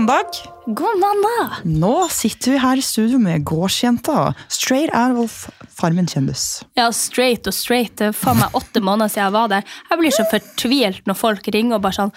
mandag! 0.00 0.26
God 0.66 0.98
mandag! 0.98 1.56
Nå 1.64 2.08
sitter 2.08 2.54
vi 2.54 2.58
her 2.58 2.78
i 2.80 2.82
studio 2.82 3.18
med 3.20 3.44
gårdsjenta. 3.44 4.32
Straight 4.48 4.94
out 4.96 5.18
of 5.24 5.48
Farmen 5.76 6.08
kjendis. 6.08 6.62
Ja, 6.78 6.88
straight 6.92 7.48
og 7.48 7.54
straight. 7.54 7.98
Det 8.00 8.08
er 8.08 8.16
faen 8.16 8.40
meg 8.40 8.56
åtte 8.56 8.80
måneder 8.80 9.12
siden 9.12 9.26
jeg 9.26 9.34
var 9.36 9.50
der. 9.52 9.74
Jeg 9.90 10.00
blir 10.00 10.14
så 10.16 10.24
fortvilt 10.30 11.10
når 11.10 11.20
folk 11.20 11.50
ringer 11.52 11.76
og 11.76 11.84
bare 11.84 11.98
sånn 11.98 12.14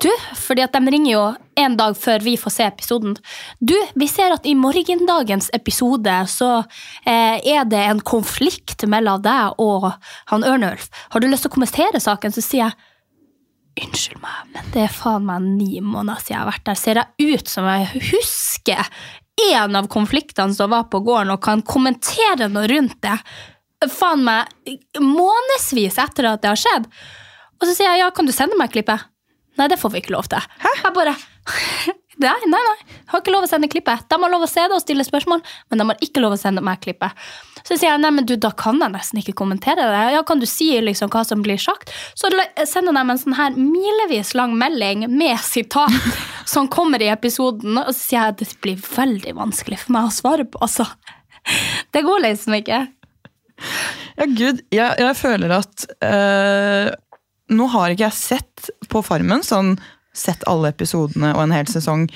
Du, 0.00 0.08
fordi 0.38 0.62
at 0.62 0.76
de 0.76 0.92
ringer 0.92 1.10
jo 1.10 1.22
en 1.60 1.76
dag 1.76 1.96
før 1.98 2.22
vi 2.24 2.36
får 2.38 2.52
se 2.54 2.66
episoden. 2.68 3.16
Du, 3.58 3.74
vi 3.98 4.06
ser 4.08 4.32
at 4.36 4.46
i 4.46 4.54
morgendagens 4.54 5.50
episode 5.56 6.14
så 6.30 6.50
eh, 7.04 7.40
er 7.42 7.66
det 7.68 7.80
en 7.88 8.00
konflikt 8.00 8.86
mellom 8.88 9.20
deg 9.24 9.58
og 9.60 9.90
han 10.30 10.46
Ørnulf. 10.46 10.88
Har 11.10 11.20
du 11.20 11.28
lyst 11.28 11.44
til 11.44 11.52
å 11.52 11.56
kommentere 11.58 12.00
saken, 12.00 12.32
så 12.32 12.44
sier 12.44 12.68
jeg 12.68 12.89
Unnskyld 13.78 14.18
meg, 14.18 14.38
men 14.54 14.70
det 14.74 14.82
er 14.84 14.92
faen 14.92 15.26
meg 15.28 15.44
ni 15.46 15.78
måneder 15.78 16.18
siden 16.20 16.34
jeg 16.34 16.40
har 16.40 16.50
vært 16.50 16.66
der. 16.66 16.78
Ser 16.80 17.00
jeg 17.00 17.36
ut 17.36 17.52
som 17.52 17.68
jeg 17.70 18.02
husker 18.10 18.90
en 19.54 19.78
av 19.78 19.88
konfliktene 19.92 20.56
som 20.56 20.72
var 20.74 20.88
på 20.92 21.00
gården, 21.06 21.32
og 21.36 21.42
kan 21.44 21.62
kommentere 21.64 22.50
noe 22.50 22.66
rundt 22.70 22.98
det? 23.06 23.16
Faen 23.94 24.26
meg 24.26 24.50
månedsvis 25.00 25.96
etter 26.02 26.32
at 26.32 26.42
det 26.42 26.50
har 26.50 26.60
skjedd. 26.60 26.90
Og 27.60 27.68
så 27.68 27.76
sier 27.76 27.92
jeg 27.92 28.02
ja, 28.02 28.10
kan 28.16 28.28
du 28.28 28.34
sende 28.34 28.58
meg 28.60 28.74
klippet? 28.74 29.06
Nei, 29.60 29.68
det 29.70 29.80
får 29.80 29.94
vi 29.94 30.02
ikke 30.02 30.14
lov 30.16 30.28
til. 30.32 30.44
Hæ? 30.60 30.74
Jeg 30.82 30.96
bare 30.96 31.16
Nei, 32.20 32.36
nei, 32.52 32.60
nei. 32.60 32.76
Jeg 32.84 33.08
har 33.14 33.22
ikke 33.22 33.32
lov 33.32 33.46
å 33.46 33.48
sende 33.48 33.68
klippet. 33.72 34.02
De 34.10 34.16
har 34.20 34.32
lov 34.32 34.44
å 34.44 34.48
se 34.50 34.60
det 34.68 34.76
og 34.76 34.82
stille 34.82 35.04
spørsmål, 35.06 35.40
men 35.70 35.80
de 35.80 35.86
har 35.88 36.02
ikke 36.04 36.20
lov 36.20 36.34
å 36.36 36.40
sende 36.40 36.60
meg 36.64 36.82
klippet. 36.84 37.16
Så 37.64 37.76
sier 37.76 37.90
jeg 37.90 38.02
nei, 38.02 38.10
men 38.12 38.26
du, 38.28 38.34
da 38.40 38.50
kan 38.56 38.80
jeg 38.80 38.92
nesten 38.92 39.20
ikke 39.22 39.36
kommentere 39.40 39.86
det. 39.88 40.02
Ja, 40.14 40.22
Kan 40.26 40.42
du 40.42 40.46
si 40.48 40.68
liksom 40.84 41.10
hva 41.12 41.22
som 41.24 41.40
blir 41.44 41.60
sagt? 41.60 41.92
Så 42.18 42.28
sender 42.68 42.96
de 42.96 43.04
en 43.04 43.20
sånn 43.20 43.36
her 43.38 43.56
milevis 43.56 44.34
lang 44.36 44.52
melding 44.60 45.06
med 45.12 45.40
sitat 45.44 45.96
som 46.52 46.68
kommer 46.68 47.02
i 47.02 47.10
episoden, 47.12 47.78
og 47.80 47.92
så 47.94 47.98
sier 47.98 48.18
jeg 48.20 48.34
at 48.34 48.42
det 48.42 48.50
blir 48.64 48.80
veldig 48.84 49.36
vanskelig 49.40 49.80
for 49.84 49.96
meg 49.96 50.08
å 50.10 50.14
svare 50.20 50.48
på, 50.48 50.60
altså. 50.64 50.88
Det 51.90 52.02
går 52.04 52.26
liksom 52.26 52.58
ikke. 52.60 52.82
Ja, 54.20 54.26
gud, 54.28 54.60
jeg, 54.72 54.92
jeg 55.00 55.16
føler 55.16 55.52
at 55.56 55.86
øh, 56.04 56.90
Nå 57.52 57.66
har 57.72 57.92
ikke 57.92 58.06
jeg 58.06 58.16
sett 58.16 58.70
på 58.92 59.02
Farmen, 59.04 59.42
sånn 59.44 59.74
sett 60.16 60.44
alle 60.50 60.72
episodene 60.74 61.32
og 61.36 61.44
en 61.44 61.54
hel 61.54 61.68
sesong 61.70 62.08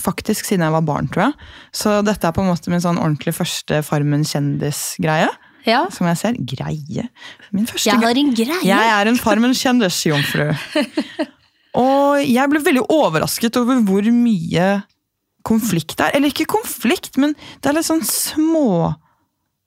faktisk 0.00 0.46
siden 0.48 0.64
jeg 0.64 0.74
var 0.74 0.84
barn, 0.86 1.08
tror 1.12 1.28
jeg. 1.28 1.48
Så 1.76 1.98
dette 2.06 2.26
er 2.26 2.34
på 2.34 2.42
en 2.44 2.48
måte 2.48 2.72
min 2.72 2.82
sånn 2.82 3.00
ordentlig 3.00 3.34
første 3.36 3.82
Farmen 3.84 4.24
kjendis-greie. 4.24 5.28
Ja. 5.68 5.84
Som 5.94 6.08
jeg 6.10 6.18
ser. 6.18 6.38
Greie. 6.38 7.06
Min 7.54 7.68
første 7.68 7.90
Jeg 7.90 8.00
har 8.02 8.18
en 8.18 8.32
greie. 8.34 8.62
Jeg 8.66 8.94
er 8.96 9.10
en 9.10 9.20
Farmen 9.20 9.54
kjendis-jomfru. 9.56 10.48
Og 11.82 12.24
jeg 12.24 12.50
ble 12.52 12.64
veldig 12.64 12.86
overrasket 12.92 13.56
over 13.60 13.78
hvor 13.86 14.08
mye 14.12 14.66
konflikt 15.46 15.96
det 15.98 16.08
er. 16.08 16.16
Eller 16.18 16.32
ikke 16.32 16.50
konflikt, 16.50 17.16
men 17.20 17.36
det 17.62 17.70
er 17.70 17.78
litt 17.78 17.88
sånn 17.88 18.04
små 18.06 18.92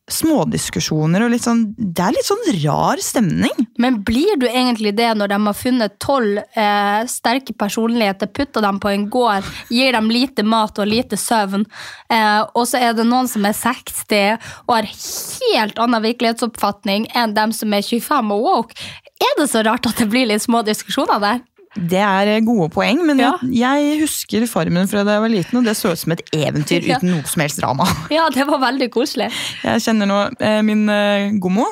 Smådiskusjoner 0.05 1.23
og 1.25 1.31
litt 1.33 1.41
sånn 1.41 1.63
Det 1.77 2.03
er 2.05 2.13
litt 2.13 2.27
sånn 2.27 2.43
rar 2.61 2.99
stemning. 3.01 3.63
Men 3.81 3.97
blir 4.05 4.37
du 4.37 4.45
egentlig 4.45 4.93
det 4.99 5.07
når 5.17 5.31
de 5.31 5.39
har 5.47 5.57
funnet 5.57 5.95
tolv 6.03 6.37
eh, 6.43 6.99
sterke 7.09 7.55
personligheter, 7.57 8.29
putter 8.29 8.61
dem 8.61 8.77
på 8.81 8.91
en 8.91 9.07
gård, 9.09 9.47
gir 9.73 9.97
dem 9.97 10.11
lite 10.13 10.45
mat 10.45 10.77
og 10.77 10.91
lite 10.91 11.17
søvn, 11.17 11.65
eh, 12.13 12.43
og 12.53 12.69
så 12.69 12.83
er 12.85 12.93
det 12.97 13.07
noen 13.09 13.29
som 13.31 13.47
er 13.49 13.57
60 13.57 14.37
og 14.67 14.75
har 14.75 14.91
helt 14.91 15.81
annen 15.81 16.05
virkelighetsoppfatning 16.05 17.09
enn 17.17 17.33
dem 17.33 17.55
som 17.55 17.73
er 17.73 17.81
25 17.81 18.31
og 18.37 18.45
woke? 18.45 18.87
Er 19.15 19.35
det 19.39 19.49
så 19.49 19.65
rart 19.65 19.89
at 19.89 19.97
det 19.97 20.09
blir 20.11 20.29
litt 20.29 20.45
små 20.45 20.61
diskusjoner 20.67 21.21
der? 21.23 21.43
Det 21.75 21.99
er 21.99 22.29
eh, 22.37 22.41
gode 22.45 22.69
poeng, 22.71 23.01
men 23.05 23.19
Ja. 23.19 23.33
jeg, 23.43 23.81
jeg 23.83 23.99
husker 24.05 24.45
Farmen 24.47 24.87
fra 24.87 25.03
da 25.03 25.17
jeg 25.17 25.23
var 25.25 25.33
liten, 25.33 25.57
og 25.59 25.65
det 25.67 25.73
så 25.75 25.91
ut 25.91 25.99
som 25.99 26.13
et 26.15 26.23
eventyr 26.35 26.85
uten 26.89 27.11
noe 27.11 27.25
som 27.27 27.43
helst 27.43 27.59
drama. 27.59 27.87
Ja, 28.13 28.29
det 28.31 28.45
var 28.47 28.61
veldig 28.63 28.87
koselig. 28.93 29.27
Jeg 29.65 29.83
kjenner 29.83 30.07
nå 30.09 30.19
eh, 30.39 30.61
min 30.63 30.85
eh, 30.89 31.33
gommo, 31.43 31.65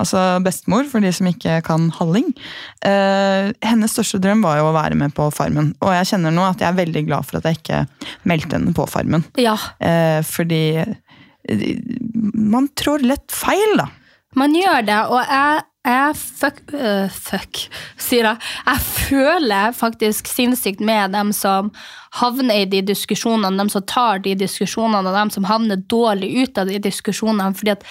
altså 0.00 0.22
bestemor, 0.44 0.88
for 0.88 1.04
de 1.04 1.12
som 1.12 1.28
ikke 1.28 1.58
kan 1.66 1.90
halling. 1.98 2.30
Eh, 2.88 3.50
hennes 3.68 3.92
største 3.92 4.20
drøm 4.24 4.40
var 4.46 4.62
jo 4.62 4.70
å 4.70 4.74
være 4.78 4.96
med 4.96 5.12
på 5.16 5.28
Farmen, 5.36 5.74
og 5.84 5.92
jeg 5.98 6.08
kjenner 6.14 6.32
nå 6.32 6.46
at 6.48 6.64
jeg 6.64 6.70
er 6.72 6.80
veldig 6.80 7.04
glad 7.10 7.28
for 7.28 7.40
at 7.42 7.50
jeg 7.50 7.60
ikke 7.60 7.82
meldte 8.32 8.56
henne 8.56 8.72
på 8.76 8.88
Farmen. 8.88 9.26
Ja, 9.36 9.58
fordi 10.24 10.62
man 12.34 12.68
trår 12.76 13.04
lett 13.08 13.32
feil, 13.32 13.76
da. 13.80 13.86
man 14.38 14.52
gjør 14.54 14.84
det, 14.86 14.98
og 15.10 15.20
jeg 15.24 15.62
jeg 15.80 16.16
fuck, 16.20 16.60
uh, 16.76 17.08
fuck, 17.08 17.62
sier 17.96 18.26
jeg. 18.28 18.48
Jeg 18.66 18.80
føler 18.84 19.76
faktisk 19.76 20.28
sinnssykt 20.28 20.82
med 20.84 21.14
dem 21.16 21.32
som 21.32 21.70
havner 22.20 22.64
i 22.64 22.68
de 22.68 22.82
diskusjonene, 22.84 23.56
dem 23.56 23.70
som 23.72 23.84
tar 23.88 24.20
de 24.24 24.34
diskusjonene, 24.36 25.08
og 25.08 25.16
dem 25.16 25.30
som 25.32 25.46
havner 25.48 25.80
dårlig 25.88 26.34
ut 26.42 26.60
av 26.60 26.68
de 26.68 26.82
diskusjonene. 26.84 27.54
fordi 27.56 27.78
at 27.78 27.86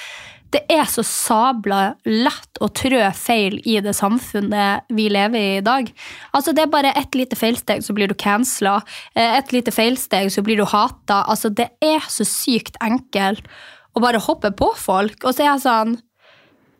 det 0.49 0.63
er 0.73 0.85
så 0.89 1.03
sabla 1.05 1.95
lett 2.09 2.59
å 2.61 2.71
trø 2.73 3.01
feil 3.13 3.59
i 3.69 3.77
det 3.85 3.93
samfunnet 3.93 4.87
vi 4.97 5.05
lever 5.13 5.39
i 5.39 5.57
i 5.59 5.65
dag. 5.65 5.91
Altså 6.33 6.53
Det 6.53 6.63
er 6.63 6.71
bare 6.73 6.93
ett 6.97 7.13
lite 7.13 7.37
feilsteg, 7.37 7.83
så 7.85 7.93
blir 7.93 8.09
du 8.09 8.15
cancela. 8.17 8.81
Et 9.13 9.51
lite 9.53 9.71
feilsteg, 9.71 10.31
så 10.33 10.41
blir 10.41 10.57
du 10.57 10.65
hata. 10.65 11.23
Altså, 11.29 11.49
det 11.49 11.69
er 11.81 12.01
så 12.09 12.25
sykt 12.25 12.77
enkelt 12.81 13.45
å 13.93 14.01
bare 14.01 14.21
hoppe 14.21 14.51
på 14.51 14.73
folk. 14.77 15.21
Og 15.23 15.33
så 15.33 15.45
er 15.45 15.51
jeg 15.51 15.65
sånn 15.67 15.99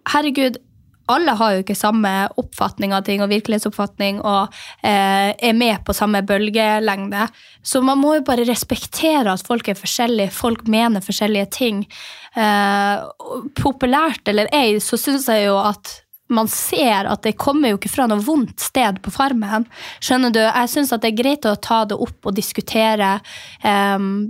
herregud, 0.09 0.57
alle 1.09 1.35
har 1.39 1.53
jo 1.53 1.63
ikke 1.63 1.77
samme 1.77 2.11
oppfatning 2.39 2.93
av 2.95 3.05
ting 3.07 3.23
og 3.23 3.31
virkelighetsoppfatning 3.31 4.21
og 4.21 4.55
eh, 4.85 5.31
er 5.33 5.55
med 5.57 5.81
på 5.85 5.95
samme 5.97 6.21
bølgelengde. 6.27 7.27
Så 7.65 7.81
man 7.85 8.01
må 8.01 8.15
jo 8.17 8.25
bare 8.27 8.47
respektere 8.47 9.33
at 9.33 9.45
folk 9.45 9.71
er 9.71 9.79
forskjellige, 9.79 10.33
folk 10.35 10.67
mener 10.69 11.05
forskjellige 11.05 11.49
ting. 11.57 11.81
Eh, 12.37 13.41
populært 13.59 14.29
eller 14.29 14.51
ei, 14.55 14.77
så 14.83 14.99
syns 14.99 15.27
jeg 15.31 15.49
jo 15.49 15.57
at 15.61 15.97
man 16.29 16.49
ser 16.51 17.07
at 17.09 17.23
det 17.25 17.37
kommer 17.41 17.71
jo 17.71 17.79
ikke 17.79 17.91
fra 17.91 18.05
noe 18.09 18.21
vondt 18.21 18.61
sted 18.61 18.99
på 19.01 19.13
farmen. 19.13 19.65
Skjønner 19.97 20.33
du? 20.33 20.43
Jeg 20.43 20.69
syns 20.69 20.93
at 20.93 21.01
det 21.01 21.13
er 21.13 21.21
greit 21.23 21.47
å 21.49 21.57
ta 21.57 21.83
det 21.89 21.97
opp 21.97 22.29
og 22.29 22.35
diskutere. 22.37 23.17
ehm, 23.65 24.29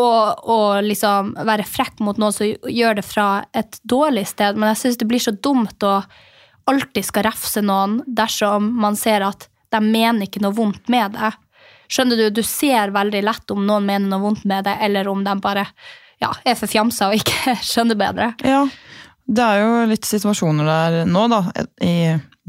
og, 0.00 0.42
og 0.48 0.86
liksom 0.86 1.34
være 1.46 1.66
frekk 1.68 2.00
mot 2.04 2.18
noen 2.20 2.34
som 2.34 2.48
gjør 2.48 2.98
det 3.00 3.06
fra 3.06 3.28
et 3.56 3.78
dårlig 3.84 4.26
sted. 4.30 4.56
Men 4.56 4.72
jeg 4.72 4.82
syns 4.82 5.00
det 5.00 5.08
blir 5.10 5.22
så 5.22 5.34
dumt 5.36 5.86
å 5.86 6.00
alltid 6.70 7.06
skal 7.06 7.26
refse 7.26 7.62
noen 7.64 8.00
dersom 8.06 8.68
man 8.80 8.98
ser 8.98 9.24
at 9.26 9.48
de 9.70 9.80
mener 9.84 10.26
ikke 10.26 10.42
noe 10.42 10.56
vondt 10.56 10.90
med 10.92 11.16
det. 11.16 11.32
Skjønner 11.90 12.18
du? 12.18 12.26
Du 12.40 12.42
ser 12.46 12.92
veldig 12.94 13.22
lett 13.26 13.52
om 13.54 13.64
noen 13.66 13.86
mener 13.86 14.10
noe 14.10 14.22
vondt 14.22 14.46
med 14.46 14.66
det, 14.66 14.76
eller 14.82 15.08
om 15.10 15.24
de 15.26 15.34
bare 15.42 15.66
ja, 16.22 16.30
er 16.44 16.58
for 16.58 16.70
fjamsa 16.70 17.10
og 17.10 17.18
ikke 17.18 17.56
skjønner 17.70 17.98
bedre. 17.98 18.32
Ja, 18.46 18.64
det 19.30 19.46
er 19.46 19.62
jo 19.62 19.86
litt 19.90 20.06
situasjoner 20.06 20.68
der 20.68 21.00
nå, 21.08 21.26
da, 21.30 21.40
i 21.82 21.94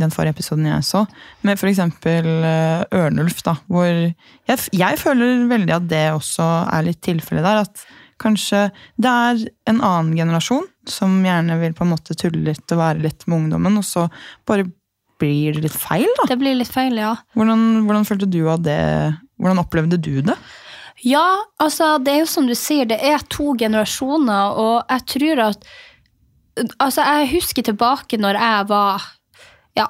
den 0.02 0.14
forrige 0.14 0.36
episoden 0.36 0.68
jeg 0.70 0.86
så, 0.88 1.06
med 1.46 1.62
eksempel 1.70 2.28
eh, 2.48 2.84
Ørnulf, 2.98 3.42
da, 3.46 3.56
hvor 3.72 3.88
jeg, 3.88 4.60
jeg 4.76 5.00
føler 5.02 5.48
veldig 5.52 5.76
at 5.78 5.90
det 5.92 6.06
også 6.16 6.48
er 6.74 6.88
litt 6.88 7.02
tilfellet 7.06 7.46
der, 7.46 7.66
at 7.66 7.86
kanskje 8.22 8.68
det 9.02 9.12
er 9.12 9.42
en 9.70 9.82
annen 9.82 10.14
generasjon 10.18 10.68
som 10.90 11.20
gjerne 11.26 11.58
vil 11.62 11.74
på 11.78 11.86
en 11.86 11.94
måte 11.94 12.18
tulle 12.18 12.44
litt 12.52 12.74
og 12.74 12.82
være 12.82 13.04
litt 13.06 13.26
med 13.28 13.44
ungdommen, 13.44 13.80
og 13.82 13.86
så 13.88 14.08
bare 14.50 14.68
blir 15.22 15.56
det 15.56 15.68
litt 15.68 15.78
feil, 15.78 16.10
da. 16.18 16.28
Det 16.32 16.40
blir 16.42 16.58
litt 16.58 16.72
feil, 16.72 16.98
ja. 16.98 17.14
Hvordan, 17.38 17.86
hvordan 17.86 18.08
følte 18.10 18.30
du 18.30 18.42
av 18.50 18.64
det 18.66 18.82
Hvordan 19.42 19.62
opplevde 19.62 19.98
du 19.98 20.20
det? 20.22 20.36
Ja, 21.02 21.26
altså 21.62 21.96
det 22.02 22.14
er 22.14 22.20
jo 22.22 22.30
som 22.30 22.46
du 22.50 22.54
sier, 22.58 22.86
det 22.90 23.00
er 23.02 23.24
to 23.34 23.56
generasjoner, 23.58 24.58
og 24.62 24.92
jeg 24.92 25.08
tror 25.16 25.46
at 25.52 25.72
Altså, 26.84 27.00
jeg 27.08 27.30
husker 27.32 27.64
tilbake 27.64 28.18
når 28.20 28.36
jeg 28.36 28.66
var 28.68 29.06
ja, 29.78 29.88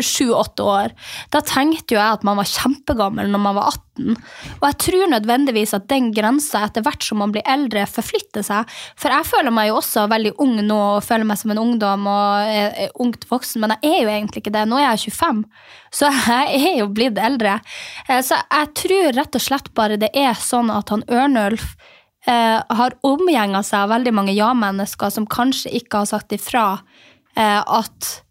sju-åtte 0.00 0.64
år. 0.64 0.92
Da 1.32 1.42
tenkte 1.44 1.94
jo 1.94 1.98
jeg 1.98 2.16
at 2.16 2.22
man 2.24 2.38
var 2.40 2.48
kjempegammel 2.48 3.28
når 3.28 3.42
man 3.44 3.56
var 3.58 3.74
18. 3.74 4.14
Og 4.56 4.64
jeg 4.64 4.78
tror 4.86 5.10
nødvendigvis 5.12 5.74
at 5.76 5.88
den 5.90 6.08
grensa 6.16 6.62
etter 6.64 6.84
hvert 6.86 7.04
som 7.04 7.20
man 7.20 7.34
blir 7.34 7.44
eldre, 7.44 7.84
forflytter 7.90 8.44
seg. 8.46 8.72
For 8.96 9.12
jeg 9.12 9.28
føler 9.28 9.52
meg 9.52 9.68
jo 9.68 9.76
også 9.82 10.06
veldig 10.12 10.32
ung 10.40 10.56
nå 10.64 10.80
og 10.94 11.04
føler 11.04 11.28
meg 11.28 11.40
som 11.42 11.52
en 11.52 11.60
ungdom 11.60 12.08
og 12.08 12.54
er, 12.56 12.88
ungt 13.04 13.28
voksen, 13.28 13.60
men 13.60 13.76
jeg 13.76 13.92
er 13.92 14.00
jo 14.00 14.14
egentlig 14.14 14.44
ikke 14.44 14.54
det. 14.56 14.64
Nå 14.70 14.80
er 14.80 14.88
jeg 14.94 15.12
25, 15.12 15.44
så 15.92 16.12
jeg 16.16 16.64
er 16.72 16.80
jo 16.80 16.88
blitt 16.96 17.20
eldre. 17.20 17.58
Eh, 18.08 18.24
Så 18.24 18.40
jeg 18.40 18.74
tror 18.80 19.12
rett 19.18 19.36
og 19.36 19.44
slett 19.44 19.72
bare 19.76 20.00
det 20.00 20.12
er 20.16 20.32
sånn 20.40 20.72
at 20.72 20.88
han 20.88 21.04
Ørnulf 21.12 21.74
eh, 22.24 22.58
har 22.64 22.98
omgjenga 23.04 23.60
seg 23.66 23.84
av 23.84 23.92
veldig 23.98 24.16
mange 24.16 24.32
ja-mennesker 24.32 25.12
som 25.12 25.28
kanskje 25.28 25.76
ikke 25.82 26.00
har 26.00 26.12
sagt 26.14 26.32
ifra 26.32 26.66
eh, 27.36 27.60
at 27.60 28.21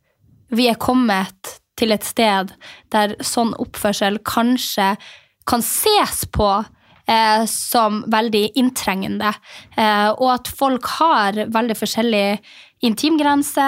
vi 0.51 0.67
er 0.71 0.79
kommet 0.81 1.57
til 1.79 1.93
et 1.95 2.05
sted 2.05 2.53
der 2.93 3.15
sånn 3.25 3.55
oppførsel 3.61 4.19
kanskje 4.27 4.93
kan 5.49 5.63
ses 5.65 6.25
på 6.29 6.49
eh, 7.09 7.43
som 7.49 8.03
veldig 8.11 8.43
inntrengende, 8.59 9.33
eh, 9.75 10.09
og 10.11 10.27
at 10.35 10.51
folk 10.51 10.87
har 10.99 11.39
veldig 11.49 11.77
forskjellig 11.79 12.25
intimgrense, 12.85 13.67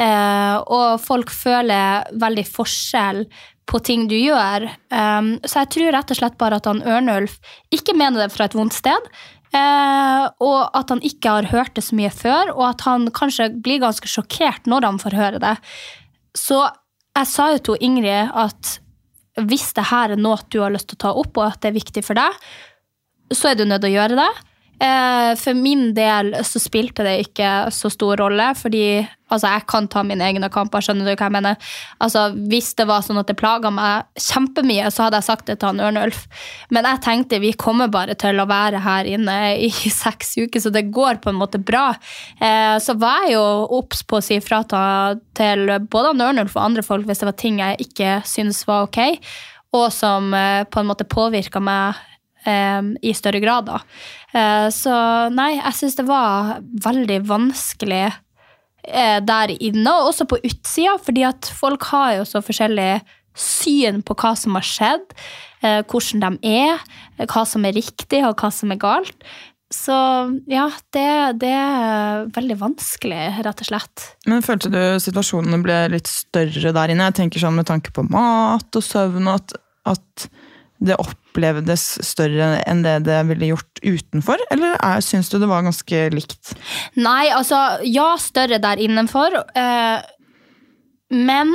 eh, 0.00 0.56
og 0.60 1.00
folk 1.02 1.32
føler 1.32 2.08
veldig 2.16 2.46
forskjell 2.48 3.24
på 3.66 3.80
ting 3.82 4.06
du 4.06 4.14
gjør. 4.14 4.68
Um, 4.94 5.32
så 5.42 5.64
jeg 5.64 5.72
tror 5.74 5.96
rett 5.96 6.12
og 6.14 6.18
slett 6.20 6.36
bare 6.38 6.60
at 6.60 6.68
han 6.70 6.84
Ørnulf 6.86 7.40
ikke 7.74 7.96
mener 7.98 8.22
det 8.22 8.34
fra 8.36 8.46
et 8.46 8.54
vondt 8.54 8.76
sted. 8.76 9.08
Eh, 9.54 10.24
og 10.42 10.74
at 10.76 10.90
han 10.92 11.02
ikke 11.06 11.36
har 11.38 11.48
hørt 11.52 11.76
det 11.76 11.84
så 11.86 11.96
mye 11.96 12.10
før, 12.12 12.50
og 12.56 12.64
at 12.70 12.82
han 12.86 13.08
kanskje 13.14 13.50
blir 13.62 13.82
ganske 13.82 14.10
sjokkert 14.10 14.66
når 14.70 14.88
han 14.88 15.00
får 15.02 15.16
høre 15.16 15.42
det. 15.42 15.54
Så 16.36 16.60
jeg 17.16 17.30
sa 17.30 17.50
jo 17.54 17.62
til 17.64 17.86
Ingrid 17.88 18.34
at 18.36 18.76
hvis 19.46 19.70
det 19.76 19.88
her 19.90 20.14
er 20.14 20.20
noe 20.20 20.40
du 20.52 20.60
har 20.62 20.72
lyst 20.72 20.88
til 20.90 20.98
å 20.98 21.04
ta 21.06 21.12
opp, 21.12 21.36
og 21.36 21.50
at 21.50 21.60
det 21.62 21.70
er 21.70 21.76
viktig 21.76 22.02
for 22.06 22.16
deg, 22.16 22.36
så 23.34 23.50
er 23.50 23.58
du 23.58 23.66
nødt 23.66 23.84
til 23.84 23.92
å 23.92 23.96
gjøre 23.98 24.18
det. 24.20 24.30
Eh, 24.80 25.34
For 25.40 25.54
min 25.56 25.94
del 25.96 26.34
så 26.44 26.60
spilte 26.60 27.04
det 27.06 27.14
ikke 27.28 27.70
så 27.72 27.88
stor 27.92 28.18
rolle, 28.20 28.50
fordi 28.58 29.06
altså, 29.30 29.48
jeg 29.48 29.64
kan 29.70 29.88
ta 29.88 30.02
mine 30.04 30.24
egne 30.26 30.50
kamper. 30.52 30.84
skjønner 30.84 31.06
du 31.08 31.12
hva 31.14 31.28
jeg 31.28 31.32
mener? 31.32 31.56
Altså, 32.00 32.26
Hvis 32.50 32.74
det 32.76 32.86
var 32.86 33.00
sånn 33.00 33.20
at 33.20 33.30
det 33.30 33.38
plaga 33.40 33.70
meg 33.72 34.04
kjempemye, 34.20 34.90
så 34.92 35.06
hadde 35.06 35.22
jeg 35.22 35.28
sagt 35.30 35.46
det 35.46 35.58
til 35.60 35.70
han 35.72 35.80
Ørnulf. 35.80 36.26
Men 36.70 36.84
jeg 36.84 37.02
tenkte 37.06 37.40
vi 37.40 37.54
kommer 37.56 37.88
bare 37.88 38.14
til 38.14 38.36
å 38.40 38.48
være 38.48 38.82
her 38.84 39.08
inne 39.08 39.38
i 39.56 39.70
seks 40.02 40.36
uker, 40.36 40.60
så 40.60 40.72
det 40.74 40.90
går 40.92 41.22
på 41.24 41.32
en 41.32 41.40
måte 41.40 41.58
bra. 41.62 41.88
Eh, 42.40 42.76
Så 42.78 42.98
var 43.00 43.24
jeg 43.24 43.38
jo 43.38 43.46
obs 43.80 44.02
på 44.04 44.20
å 44.20 44.24
si 44.24 44.40
fra 44.44 44.62
til 44.66 45.68
både 45.88 46.12
han 46.12 46.20
Ørnulf 46.28 46.56
og 46.56 46.64
andre 46.64 46.82
folk 46.82 47.06
hvis 47.06 47.20
det 47.22 47.28
var 47.28 47.36
ting 47.40 47.60
jeg 47.60 47.88
ikke 47.88 48.20
syntes 48.26 48.66
var 48.68 48.86
ok, 48.86 49.00
og 49.76 49.88
som 49.92 50.32
eh, 50.34 50.64
på 50.68 50.80
en 50.80 50.88
måte 50.88 51.08
påvirka 51.08 51.60
meg 51.60 51.96
i 52.46 53.12
større 53.16 53.40
grad. 53.42 53.66
Da. 53.68 53.80
Eh, 54.36 54.68
så 54.74 54.94
nei, 55.34 55.54
jeg 55.58 55.78
syns 55.80 55.98
det 55.98 56.06
var 56.08 56.56
veldig 56.84 57.20
vanskelig 57.28 58.04
eh, 58.06 59.18
der 59.24 59.54
inne, 59.56 59.92
og 59.92 60.12
også 60.12 60.28
på 60.30 60.40
utsida, 60.44 60.96
fordi 61.02 61.26
at 61.28 61.50
folk 61.58 61.88
har 61.92 62.18
jo 62.20 62.28
så 62.28 62.44
forskjellig 62.44 63.00
syn 63.36 64.00
på 64.06 64.16
hva 64.16 64.32
som 64.38 64.56
har 64.56 64.64
skjedd, 64.66 65.10
eh, 65.62 65.82
hvordan 65.84 66.24
de 66.24 66.56
er, 66.62 66.80
eh, 67.18 67.26
hva 67.26 67.44
som 67.48 67.66
er 67.68 67.76
riktig 67.76 68.22
og 68.24 68.40
hva 68.40 68.52
som 68.54 68.72
er 68.72 68.80
galt. 68.80 69.28
Så 69.72 69.94
ja, 70.46 70.68
det, 70.94 71.08
det 71.42 71.50
er 71.50 72.28
veldig 72.36 72.56
vanskelig, 72.60 73.22
rett 73.42 73.62
og 73.64 73.66
slett. 73.66 74.04
Men 74.30 74.44
følte 74.46 74.70
du 74.70 74.80
situasjonene 75.02 75.58
ble 75.64 75.78
litt 75.96 76.06
større 76.06 76.70
der 76.76 76.92
inne? 76.94 77.08
Jeg 77.10 77.18
tenker 77.18 77.42
sånn 77.42 77.58
med 77.58 77.66
tanke 77.66 77.90
på 77.94 78.06
mat 78.06 78.78
og 78.78 78.84
søvn, 78.86 79.26
at, 79.32 79.56
at 79.90 80.28
det 80.78 80.98
opplevdes 81.00 81.84
større 82.04 82.60
enn 82.68 82.82
det 82.84 82.98
det 83.06 83.22
ville 83.30 83.52
gjort 83.54 83.80
utenfor? 83.82 84.42
Eller 84.52 84.76
er, 84.76 85.00
syns 85.04 85.30
du 85.32 85.38
det 85.40 85.48
var 85.50 85.64
ganske 85.66 86.02
likt? 86.14 86.52
Nei, 86.98 87.28
altså, 87.32 87.80
ja, 87.86 88.12
større 88.20 88.60
der 88.62 88.80
innenfor. 88.82 89.40
Eh, 89.56 89.98
men 91.16 91.52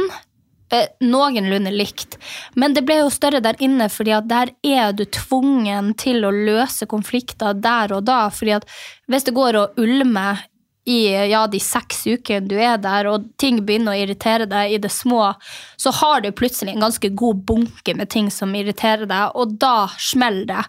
eh, 0.73 0.89
noenlunde 1.05 1.73
likt. 1.73 2.17
Men 2.55 2.77
det 2.77 2.85
ble 2.87 3.01
jo 3.03 3.11
større 3.13 3.43
der 3.43 3.59
inne, 3.63 3.89
fordi 3.93 4.17
der 4.29 4.53
er 4.65 4.95
du 4.95 5.05
tvungen 5.05 5.93
til 5.99 6.25
å 6.25 6.33
løse 6.33 6.87
konflikter 6.89 7.57
der 7.57 7.93
og 7.97 8.07
da. 8.09 8.23
fordi 8.29 8.57
at 8.57 8.69
hvis 9.11 9.27
det 9.27 9.35
går 9.37 9.59
og 9.59 9.81
ulmer 9.81 10.47
i 10.85 11.29
ja, 11.29 11.43
de 11.47 11.59
seks 11.61 12.05
ukene 12.09 12.49
du 12.49 12.55
er 12.57 12.79
der, 12.81 13.09
og 13.11 13.27
ting 13.41 13.59
begynner 13.65 13.93
å 13.93 14.01
irritere 14.01 14.47
deg 14.49 14.73
i 14.73 14.79
det 14.81 14.89
små, 14.93 15.33
så 15.77 15.93
har 16.01 16.23
du 16.23 16.31
plutselig 16.33 16.73
en 16.73 16.87
ganske 16.87 17.11
god 17.17 17.43
bunke 17.45 17.95
med 17.97 18.09
ting 18.09 18.31
som 18.33 18.55
irriterer 18.57 19.05
deg, 19.09 19.35
og 19.37 19.57
da 19.61 19.91
smeller 20.01 20.47
det. 20.49 20.63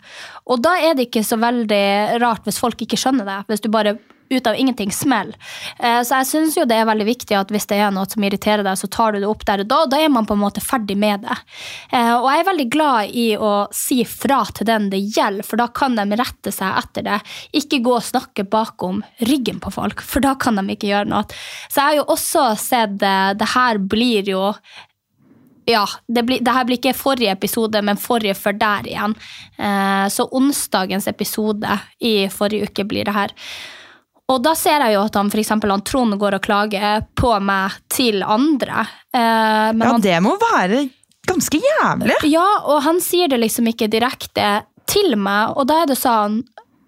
Og 0.53 0.61
da 0.65 0.77
er 0.85 0.99
det 0.99 1.09
ikke 1.09 1.25
så 1.25 1.41
veldig 1.41 1.85
rart 2.23 2.45
hvis 2.45 2.61
folk 2.61 2.85
ikke 2.85 3.01
skjønner 3.01 3.29
det, 3.29 3.39
hvis 3.49 3.65
du 3.65 3.71
bare 3.73 3.97
ut 4.33 4.47
av 4.51 4.57
ingenting 4.59 4.93
smeller. 4.93 5.37
Eh, 5.79 6.01
Så 6.03 6.19
jeg 6.21 6.27
syns 6.31 6.57
jo 6.57 6.67
det 6.69 6.77
er 6.81 6.89
veldig 6.89 7.07
viktig 7.07 7.37
at 7.39 7.53
hvis 7.53 7.67
det 7.71 7.79
er 7.79 7.91
noe 7.95 8.09
som 8.11 8.25
irriterer 8.25 8.65
deg, 8.67 8.79
så 8.79 8.89
tar 8.91 9.13
du 9.13 9.21
det 9.23 9.29
opp 9.31 9.45
der 9.49 9.63
og 9.65 9.71
da, 9.71 9.83
da 9.87 10.01
er 10.01 10.13
man 10.13 10.27
på 10.29 10.35
en 10.37 10.43
måte 10.43 10.63
ferdig 10.65 10.97
med 10.97 11.23
det. 11.27 11.39
Eh, 11.93 12.13
Og 12.17 12.29
jeg 12.31 12.41
er 12.41 12.51
veldig 12.51 12.69
glad 12.73 13.17
i 13.25 13.27
å 13.37 13.53
si 13.73 14.03
fra 14.09 14.43
til 14.55 14.67
den 14.69 14.91
det 14.93 15.03
gjelder, 15.15 15.47
for 15.47 15.61
da 15.61 15.69
kan 15.69 15.97
de 15.97 16.07
rette 16.19 16.53
seg 16.53 16.79
etter 16.83 17.07
det. 17.07 17.19
Ikke 17.53 17.83
gå 17.85 17.97
og 17.97 18.07
snakke 18.07 18.45
bakom 18.49 19.03
ryggen 19.21 19.61
på 19.61 19.73
folk, 19.73 20.01
for 20.03 20.21
da 20.25 20.35
kan 20.35 20.57
de 20.57 20.75
ikke 20.75 20.91
gjøre 20.91 21.11
noe. 21.13 21.25
Så 21.69 21.81
jeg 21.81 21.85
har 21.85 22.01
jo 22.01 22.09
også 22.17 22.47
sett 22.59 23.03
eh, 23.03 23.35
Det 23.39 23.53
her 23.55 23.79
blir 23.79 24.29
jo 24.33 24.55
ja, 25.65 25.85
det, 26.09 26.25
blir, 26.27 26.41
det 26.43 26.51
her 26.51 26.65
blir 26.67 26.79
ikke 26.81 26.95
forrige 26.97 27.31
episode, 27.37 27.83
men 27.87 28.01
forrige 28.01 28.35
før 28.35 28.57
der 28.59 28.89
igjen. 28.91 29.15
Eh, 29.59 30.07
så 30.11 30.27
onsdagens 30.35 31.07
episode 31.07 31.79
i 32.03 32.27
forrige 32.33 32.67
uke 32.71 32.87
blir 32.89 33.07
det 33.07 33.15
her. 33.15 33.35
Og 34.31 34.41
da 34.45 34.55
ser 34.57 34.85
jeg 34.87 34.95
jo 34.95 35.03
at 35.05 35.17
han, 35.19 35.31
for 35.33 35.43
eksempel, 35.43 35.73
han 35.75 35.83
Trond 35.85 36.17
går 36.21 36.39
og 36.39 36.45
klager 36.45 37.03
på 37.19 37.33
meg 37.43 37.75
til 37.93 38.23
andre. 38.23 38.87
Eh, 39.13 39.71
men 39.75 39.83
Ja, 39.83 39.93
han, 39.97 40.05
det 40.05 40.19
må 40.25 40.37
være 40.41 40.87
ganske 41.29 41.61
jævlig! 41.63 42.17
ja, 42.31 42.47
og 42.67 42.83
han 42.87 43.01
sier 43.03 43.31
det 43.31 43.41
liksom 43.43 43.69
ikke 43.71 43.91
direkte 43.93 44.63
til 44.91 45.17
meg, 45.21 45.55
og 45.57 45.69
da 45.71 45.83
er 45.83 45.91
det 45.93 45.99
sånn 46.01 46.41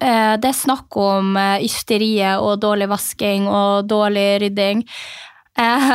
eh, 0.02 0.35
Det 0.40 0.50
er 0.50 0.56
snakk 0.56 0.97
om 0.99 1.37
eh, 1.40 1.62
ysteriet 1.66 2.42
og 2.42 2.58
dårlig 2.62 2.88
vasking 2.90 3.47
og 3.49 3.87
dårlig 3.90 4.26
rydding. 4.42 4.82
Eh, 5.54 5.90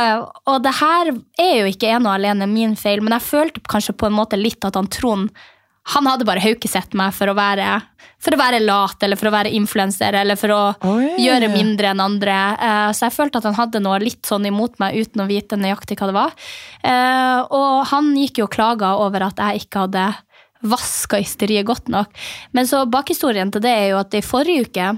og 0.48 0.62
det 0.64 0.72
her 0.80 1.12
er 1.40 1.54
jo 1.60 1.68
ikke 1.68 1.90
ene 1.92 2.08
og 2.08 2.16
alene 2.16 2.48
min 2.48 2.76
feil, 2.80 3.02
men 3.04 3.16
jeg 3.18 3.28
følte 3.28 3.64
kanskje 3.68 3.96
på 3.96 4.08
en 4.08 4.16
måte 4.16 4.38
litt 4.40 4.64
at 4.64 4.78
han 4.78 4.88
Trond 4.92 5.28
han 5.94 6.06
hadde 6.06 6.26
bare 6.28 6.42
haukesett 6.44 6.94
meg 6.98 7.14
for 7.16 7.30
å 7.30 7.36
være 7.38 7.80
for 8.20 8.36
å 8.36 8.40
være 8.40 8.60
lat 8.60 9.02
eller 9.02 9.16
for 9.16 9.30
å 9.30 9.32
være 9.32 9.52
influenser 9.56 10.16
eller 10.20 10.36
for 10.36 10.52
å 10.52 10.60
Oi. 10.90 11.14
gjøre 11.24 11.48
mindre 11.52 11.90
enn 11.94 12.02
andre. 12.04 12.36
Uh, 12.60 12.88
så 12.92 13.06
jeg 13.06 13.16
følte 13.16 13.40
at 13.40 13.46
han 13.48 13.56
hadde 13.56 13.80
noe 13.82 14.00
litt 14.02 14.28
sånn 14.28 14.44
imot 14.50 14.76
meg 14.82 14.98
uten 15.00 15.24
å 15.24 15.28
vite 15.30 15.56
nøyaktig 15.56 15.96
hva 16.00 16.10
det 16.10 16.16
var. 16.18 16.34
Uh, 16.84 17.38
og 17.48 17.86
han 17.94 18.10
gikk 18.20 18.42
jo 18.42 18.48
og 18.48 18.52
klaga 18.52 18.92
over 19.00 19.24
at 19.30 19.40
jeg 19.40 19.64
ikke 19.64 19.86
hadde 19.86 20.08
vaska 20.68 21.20
ysteriet 21.22 21.64
godt 21.68 21.88
nok. 21.88 22.12
Men 22.52 22.68
så 22.68 22.82
bakhistorien 22.92 23.52
til 23.54 23.64
det 23.64 23.72
er 23.72 23.86
jo 23.94 24.02
at 24.02 24.18
i 24.18 24.24
forrige 24.24 24.68
uke 24.68 24.90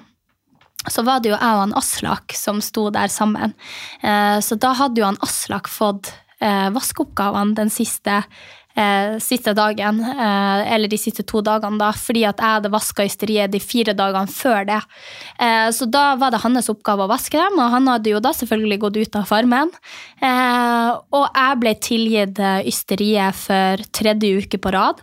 så 0.91 1.05
var 1.07 1.23
det 1.23 1.31
jo 1.31 1.37
jeg 1.37 1.55
og 1.55 1.61
han 1.63 1.77
Aslak 1.79 2.35
som 2.35 2.59
sto 2.59 2.89
der 2.91 3.07
sammen. 3.07 3.55
Eh, 4.03 4.41
Så 4.43 4.59
da 4.59 4.73
hadde 4.75 4.99
jo 4.99 5.07
han 5.07 5.21
Aslak 5.23 5.71
fått 5.71 6.11
vaskeoppgavene 6.43 7.55
den 7.55 7.69
siste, 7.71 8.17
eh, 8.77 9.19
siste 9.19 9.55
dagen, 9.55 10.01
eh, 10.01 10.75
eller 10.75 10.89
de 10.89 10.99
siste 11.01 11.25
to 11.27 11.43
dagene, 11.43 11.79
da, 11.79 11.91
fordi 11.93 12.25
at 12.29 12.39
jeg 12.39 12.57
hadde 12.59 12.73
vaska 12.73 13.05
ysteriet 13.05 13.51
de 13.53 13.61
fire 13.61 13.95
dagene 13.95 14.29
før 14.29 14.67
det. 14.67 14.81
Eh, 15.39 15.69
Så 15.71 15.91
da 15.91 16.15
var 16.17 16.31
det 16.31 16.41
hans 16.43 16.69
oppgave 16.69 17.05
å 17.07 17.11
vaske 17.11 17.37
dem, 17.39 17.59
og 17.59 17.71
han 17.71 17.87
hadde 17.87 18.11
jo 18.11 18.21
da 18.21 18.31
selvfølgelig 18.31 18.79
gått 18.81 18.97
ut 18.97 19.17
av 19.17 19.29
farmen. 19.29 19.71
Eh, 20.21 20.91
Og 21.13 21.29
jeg 21.35 21.61
ble 21.61 21.75
tilgitt 21.75 22.39
eh, 22.39 22.63
ysteriet 22.67 23.35
for 23.35 23.77
tredje 23.93 24.43
uke 24.43 24.59
på 24.59 24.73
rad. 24.73 25.01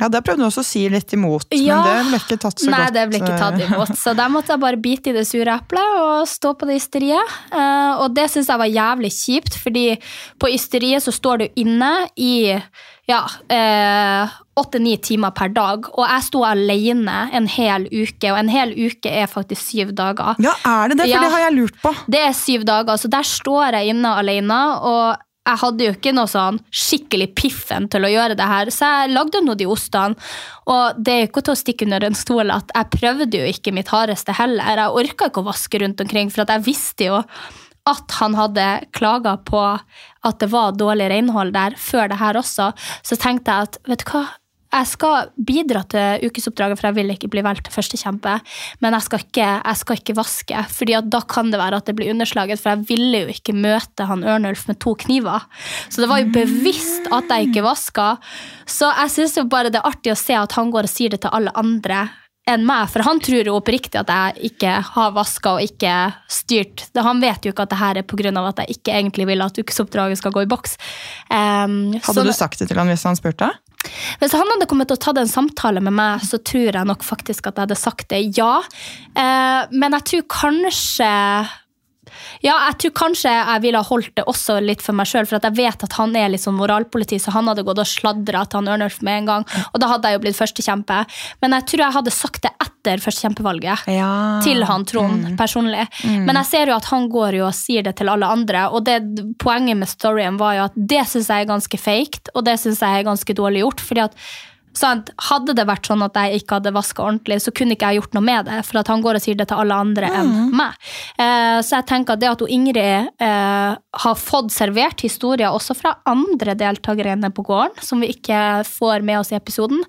Ja, 0.00 0.08
Der 0.12 0.20
prøvde 0.20 0.42
du 0.44 0.46
også 0.50 0.60
å 0.60 0.66
si 0.66 0.88
litt 0.92 1.12
imot, 1.16 1.46
Ja. 1.56 1.78
men 1.82 2.10
det 2.10 2.10
ble 2.10 2.18
ikke 2.36 2.40
tatt 2.42 2.58
så 2.60 2.70
Nei, 2.70 2.78
godt. 2.84 2.92
det 2.94 3.04
ble 3.08 3.20
ikke 3.22 3.38
tatt 3.38 3.60
eh, 3.60 3.66
imot. 3.72 3.94
Så 3.96 4.14
der 4.16 4.28
måtte 4.28 4.52
jeg 4.52 4.60
bare 4.60 4.76
bite 4.76 5.10
i 5.10 5.12
det 5.16 5.26
sure 5.26 5.54
eplet 5.56 6.00
og 6.02 6.26
stå 6.28 6.52
på 6.58 6.66
det 6.68 6.76
ysteriet. 6.82 7.36
Eh, 7.52 7.94
og 8.02 8.12
det 8.14 8.28
syns 8.30 8.46
jeg 8.52 8.58
var 8.58 8.66
jævlig 8.68 9.12
kjipt, 9.16 9.56
fordi 9.62 9.86
på 10.38 10.52
ysteriet 10.52 11.02
så 11.02 11.12
står 11.16 11.38
du 11.38 11.48
inne 11.64 12.08
i 12.16 12.60
ja, 13.08 13.20
åtte-ni 14.56 14.96
timer 15.04 15.30
per 15.36 15.48
dag. 15.54 15.86
Og 15.94 16.04
jeg 16.08 16.24
sto 16.26 16.40
alene 16.46 17.16
en 17.36 17.46
hel 17.50 17.84
uke, 17.92 18.30
og 18.32 18.38
en 18.40 18.50
hel 18.50 18.72
uke 18.74 19.12
er 19.12 19.28
faktisk 19.30 19.62
syv 19.62 19.92
dager. 19.96 20.34
Ja, 20.42 20.54
er 20.64 20.88
det 20.90 20.98
det? 20.98 21.06
For 21.06 21.14
Ja. 21.14 21.20
det 21.22 21.30
har 21.36 21.44
jeg 21.46 21.54
lurt 21.58 21.76
på. 21.82 21.94
Det 22.10 22.20
er 22.20 22.32
syv 22.32 22.64
dager, 22.64 22.96
så 22.98 23.08
der 23.08 23.22
står 23.22 23.72
jeg 23.78 23.94
inne 23.94 24.08
alene, 24.16 24.60
og 24.80 25.16
jeg 25.46 25.60
hadde 25.62 25.86
jo 25.86 25.94
ikke 25.94 26.14
noe 26.16 26.30
sånn 26.30 26.58
skikkelig 26.74 27.28
piffen 27.38 27.86
til 27.92 28.06
å 28.06 28.10
gjøre 28.10 28.36
det 28.38 28.48
her, 28.50 28.70
så 28.74 28.88
jeg 28.90 29.12
lagde 29.14 29.42
nå 29.44 29.54
de 29.58 29.68
ostene. 29.70 30.18
Og 30.66 30.98
det 30.98 31.12
er 31.12 31.20
jo 31.22 31.28
ikke 31.30 31.44
til 31.46 31.54
å 31.54 31.60
stikke 31.60 31.86
under 31.86 32.08
en 32.08 32.18
stol 32.18 32.50
at 32.54 32.72
jeg 32.74 32.92
prøvde 32.96 33.42
jo 33.42 33.52
ikke 33.52 33.74
mitt 33.76 33.92
hardeste 33.94 34.34
heller. 34.36 34.82
Jeg 34.82 34.98
orka 35.02 35.30
ikke 35.30 35.44
å 35.44 35.50
vaske 35.50 35.82
rundt 35.82 36.02
omkring, 36.02 36.32
for 36.34 36.50
jeg 36.50 36.66
visste 36.66 37.10
jo 37.10 37.20
at 37.86 38.16
han 38.18 38.34
hadde 38.34 38.66
klaga 38.96 39.36
på 39.46 39.62
at 39.62 40.40
det 40.42 40.50
var 40.50 40.74
dårlig 40.74 41.06
renhold 41.12 41.54
der 41.54 41.76
før 41.78 42.10
det 42.10 42.18
her 42.18 42.38
også. 42.40 42.72
Så 43.06 43.18
tenkte 43.20 43.54
jeg 43.54 43.70
at 43.70 43.78
vet 43.86 44.02
du 44.02 44.10
hva, 44.10 44.24
jeg 44.76 44.90
skal 44.90 45.30
bidra 45.48 45.82
til 45.90 46.26
ukesoppdraget, 46.28 46.78
for 46.78 46.90
jeg 46.90 46.96
vil 46.98 47.14
ikke 47.14 47.30
bli 47.32 47.44
valgt 47.46 47.66
til 47.68 47.74
førstekjempe. 47.74 48.34
Men 48.84 48.96
jeg 48.96 49.06
skal, 49.06 49.24
ikke, 49.24 49.48
jeg 49.54 49.80
skal 49.82 50.00
ikke 50.00 50.16
vaske, 50.18 50.66
fordi 50.78 50.98
da 51.12 51.22
kan 51.28 51.52
det 51.52 51.60
være 51.60 51.80
at 51.80 51.88
det 51.88 51.96
blir 51.98 52.12
underslaget. 52.12 52.62
For 52.62 52.74
jeg 52.74 52.86
ville 52.90 53.24
jo 53.24 53.32
ikke 53.36 53.56
møte 53.56 54.08
han 54.10 54.26
Ørnulf 54.26 54.66
med 54.70 54.80
to 54.82 54.96
kniver. 55.06 55.48
Så 55.88 56.04
det 56.04 56.10
var 56.12 56.22
jo 56.22 56.30
bevisst 56.34 57.10
at 57.14 57.32
jeg 57.32 57.50
ikke 57.50 57.66
vaska. 57.66 58.12
Så 58.68 58.92
jeg 59.02 59.14
syns 59.16 59.40
bare 59.50 59.72
det 59.72 59.80
er 59.80 59.90
artig 59.90 60.14
å 60.14 60.20
se 60.20 60.36
at 60.36 60.56
han 60.58 60.72
går 60.74 60.88
og 60.88 60.92
sier 60.92 61.12
det 61.12 61.24
til 61.24 61.34
alle 61.36 61.54
andre 61.56 62.06
enn 62.46 62.62
meg, 62.62 62.86
for 62.92 63.02
han 63.02 63.18
tror 63.22 63.48
jo 63.48 63.56
oppriktig 63.58 63.98
at 63.98 64.10
jeg 64.12 64.52
ikke 64.52 64.76
har 64.92 65.14
vaska 65.16 65.56
og 65.56 65.64
ikke 65.66 65.94
styrt. 66.30 66.84
Han 66.94 67.18
vet 67.22 67.42
jo 67.42 67.50
ikke 67.50 67.66
at 67.66 67.72
det 67.72 67.80
her 67.80 67.98
er 67.98 68.06
pga. 68.06 68.30
at 68.46 68.62
jeg 68.62 68.78
ikke 68.78 68.94
egentlig 68.94 69.26
vil 69.26 69.42
at 69.42 69.58
ukesoppdraget 69.58 70.18
skal 70.18 70.32
gå 70.32 70.46
i 70.46 70.50
boks. 70.50 70.76
Um, 71.26 71.96
hadde 71.98 72.26
du 72.28 72.32
sagt 72.32 72.60
det 72.62 72.68
til 72.70 72.78
han 72.78 72.86
hvis 72.86 73.02
han 73.02 73.18
spurte? 73.18 73.50
Hvis 74.20 74.34
han 74.36 74.48
hadde 74.54 74.68
kommet 74.70 74.94
og 74.94 75.00
tatt 75.02 75.20
en 75.20 75.30
samtale 75.30 75.82
med 75.84 75.96
meg, 75.96 76.24
så 76.26 76.40
tror 76.40 76.70
jeg 76.70 76.88
nok 76.88 77.06
faktisk 77.06 77.48
at 77.50 77.56
jeg 77.56 77.68
hadde 77.68 77.78
sagt 77.78 78.08
det, 78.12 78.22
ja. 78.38 78.58
Uh, 79.16 79.62
men 79.72 79.96
jeg 79.98 80.08
tror 80.10 80.26
kanskje 80.40 81.12
ja, 82.46 82.54
jeg 82.68 82.78
tror 82.84 82.92
kanskje 83.02 83.32
jeg 83.32 83.62
ville 83.64 83.80
ha 83.82 83.86
holdt 83.88 84.12
det 84.18 84.24
også 84.30 84.58
litt 84.62 84.82
for 84.84 84.96
meg 84.96 85.08
sjøl, 85.10 85.26
for 85.26 85.42
jeg 85.42 85.56
vet 85.58 85.84
at 85.86 85.96
han 85.98 86.14
er 86.16 86.36
sånn 86.40 86.56
moralpoliti, 86.58 87.18
så 87.22 87.34
han 87.34 87.50
hadde 87.50 87.64
gått 87.66 87.80
og 87.82 87.88
sladra 87.90 88.44
til 88.46 88.60
han 88.60 88.70
Ørnulf 88.76 89.00
med 89.06 89.22
en 89.22 89.30
gang. 89.32 89.46
Og 89.72 89.80
da 89.82 89.88
hadde 89.90 90.10
jeg 90.12 90.18
jo 90.18 90.22
blitt 90.24 90.38
førstekjempe. 90.38 90.98
Men 91.42 91.56
jeg 91.58 91.66
tror 91.72 91.84
jeg 91.84 91.96
hadde 91.98 92.14
sagt 92.14 92.42
det 92.46 92.52
etter 92.62 93.02
førstekjempevalget. 93.02 93.86
Ja. 93.96 94.10
Til 94.46 94.62
han 94.68 94.84
Trond 94.88 95.24
Mm. 95.26 95.36
personlig. 95.38 95.86
Men 96.04 96.36
jeg 96.36 96.46
ser 96.46 96.66
jo 96.70 96.76
at 96.76 96.84
han 96.90 97.08
går 97.10 97.38
jo 97.40 97.46
og 97.46 97.54
sier 97.56 97.82
det 97.82 97.96
til 97.96 98.08
alle 98.12 98.26
andre, 98.26 98.66
og 98.70 98.84
det, 98.84 99.00
poenget 99.42 99.76
med 99.76 99.88
storyen 99.88 100.36
var 100.38 100.54
jo 100.58 100.64
at 100.68 100.76
det 100.76 101.02
syns 101.08 101.28
jeg 101.32 101.46
er 101.46 101.50
ganske 101.50 101.78
fake, 101.80 102.30
og 102.34 102.44
det 102.44 102.58
syns 102.60 102.80
jeg 102.84 103.00
er 103.00 103.08
ganske 103.08 103.34
dårlig 103.34 103.62
gjort. 103.64 103.80
fordi 103.80 104.04
at 104.04 104.14
Sant? 104.76 105.10
Hadde 105.30 105.54
det 105.56 105.66
vært 105.68 105.88
sånn 105.88 106.04
at 106.04 106.16
jeg 106.20 106.42
ikke 106.42 106.58
hadde 106.58 106.74
vaska 106.76 107.04
ordentlig, 107.04 107.40
så 107.42 107.52
kunne 107.56 107.76
ikke 107.76 107.92
jeg 107.92 108.02
gjort 108.02 108.16
noe 108.16 108.26
med 108.26 108.48
det. 108.50 108.60
For 108.68 108.80
at 108.80 108.90
han 108.92 109.04
går 109.04 109.18
og 109.18 109.24
sier 109.24 109.38
det 109.38 109.48
til 109.50 109.62
alle 109.62 109.78
andre 109.86 110.10
enn 110.20 110.34
meg. 110.56 110.76
Eh, 111.16 111.58
så 111.64 111.78
jeg 111.78 111.88
tenker 111.88 112.16
at 112.16 112.22
det 112.22 112.32
at 112.32 112.44
Ingrid 112.56 113.12
eh, 113.24 113.76
har 114.04 114.18
fått 114.20 114.52
servert 114.54 115.02
historier 115.04 115.54
også 115.54 115.76
fra 115.78 115.96
andre 116.08 116.56
deltakere 116.58 117.16
inne 117.16 117.32
på 117.34 117.46
gården, 117.46 117.80
som 117.84 118.04
vi 118.04 118.12
ikke 118.14 118.64
får 118.68 119.06
med 119.06 119.22
oss 119.22 119.32
i 119.32 119.38
episoden. 119.38 119.80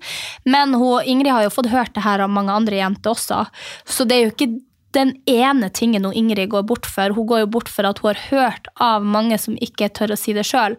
Men 0.48 0.74
hun, 0.78 1.02
Ingrid 1.04 1.34
har 1.34 1.44
jo 1.46 1.54
fått 1.54 1.72
hørt 1.72 1.94
det 1.96 2.06
her 2.06 2.24
av 2.24 2.32
mange 2.32 2.54
andre 2.54 2.80
jenter 2.80 3.12
også, 3.12 3.44
så 3.88 4.08
det 4.08 4.16
er 4.16 4.26
jo 4.26 4.34
ikke 4.34 4.54
den 4.96 5.12
ene 5.28 5.68
tingen 5.74 6.06
hun 6.08 6.16
Ingrid 6.16 6.48
går 6.50 6.64
bort 6.68 6.88
for. 6.88 7.12
Hun 7.12 7.28
går 7.28 7.44
jo 7.44 7.52
bort 7.58 7.68
for 7.68 7.88
at 7.88 8.00
hun 8.00 8.12
har 8.12 8.22
hørt 8.30 8.70
av 8.80 9.04
mange 9.04 9.36
som 9.40 9.58
ikke 9.60 9.90
tør 9.94 10.14
å 10.14 10.18
si 10.18 10.34
det 10.36 10.46
sjøl. 10.48 10.78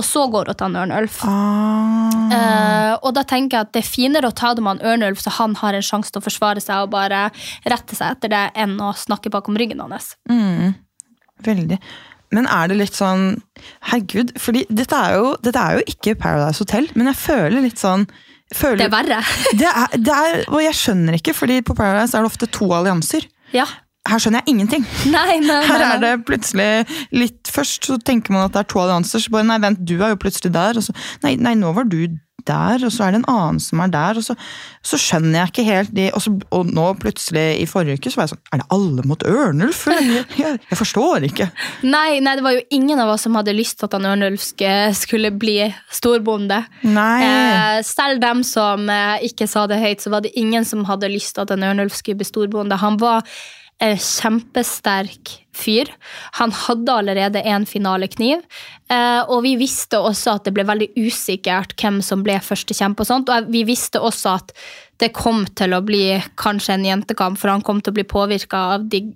Og 0.00 0.06
så 0.06 0.22
går 0.32 0.48
han 0.62 0.76
Ørnulf. 0.80 1.18
Ah. 1.28 2.20
Eh, 2.32 2.92
og 3.04 3.12
da 3.16 3.24
tenker 3.28 3.58
jeg 3.58 3.66
at 3.68 3.72
det 3.76 3.82
er 3.82 3.88
finere 3.90 4.30
å 4.30 4.36
ta 4.36 4.54
det 4.56 4.64
med 4.64 4.78
han 4.78 4.94
Ørnulf, 4.94 5.20
så 5.20 5.32
han 5.36 5.56
har 5.60 5.76
en 5.76 5.84
sjanse 5.84 6.12
til 6.14 6.22
å 6.22 6.24
forsvare 6.24 6.62
seg 6.64 6.86
og 6.86 6.94
bare 6.94 7.26
rette 7.68 7.98
seg 7.98 8.16
etter 8.16 8.32
det, 8.32 8.44
enn 8.64 8.78
å 8.80 8.94
snakke 8.96 9.32
bakom 9.32 9.58
ryggen 9.60 9.82
hans. 9.84 10.14
Mm, 10.30 10.72
veldig. 11.44 11.80
Men 12.30 12.46
er 12.46 12.70
det 12.70 12.78
litt 12.78 12.96
sånn 12.96 13.40
Herregud, 13.90 14.32
fordi 14.40 14.62
dette 14.70 14.96
er 14.96 15.16
jo, 15.18 15.34
dette 15.42 15.60
er 15.60 15.80
jo 15.80 15.86
ikke 15.90 16.16
Paradise 16.20 16.62
Hotel, 16.62 16.86
men 16.94 17.10
jeg 17.10 17.18
føler 17.18 17.64
litt 17.66 17.82
sånn 17.82 18.06
føler, 18.54 18.80
Det 18.80 18.88
er 18.88 18.94
verre. 18.94 19.20
det 19.58 19.68
er, 19.68 19.96
det 19.98 20.16
er, 20.16 20.40
og 20.48 20.62
jeg 20.64 20.78
skjønner 20.78 21.18
ikke, 21.18 21.34
fordi 21.36 21.60
på 21.66 21.76
Paradise 21.76 22.16
er 22.16 22.24
det 22.24 22.30
ofte 22.30 22.48
to 22.54 22.70
allianser. 22.76 23.26
Ja. 23.52 23.66
Her 24.08 24.22
skjønner 24.22 24.40
jeg 24.40 24.54
ingenting. 24.54 24.86
Nei, 25.12 25.36
nei, 25.42 25.46
nei. 25.50 25.60
Her 25.68 25.84
er 25.84 26.00
det 26.00 26.14
plutselig 26.28 26.70
litt 27.12 27.50
Først 27.50 27.84
så 27.88 27.98
tenker 28.00 28.32
man 28.32 28.46
at 28.46 28.54
det 28.54 28.62
er 28.62 28.70
to 28.70 28.80
allianser, 28.80 29.20
så 29.20 29.32
bare 29.34 29.48
nei, 29.48 29.58
vent, 29.60 29.80
du 29.84 29.96
er 29.98 30.14
jo 30.14 30.20
plutselig 30.22 30.52
der. 30.54 30.78
Og 30.78 30.86
så 30.86 30.94
nei, 31.24 31.34
nei, 31.36 31.56
nå 31.58 31.72
var 31.76 31.88
du 31.90 32.04
der, 32.46 32.84
og 32.86 32.92
så 32.92 33.04
er 33.04 33.12
det 33.12 33.20
en 33.20 33.28
annen 33.30 33.60
som 33.62 33.82
er 33.84 33.90
der. 33.92 34.18
Og 34.20 34.24
så, 34.24 34.36
så 34.86 34.98
skjønner 35.00 35.40
jeg 35.40 35.52
ikke 35.52 35.64
helt 35.66 35.92
de 35.96 36.06
og, 36.14 36.22
så, 36.24 36.32
og 36.56 36.70
nå 36.72 36.86
plutselig, 37.02 37.44
i 37.60 37.66
forrige 37.68 37.98
uke, 38.00 38.12
så 38.12 38.20
var 38.20 38.28
jeg 38.28 38.32
sånn 38.34 38.54
Er 38.54 38.62
det 38.62 38.68
alle 38.76 39.04
mot 39.10 39.26
Ørnulf? 39.28 39.82
Jeg, 40.40 40.56
jeg, 40.70 40.76
forstår 40.78 41.26
ikke. 41.26 41.48
Nei, 41.84 42.20
nei, 42.24 42.34
det 42.38 42.44
var 42.44 42.54
jo 42.54 42.62
ingen 42.72 43.00
av 43.02 43.10
oss 43.12 43.26
som 43.26 43.36
hadde 43.36 43.52
lyst 43.56 43.80
til 43.80 43.88
at 43.88 43.96
han 43.98 44.06
Ørnulf 44.08 44.44
skulle 44.96 45.32
bli 45.36 45.56
storbonde. 45.92 46.62
Nei. 46.86 47.20
Eh, 47.26 47.80
selv 47.86 48.22
dem 48.22 48.42
som 48.46 48.88
eh, 48.92 49.26
ikke 49.28 49.48
sa 49.50 49.66
det 49.70 49.80
høyt, 49.82 50.04
så 50.04 50.12
var 50.14 50.24
det 50.24 50.32
ingen 50.38 50.64
som 50.66 50.86
hadde 50.88 51.10
lyst 51.12 51.34
til 51.36 51.44
at 51.44 51.52
han 51.52 51.66
Ørnulf 51.66 51.98
skulle 51.98 52.22
bli 52.22 52.28
storbonde. 52.28 52.78
Han 52.80 52.96
var 53.02 53.26
kjempesterk 53.80 55.38
fyr. 55.56 55.88
Han 56.38 56.52
hadde 56.52 56.92
allerede 56.92 57.42
en 57.48 57.66
finalekniv, 57.68 58.42
eh, 58.90 59.22
og 59.26 59.42
vi 59.44 59.56
visste 59.60 59.98
også 59.98 60.36
at 60.36 60.46
det 60.46 60.54
ble 60.56 60.66
veldig 60.68 60.90
usikkert 61.00 61.74
hvem 61.80 62.00
som 62.04 62.24
ble 62.26 62.38
førstekjempe. 62.44 63.00
og 63.00 63.06
sånt, 63.06 63.28
og 63.28 63.50
vi 63.52 63.64
visste 63.64 64.00
også 64.00 64.36
at 64.36 64.54
det 65.00 65.14
kom 65.16 65.46
til 65.56 65.72
å 65.72 65.80
bli 65.80 66.20
kanskje 66.36 66.74
en 66.74 66.84
jentekamp, 66.84 67.38
for 67.38 67.48
han 67.48 67.64
kom 67.64 67.80
til 67.80 67.92
å 67.92 67.98
bli 67.98 68.04
påvirka 68.04 68.56
av 68.76 68.84
de 68.88 69.06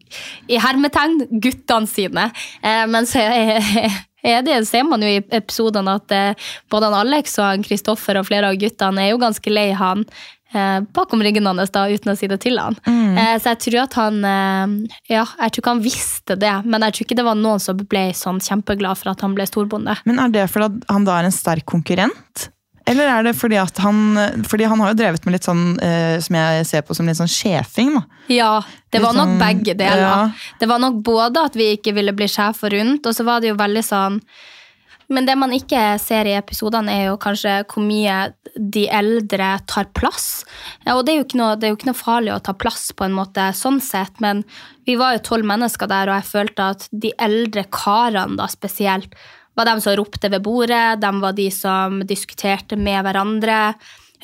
i 0.48 0.56
hermetegn 0.56 1.40
guttene 1.40 1.86
sine. 1.86 2.30
Eh, 2.62 2.86
men 2.88 3.06
så 3.06 3.20
det 4.24 4.66
ser 4.66 4.86
man 4.88 5.02
jo 5.04 5.08
i 5.08 5.20
episodene 5.36 5.98
at 6.00 6.14
eh, 6.16 6.46
både 6.72 6.88
han 6.88 7.02
Alex 7.02 7.36
og 7.42 7.66
Kristoffer 7.66 8.16
og 8.16 8.30
flere 8.30 8.48
av 8.48 8.56
guttene 8.60 9.04
er 9.04 9.12
jo 9.12 9.20
ganske 9.20 9.52
lei 9.52 9.72
han 9.76 10.06
bakom 10.94 11.22
ryggen 11.24 11.46
hans, 11.50 11.70
da, 11.74 11.86
uten 11.90 12.12
å 12.12 12.16
si 12.18 12.28
det 12.30 12.40
til 12.44 12.58
han. 12.60 12.76
Eh, 12.86 13.34
så 13.42 13.52
jeg 13.54 13.60
tror 13.66 13.78
at 13.84 13.94
han 13.98 14.18
eh, 14.24 14.96
Ja, 15.12 15.24
jeg 15.26 15.52
tror 15.54 15.60
ikke 15.62 15.74
han 15.74 15.84
visste 15.84 16.36
det, 16.40 16.54
men 16.64 16.86
jeg 16.86 16.96
tror 16.96 17.06
ikke 17.08 17.18
det 17.20 17.26
var 17.28 17.38
noen 17.40 17.60
som 17.62 17.76
ble 17.84 18.06
sånn 18.16 18.40
kjempeglad 18.44 18.98
for 19.00 19.12
at 19.14 19.20
han 19.26 19.34
ble 19.36 19.46
storbonde. 19.50 19.96
Men 20.08 20.18
er 20.22 20.34
det 20.34 20.48
fordi 20.52 20.82
han 20.90 21.04
da 21.08 21.20
er 21.20 21.28
en 21.30 21.34
sterk 21.34 21.66
konkurrent? 21.66 22.48
Eller 22.86 23.08
er 23.08 23.22
det 23.24 23.32
fordi 23.40 23.56
at 23.56 23.78
han 23.80 23.96
Fordi 24.44 24.66
han 24.68 24.80
har 24.82 24.90
jo 24.92 24.96
drevet 24.98 25.24
med 25.24 25.32
litt 25.38 25.46
sånn 25.48 25.78
eh, 25.80 26.18
som 26.20 26.36
jeg 26.36 26.66
ser 26.68 26.82
på 26.84 26.92
som 26.96 27.06
litt 27.08 27.16
sånn 27.16 27.30
sjefing, 27.32 27.94
da. 27.96 28.02
Ja, 28.28 28.50
det 28.92 29.00
var 29.00 29.16
nok 29.16 29.30
sånn- 29.34 29.40
begge 29.40 29.74
deler. 29.78 30.02
ja. 30.04 30.18
Det 30.60 30.68
var 30.68 30.82
nok 30.82 30.98
både 31.04 31.46
at 31.48 31.56
vi 31.56 31.70
ikke 31.78 31.94
ville 31.96 32.12
bli 32.12 32.28
sjefer 32.28 32.76
rundt, 32.76 33.06
og 33.08 33.16
så 33.16 33.24
var 33.24 33.40
det 33.40 33.48
jo 33.54 33.56
veldig 33.56 33.84
sånn 33.84 34.20
Men 35.08 35.26
det 35.28 35.36
man 35.36 35.52
ikke 35.52 35.82
ser 36.00 36.28
i 36.28 36.36
episodene, 36.38 36.92
er 36.92 37.08
jo 37.10 37.20
kanskje 37.20 37.58
hvor 37.70 37.84
mye 37.84 38.18
de 38.54 38.86
eldre 38.92 39.50
tar 39.68 39.90
plass. 39.96 40.44
Ja, 40.86 40.96
og 40.96 41.04
det 41.06 41.16
er, 41.16 41.24
noe, 41.38 41.54
det 41.58 41.68
er 41.68 41.74
jo 41.74 41.78
ikke 41.78 41.90
noe 41.90 41.98
farlig 41.98 42.34
å 42.34 42.42
ta 42.44 42.54
plass, 42.56 42.88
på 42.96 43.06
en 43.06 43.16
måte, 43.16 43.50
sånn 43.56 43.80
sett, 43.84 44.20
men 44.24 44.44
vi 44.88 44.96
var 45.00 45.16
jo 45.16 45.24
tolv 45.30 45.48
mennesker 45.48 45.90
der, 45.90 46.10
og 46.10 46.20
jeg 46.20 46.30
følte 46.30 46.70
at 46.76 46.86
de 46.90 47.12
eldre 47.22 47.66
karene 47.72 48.38
da 48.40 48.48
spesielt 48.52 49.16
var 49.54 49.68
dem 49.68 49.82
som 49.82 49.94
ropte 49.98 50.30
ved 50.32 50.42
bordet, 50.42 51.00
dem 51.02 51.20
var 51.22 51.36
de 51.36 51.46
som 51.54 52.00
diskuterte 52.06 52.78
med 52.78 53.04
hverandre 53.06 53.76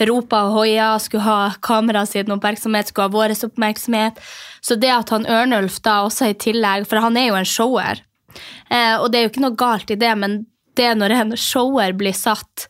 ropa 0.08 0.44
og 0.46 0.54
hoia, 0.56 0.92
skulle 1.02 1.26
ha 1.26 1.54
kameraet 1.64 2.12
sin 2.12 2.32
oppmerksomhet, 2.32 2.90
skulle 2.90 3.08
ha 3.08 3.14
vår 3.14 3.34
oppmerksomhet. 3.46 4.20
Så 4.64 4.76
det 4.80 4.92
at 4.94 5.12
han 5.12 5.28
Ørnulf 5.28 5.80
da 5.84 6.00
også 6.06 6.30
i 6.30 6.38
tillegg, 6.40 6.86
for 6.88 7.02
han 7.04 7.18
er 7.20 7.30
jo 7.30 7.38
en 7.40 7.48
shower, 7.48 8.00
eh, 8.70 8.96
og 8.96 9.10
det 9.10 9.20
er 9.20 9.26
jo 9.26 9.32
ikke 9.34 9.44
noe 9.44 9.58
galt 9.60 9.92
i 9.92 9.98
det, 10.00 10.14
men 10.18 10.40
det 10.80 10.90
når 10.98 11.14
en 11.18 11.36
shower 11.38 11.92
blir 12.00 12.16
satt 12.16 12.66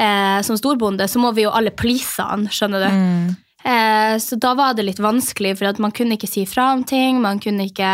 eh, 0.00 0.40
som 0.42 0.58
storbonde, 0.58 1.06
så 1.08 1.20
må 1.22 1.32
vi 1.36 1.44
jo 1.46 1.54
alle 1.54 1.70
please 1.76 2.22
han, 2.24 2.48
skjønner 2.50 2.86
du. 2.88 2.92
Eh, 3.62 4.16
så 4.18 4.36
da 4.42 4.56
var 4.58 4.74
det 4.74 4.88
litt 4.88 5.02
vanskelig, 5.02 5.54
for 5.60 5.82
man 5.84 5.92
kunne 5.94 6.16
ikke 6.18 6.30
si 6.30 6.42
fra 6.50 6.72
om 6.74 6.82
ting, 6.88 7.20
man 7.22 7.38
kunne 7.38 7.68
ikke 7.70 7.90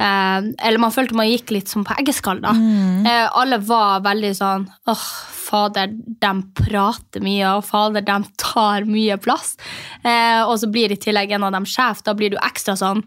eh, 0.00 0.38
Eller 0.64 0.80
man 0.80 0.94
følte 0.94 1.14
man 1.18 1.28
gikk 1.28 1.52
litt 1.52 1.68
som 1.68 1.84
på 1.84 1.92
eggeskall, 2.00 2.40
da. 2.40 2.54
Eh, 3.04 3.26
alle 3.36 3.58
var 3.68 4.00
veldig 4.06 4.32
sånn 4.38 4.64
åh, 4.90 5.04
fader, 5.44 5.92
de 6.24 6.32
prater 6.56 7.20
mye, 7.22 7.52
og 7.58 7.66
fader, 7.68 8.00
de 8.08 8.16
tar 8.40 8.88
mye 8.88 9.18
plass. 9.20 9.54
Eh, 10.02 10.40
og 10.46 10.56
så 10.62 10.70
blir 10.72 10.94
i 10.94 10.96
tillegg 10.98 11.36
en 11.36 11.44
av 11.44 11.52
dem 11.58 11.68
sjef, 11.68 12.00
da 12.02 12.16
blir 12.16 12.32
du 12.32 12.40
ekstra 12.40 12.74
sånn 12.80 13.04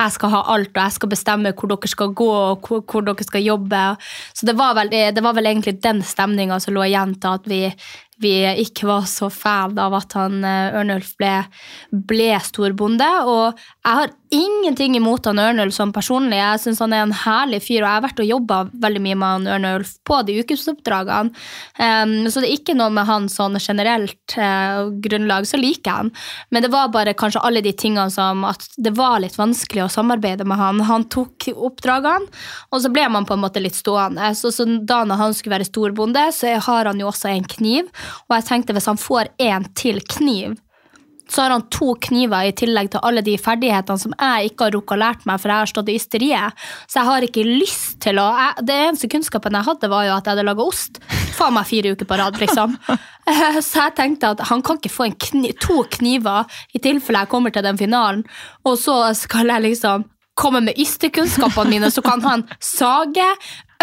jeg 0.00 0.16
skal 0.16 0.32
ha 0.32 0.42
alt, 0.54 0.70
og 0.72 0.82
jeg 0.82 0.96
skal 0.96 1.12
bestemme 1.12 1.52
hvor 1.56 1.72
dere 1.72 1.90
skal 1.92 2.14
gå 2.16 2.28
og 2.28 2.68
hvor, 2.68 2.84
hvor 2.88 3.04
dere 3.06 3.26
skal 3.26 3.44
jobbe. 3.44 3.82
Så 4.36 4.48
det 4.48 4.56
var 4.58 4.76
vel, 4.78 4.92
det 5.14 5.24
var 5.24 5.36
vel 5.36 5.50
egentlig 5.50 5.76
den 5.84 6.00
stemninga 6.06 6.60
som 6.62 6.76
lå 6.76 6.86
igjen 6.88 7.16
til 7.20 7.36
at 7.36 7.50
vi, 7.50 7.60
vi 8.20 8.34
ikke 8.64 8.88
var 8.88 9.08
så 9.10 9.30
fan 9.32 9.78
av 9.80 9.96
at 10.00 10.16
han 10.18 10.40
eh, 10.44 10.78
Ørnulf 10.80 11.12
ble, 11.20 11.34
ble 11.92 12.32
storbonde. 12.44 13.10
Og 13.28 13.60
jeg 13.60 14.00
har 14.00 14.16
ingenting 14.30 14.96
imot 14.96 15.26
han 15.26 15.38
Ørnulf 15.42 15.74
som 15.74 15.92
personlig. 15.94 16.38
Jeg 16.38 16.60
syns 16.62 16.80
han 16.82 16.94
er 16.94 17.02
en 17.04 17.14
herlig 17.24 17.60
fyr, 17.64 17.82
og 17.82 17.86
jeg 17.86 17.96
har 17.96 18.04
vært 18.04 18.22
og 18.22 18.28
jobba 18.28 18.58
veldig 18.84 19.02
mye 19.02 19.18
med 19.18 19.34
han 19.34 19.48
Ørnulf 19.56 19.92
på 20.06 20.20
de 20.26 20.36
ukesoppdragene. 20.40 21.34
Um, 21.80 22.14
så 22.30 22.42
det 22.42 22.50
er 22.50 22.56
ikke 22.58 22.76
noe 22.78 22.92
med 22.94 23.08
han 23.08 23.26
sånn 23.32 23.58
generelt 23.60 24.36
uh, 24.38 24.86
grunnlag, 25.02 25.48
så 25.50 25.60
liker 25.60 25.90
jeg 25.90 25.96
han. 25.96 26.12
Men 26.54 26.66
det 26.66 26.72
var 26.72 26.92
bare 26.94 27.16
kanskje 27.18 27.42
alle 27.46 27.64
de 27.64 27.74
tingene 27.74 28.10
som 28.14 28.46
at 28.48 28.64
det 28.78 28.94
var 28.98 29.18
litt 29.24 29.38
vanskelig 29.40 29.86
å 29.86 29.90
samarbeide 29.92 30.46
med 30.48 30.60
han. 30.60 30.84
Han 30.86 31.08
tok 31.10 31.50
oppdragene, 31.54 32.30
og 32.70 32.84
så 32.84 32.94
ble 32.94 33.08
man 33.10 33.26
på 33.26 33.34
en 33.36 33.44
måte 33.44 33.62
litt 33.62 33.78
stående. 33.78 34.32
Så, 34.38 34.54
så 34.54 34.68
da 34.86 35.02
når 35.08 35.24
han 35.24 35.36
skulle 35.36 35.58
være 35.58 35.70
storbonde, 35.70 36.28
så 36.36 36.56
har 36.70 36.90
han 36.92 37.02
jo 37.02 37.10
også 37.10 37.32
en 37.34 37.46
kniv, 37.50 37.90
og 38.28 38.38
jeg 38.38 38.50
tenkte 38.50 38.76
hvis 38.76 38.90
han 38.90 39.00
får 39.00 39.34
en 39.50 39.66
til 39.74 40.02
kniv 40.06 40.58
så 41.30 41.44
har 41.44 41.54
han 41.54 41.66
to 41.72 41.94
kniver 42.02 42.48
i 42.48 42.54
tillegg 42.56 42.90
til 42.92 43.04
alle 43.06 43.22
de 43.26 43.36
ferdighetene 43.40 44.02
som 44.02 44.14
jeg 44.16 44.50
ikke 44.50 44.66
har 44.66 44.74
rukket 44.76 44.96
å 44.96 45.00
lært 45.00 45.26
meg, 45.28 45.40
for 45.40 45.52
jeg 45.52 45.62
har 45.62 45.70
stått 45.70 45.90
i 45.92 45.96
ysteriet. 45.98 46.66
Så 46.90 47.00
jeg 47.00 47.10
har 47.10 47.26
ikke 47.26 47.46
lyst 47.46 47.98
til 48.04 48.18
å 48.18 48.26
jeg, 48.34 48.66
Det 48.66 48.76
eneste 48.86 49.10
kunnskapen 49.12 49.56
jeg 49.58 49.68
hadde, 49.68 49.90
var 49.92 50.06
jo 50.06 50.14
at 50.16 50.26
jeg 50.26 50.34
hadde 50.34 50.46
laga 50.48 50.66
ost. 50.66 51.00
Faen 51.36 51.54
meg 51.54 51.68
fire 51.70 51.94
uker 51.94 52.08
på 52.08 52.18
rad, 52.20 52.38
liksom. 52.40 52.76
Så 53.68 53.82
jeg 53.84 53.96
tenkte 53.98 54.34
at 54.34 54.44
han 54.50 54.62
kan 54.66 54.80
ikke 54.80 54.92
få 54.92 55.10
kni, 55.14 55.52
to 55.60 55.84
kniver 55.96 56.50
i 56.74 56.82
tilfelle 56.82 57.24
jeg 57.24 57.30
kommer 57.30 57.54
til 57.54 57.66
den 57.66 57.78
finalen, 57.78 58.24
og 58.66 58.78
så 58.80 59.02
skal 59.14 59.50
jeg 59.52 59.68
liksom 59.68 60.08
komme 60.40 60.62
med 60.64 60.78
ystekunnskapene 60.80 61.70
mine, 61.70 61.90
så 61.92 62.02
kan 62.04 62.22
han 62.24 62.46
sage, 62.64 63.26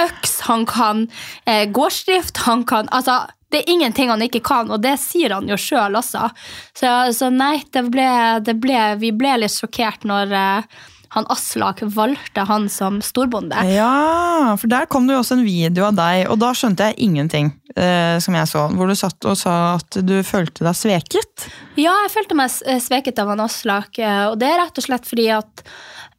øks, 0.01 0.39
han 0.47 0.65
kan 0.69 1.05
eh, 1.45 1.67
gårdsdrift, 1.73 2.43
han 2.47 2.63
kan 2.65 2.89
Altså 2.91 3.27
det 3.53 3.61
er 3.61 3.71
ingenting 3.71 4.11
han 4.11 4.23
ikke 4.25 4.43
kan, 4.43 4.71
og 4.73 4.83
det 4.83 4.97
sier 4.99 5.37
han 5.37 5.47
jo 5.47 5.57
sjøl 5.59 5.95
også. 5.99 6.27
Så, 6.75 6.91
så, 7.15 7.31
nei, 7.31 7.61
det 7.71 7.87
ble, 7.91 8.09
det 8.43 8.57
ble, 8.59 8.81
vi 8.99 9.13
ble 9.15 9.37
litt 9.39 9.55
sjokkert 9.55 10.03
når 10.07 10.33
uh, 10.35 10.83
han 11.15 11.27
Aslak 11.31 11.81
valgte 11.95 12.43
han 12.49 12.67
som 12.71 12.99
storbonde. 13.05 13.63
Ja, 13.71 14.57
for 14.59 14.67
der 14.71 14.89
kom 14.91 15.07
det 15.07 15.15
jo 15.15 15.21
også 15.23 15.39
en 15.39 15.47
video 15.47 15.87
av 15.87 15.95
deg, 15.95 16.25
og 16.27 16.41
da 16.43 16.51
skjønte 16.57 16.89
jeg 16.89 16.99
ingenting. 17.07 17.53
Uh, 17.77 18.17
som 18.23 18.33
jeg 18.33 18.49
så, 18.49 18.63
Hvor 18.73 18.89
du 18.89 18.95
satt 18.97 19.25
og 19.29 19.35
sa 19.37 19.55
at 19.77 19.99
du 20.03 20.15
følte 20.25 20.65
deg 20.65 20.75
sveket. 20.75 21.47
Ja, 21.77 21.93
jeg 22.03 22.13
følte 22.15 22.35
meg 22.39 22.55
eh, 22.65 22.81
sveket 22.81 23.21
av 23.21 23.29
han 23.31 23.43
Aslak, 23.43 23.99
og 24.31 24.39
det 24.41 24.49
er 24.49 24.59
rett 24.63 24.81
og 24.81 24.87
slett 24.89 25.07
fordi 25.07 25.29
at 25.35 25.61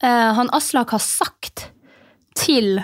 uh, 0.05 0.31
han 0.39 0.53
Aslak 0.57 0.95
har 0.97 1.03
sagt 1.03 1.69
til 2.39 2.79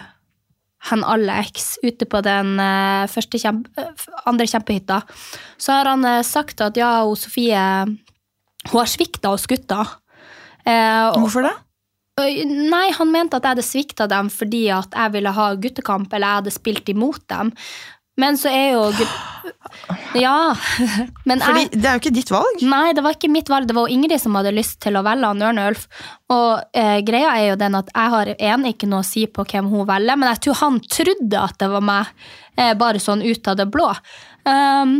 han 0.90 1.04
Alex 1.04 1.78
ute 1.84 2.06
på 2.08 2.20
den 2.24 2.58
uh, 2.60 3.08
kjempe, 3.08 3.72
uh, 3.80 4.08
andre 4.28 4.46
kjempehytta, 4.50 5.00
så 5.56 5.78
har 5.78 5.92
han 5.94 6.04
uh, 6.04 6.22
sagt 6.26 6.60
at 6.64 6.76
ja, 6.80 7.02
hun 7.04 7.16
Sofie 7.18 7.60
hun 8.64 8.78
har 8.80 8.88
svikta 8.88 9.34
oss 9.34 9.44
gutta. 9.44 9.82
Hvorfor 10.64 11.44
det? 11.44 11.52
Nei, 12.14 12.86
han 12.96 13.10
mente 13.12 13.36
at 13.36 13.44
jeg 13.44 13.56
hadde 13.56 13.64
svikta 13.66 14.06
dem 14.08 14.30
fordi 14.32 14.62
at 14.72 14.94
jeg 14.96 15.12
ville 15.16 15.32
ha 15.36 15.48
guttekamp, 15.60 16.12
eller 16.14 16.30
jeg 16.30 16.40
hadde 16.40 16.54
spilt 16.54 16.88
imot 16.88 17.20
dem. 17.28 17.50
Men 18.20 18.38
så 18.38 18.50
er 18.52 18.74
jo 18.74 18.82
Ja. 20.14 20.54
Men 21.28 21.42
Fordi 21.42 21.66
det 21.74 21.88
er 21.88 21.96
jo 21.96 22.02
ikke 22.02 22.14
ditt 22.14 22.30
valg? 22.32 22.62
Nei, 22.62 22.92
det 22.94 23.02
var 23.04 23.16
ikke 23.16 23.32
mitt 23.32 23.50
valg. 23.50 23.66
Det 23.68 23.74
var 23.76 23.90
Ingrid 23.90 24.22
som 24.22 24.36
hadde 24.38 24.54
lyst 24.54 24.78
til 24.84 24.96
å 24.96 25.02
velge 25.04 25.30
han 25.32 25.42
Ørnulf. 25.48 25.88
Og 26.32 26.78
eh, 26.78 27.00
greia 27.06 27.34
er 27.34 27.48
jo 27.50 27.58
den 27.60 27.76
at 27.78 27.90
jeg 27.90 28.12
har 28.14 28.30
en 28.34 28.68
ikke 28.70 28.88
noe 28.90 29.02
å 29.02 29.08
si 29.08 29.26
på 29.26 29.46
hvem 29.50 29.72
hun 29.72 29.88
velger, 29.90 30.20
men 30.20 30.30
jeg 30.30 30.44
tror 30.46 30.60
han 30.62 30.78
trodde 30.86 31.42
at 31.42 31.58
det 31.60 31.68
var 31.74 31.84
meg, 31.84 32.14
eh, 32.56 32.72
bare 32.78 33.02
sånn 33.02 33.24
ut 33.26 33.50
av 33.50 33.58
det 33.58 33.68
blå. 33.74 33.90
Um, 34.44 34.94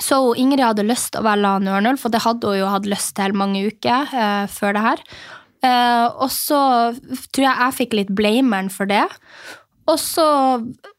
så 0.00 0.18
Ingrid 0.40 0.64
hadde 0.64 0.88
lyst 0.88 1.12
til 1.12 1.22
å 1.22 1.28
velge 1.28 1.54
han 1.54 1.68
Ørnulf, 1.68 2.06
og 2.08 2.14
det 2.14 2.24
hadde 2.24 2.48
hun 2.48 2.60
jo 2.62 2.72
hatt 2.72 2.88
lyst 2.88 3.14
til 3.18 3.36
mange 3.36 3.62
uker 3.68 4.12
eh, 4.16 4.44
før 4.50 4.76
det 4.76 4.84
her. 4.88 5.06
Eh, 5.62 6.06
og 6.18 6.30
så 6.34 6.60
tror 7.30 7.44
jeg 7.44 7.54
jeg 7.54 7.76
fikk 7.78 7.98
litt 8.00 8.14
blameren 8.16 8.70
for 8.72 8.90
det. 8.90 9.04
Og 9.90 9.98
så 9.98 10.26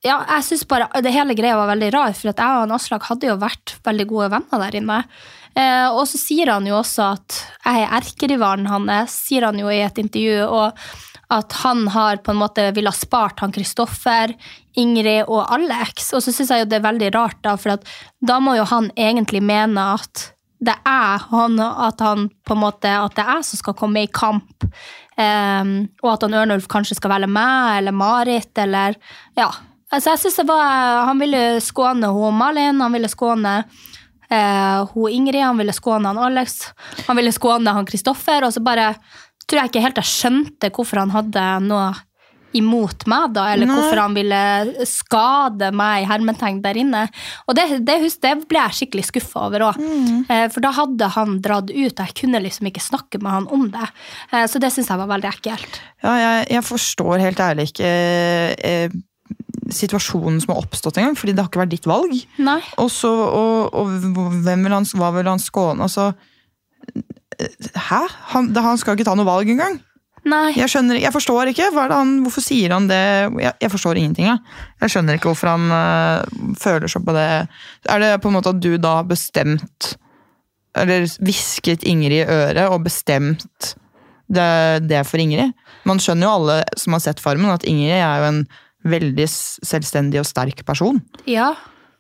Ja, 0.04 0.18
jeg 0.28 0.44
syns 0.50 0.66
bare 0.68 0.90
det 1.04 1.14
hele 1.16 1.36
greia 1.38 1.56
var 1.56 1.72
veldig 1.72 1.94
rar, 1.96 2.18
for 2.18 2.34
at 2.34 2.42
jeg 2.44 2.66
og 2.66 2.76
Aslak 2.76 3.08
hadde 3.08 3.30
jo 3.30 3.40
vært 3.40 3.78
veldig 3.86 4.06
gode 4.10 4.34
venner 4.34 4.66
der 4.66 4.76
inne. 4.82 5.00
Eh, 5.56 5.88
og 5.88 6.04
så 6.10 6.20
sier 6.20 6.52
han 6.52 6.68
jo 6.68 6.76
også 6.82 7.14
at 7.14 7.40
jeg 7.64 7.86
er 7.86 7.96
erkerivalen 8.02 8.68
hans, 8.68 9.16
sier 9.30 9.48
han 9.48 9.60
jo 9.62 9.72
i 9.72 9.84
et 9.86 10.02
intervju. 10.02 10.44
og 10.50 10.84
at 11.34 11.54
han 11.64 11.88
har 11.88 12.20
på 12.22 12.32
en 12.32 12.38
måte 12.38 12.66
ville 12.76 12.92
ha 12.92 12.96
spart 12.96 13.40
han 13.42 13.54
Kristoffer, 13.56 14.36
Ingrid 14.78 15.26
og 15.32 15.48
Alex. 15.54 16.12
Og 16.14 16.22
så 16.22 16.34
syns 16.34 16.52
jeg 16.54 16.64
jo 16.64 16.70
det 16.70 16.78
er 16.78 16.86
veldig 16.86 17.10
rart, 17.16 17.40
da, 17.46 17.56
for 17.58 17.80
da 18.22 18.40
må 18.44 18.54
jo 18.60 18.68
han 18.70 18.92
egentlig 19.00 19.42
mene 19.42 19.94
at 19.96 20.30
det 20.64 20.76
er 20.88 21.24
han, 21.32 21.58
at 21.60 22.00
han 22.00 22.30
på 22.48 22.56
en 22.56 22.62
måte, 22.62 22.88
at 22.88 23.16
det 23.18 23.24
er 23.24 23.40
jeg 23.40 23.48
som 23.50 23.60
skal 23.60 23.76
komme 23.80 24.06
i 24.06 24.12
kamp 24.12 24.68
Um, 25.14 25.74
og 26.02 26.16
at 26.16 26.24
han 26.26 26.34
Ørnulf 26.40 26.66
kanskje 26.72 26.98
skal 26.98 27.12
velge 27.14 27.30
meg 27.30 27.80
eller 27.80 27.94
Marit 27.94 28.58
eller 28.58 28.98
Ja. 29.38 29.52
Altså, 29.94 30.10
jeg 30.10 30.20
synes 30.24 30.40
det 30.40 30.48
var 30.50 31.04
Han 31.06 31.20
ville 31.22 31.42
skåne 31.62 32.08
hun 32.10 32.34
Malin, 32.34 32.82
han 32.82 32.96
ville 32.96 33.12
skåne 33.12 33.52
uh, 33.62 34.80
hun 34.94 35.12
Ingrid, 35.12 35.44
han 35.44 35.60
ville 35.60 35.76
skåne 35.76 36.10
han 36.10 36.18
Alex, 36.18 36.74
han 37.06 37.20
ville 37.20 37.32
skåne 37.36 37.76
han 37.78 37.86
Kristoffer, 37.86 38.48
og 38.48 38.56
så 38.56 38.64
bare 38.66 38.96
tror 39.46 39.60
jeg 39.60 39.70
ikke 39.70 39.84
helt 39.86 40.02
jeg 40.02 40.10
skjønte 40.10 40.72
hvorfor 40.74 41.04
han 41.04 41.14
hadde 41.14 41.46
noe 41.68 41.92
imot 42.58 43.06
meg, 43.10 43.34
da, 43.36 43.48
eller 43.54 43.70
Nei. 43.70 43.78
hvorfor 43.78 44.02
han 44.02 44.18
ville 44.18 44.88
skade 44.90 45.70
meg 45.76 46.08
hermetegn 46.10 46.62
der 46.64 46.80
inne. 46.80 47.04
Og 47.48 47.58
det, 47.58 47.68
det, 47.88 48.00
det 48.24 48.34
ble 48.50 48.66
jeg 48.68 48.80
skikkelig 48.80 49.08
skuffa 49.10 49.48
over 49.48 49.68
òg. 49.70 49.80
Mm. 49.80 50.26
Eh, 50.28 50.46
for 50.54 50.66
da 50.66 50.74
hadde 50.78 51.10
han 51.16 51.40
dratt 51.44 51.72
ut, 51.74 51.94
og 51.94 52.04
jeg 52.04 52.18
kunne 52.24 52.44
liksom 52.44 52.70
ikke 52.70 52.84
snakke 52.84 53.22
med 53.24 53.36
han 53.38 53.50
om 53.54 53.70
det. 53.74 53.88
Eh, 54.32 54.46
så 54.50 54.62
det 54.62 54.74
syns 54.76 54.92
jeg 54.92 55.02
var 55.02 55.12
veldig 55.14 55.32
ekkelt. 55.32 55.82
Ja, 56.04 56.14
jeg, 56.20 56.46
jeg 56.58 56.68
forstår 56.68 57.24
helt 57.24 57.42
ærlig 57.44 57.70
ikke 57.72 57.94
eh, 58.58 58.94
situasjonen 59.74 60.42
som 60.44 60.54
har 60.54 60.62
oppstått 60.64 61.00
en 61.00 61.10
gang, 61.10 61.18
fordi 61.20 61.36
det 61.36 61.44
har 61.44 61.50
ikke 61.52 61.64
vært 61.64 61.74
ditt 61.74 61.90
valg. 61.90 62.14
Nei. 62.44 62.60
Også, 62.82 63.10
og, 63.10 63.74
og 63.74 64.38
hvem 64.46 64.68
vil 64.68 64.78
han, 64.78 64.88
hva 65.00 65.14
vil 65.16 65.32
han 65.32 65.42
skåne? 65.42 65.88
Altså, 65.88 66.12
hæ? 67.90 68.04
Han, 68.34 68.52
han 68.56 68.80
skal 68.82 68.98
ikke 68.98 69.08
ta 69.08 69.16
noe 69.18 69.28
valg 69.30 69.50
engang. 69.54 69.80
Nei. 70.24 70.54
Jeg, 70.56 70.72
skjønner, 70.72 71.02
jeg 71.04 71.12
forstår 71.12 71.52
ikke. 71.52 71.68
Han, 71.92 72.16
hvorfor 72.24 72.44
sier 72.46 72.72
han 72.72 72.88
det? 72.88 73.02
Jeg, 73.44 73.56
jeg 73.66 73.72
forstår 73.74 74.00
ingenting. 74.00 74.30
Jeg. 74.30 74.60
jeg 74.84 74.94
skjønner 74.94 75.20
ikke 75.20 75.32
hvorfor 75.32 75.52
han 75.52 75.74
uh, 75.74 76.54
føler 76.60 76.92
seg 76.92 77.04
på 77.04 77.16
det. 77.18 77.28
Er 77.92 78.04
det 78.04 78.12
på 78.24 78.32
en 78.32 78.38
måte 78.38 78.54
at 78.54 78.62
du 78.64 78.72
da 78.80 79.00
har 79.02 79.10
bestemt 79.10 79.94
Eller 80.80 81.06
hvisket 81.22 81.84
Ingrid 81.86 82.24
i 82.24 82.26
øret 82.26 82.72
og 82.72 82.86
bestemt 82.88 83.76
det, 84.32 84.88
det 84.88 85.04
for 85.10 85.22
Ingrid? 85.22 85.52
Man 85.86 86.00
skjønner 86.00 86.30
jo 86.30 86.36
alle 86.40 86.58
som 86.80 86.96
har 86.96 87.04
sett 87.04 87.22
Farmen, 87.22 87.52
at 87.52 87.68
Ingrid 87.68 88.00
er 88.00 88.24
jo 88.24 88.30
en 88.32 88.42
veldig 88.84 89.28
selvstendig 89.30 90.22
og 90.22 90.28
sterk 90.28 90.64
person. 90.68 91.02
Ja. 91.30 91.54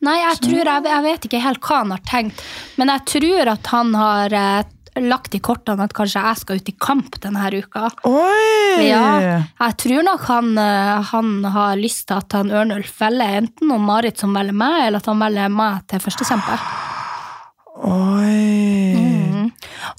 Nei, 0.04 0.18
jeg 0.20 0.40
tror, 0.44 0.68
jeg, 0.68 0.84
jeg 0.90 1.04
vet 1.06 1.26
ikke 1.28 1.44
helt 1.44 1.62
hva 1.64 1.78
han 1.80 1.94
har 1.96 2.02
tenkt, 2.08 2.42
men 2.76 2.92
jeg 2.92 3.06
tror 3.14 3.52
at 3.54 3.70
han 3.72 3.94
har 3.96 4.36
eh, 4.36 4.73
lagt 5.02 5.36
i 5.36 5.42
kortene 5.44 5.88
at 5.88 5.96
kanskje 5.96 6.22
jeg 6.22 6.42
skal 6.42 6.62
ut 6.62 6.70
i 6.70 6.76
kamp 6.78 7.20
denne 7.24 7.50
uka. 7.54 7.90
Oi! 8.10 8.88
Ja, 8.88 9.42
jeg 9.42 9.78
tror 9.82 10.06
nok 10.06 10.26
han, 10.30 10.56
eh, 10.58 11.12
han 11.14 11.36
har 11.56 11.78
lyst 11.80 12.08
til 12.10 12.22
at 12.22 12.38
han 12.38 12.54
Ørnulf 12.54 12.94
velger 13.02 13.40
enten 13.42 13.74
om 13.74 13.86
Marit 13.90 14.22
som 14.22 14.36
velger 14.36 14.56
meg, 14.56 14.88
eller 14.88 15.02
at 15.02 15.10
han 15.10 15.22
velger 15.22 15.54
meg 15.54 15.86
til 15.90 16.04
førstekjempe. 16.04 16.60
Oi. 17.84 18.96
Mm. 18.96 19.50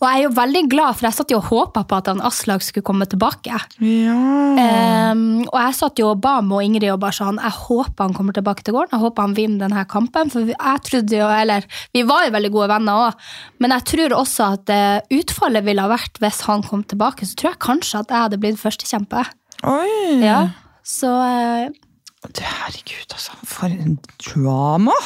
Og 0.00 0.04
jeg 0.06 0.18
er 0.18 0.22
jo 0.24 0.30
veldig 0.36 0.62
glad, 0.72 0.96
for 0.96 1.06
jeg 1.06 1.16
satt 1.16 1.32
jo 1.32 1.38
og 1.38 1.48
håpa 1.50 1.82
på 1.88 1.98
at 1.98 2.08
han 2.10 2.22
Aslak 2.24 2.64
skulle 2.64 2.86
komme 2.86 3.06
tilbake. 3.10 3.58
Ja. 3.84 4.16
Um, 4.54 5.44
og 5.44 5.58
jeg 5.58 5.76
satt 5.78 6.00
jo 6.00 6.10
og 6.12 6.22
ba 6.24 6.38
med 6.44 6.64
Ingrid 6.66 6.92
og 6.92 7.00
bare 7.02 7.16
sånn 7.16 7.40
Jeg 7.42 7.56
håper 7.66 8.06
han 8.06 8.16
kommer 8.16 8.36
tilbake 8.36 8.64
til 8.64 8.76
gården. 8.76 8.94
Jeg 8.96 9.04
håper 9.04 9.26
han 9.26 9.36
vinner 9.36 9.64
denne 9.66 9.84
kampen. 9.90 10.32
For 10.32 10.48
jeg 10.50 10.84
trodde 10.88 11.18
jo, 11.20 11.28
eller 11.28 11.68
Vi 11.94 12.04
var 12.08 12.26
jo 12.26 12.34
veldig 12.36 12.52
gode 12.56 12.70
venner 12.72 13.06
òg, 13.06 13.24
men 13.62 13.76
jeg 13.76 13.88
tror 13.92 14.16
også 14.18 14.50
at 14.58 14.74
uh, 14.74 15.16
utfallet 15.20 15.66
ville 15.66 15.84
ha 15.84 15.92
vært 15.92 16.20
hvis 16.22 16.44
han 16.48 16.64
kom 16.66 16.84
tilbake. 16.88 17.28
Så 17.28 17.38
tror 17.38 17.52
jeg 17.52 17.64
kanskje 17.64 18.04
at 18.04 18.14
jeg 18.14 18.26
hadde 18.26 18.40
blitt 18.42 18.60
førstekjempe. 18.60 19.26
Oi. 19.64 20.20
Ja, 20.24 20.40
så 20.84 21.12
uh, 21.12 21.82
Herregud, 22.24 23.12
altså. 23.12 23.36
For 23.44 23.68
en 23.68 23.98
drama! 24.16 24.96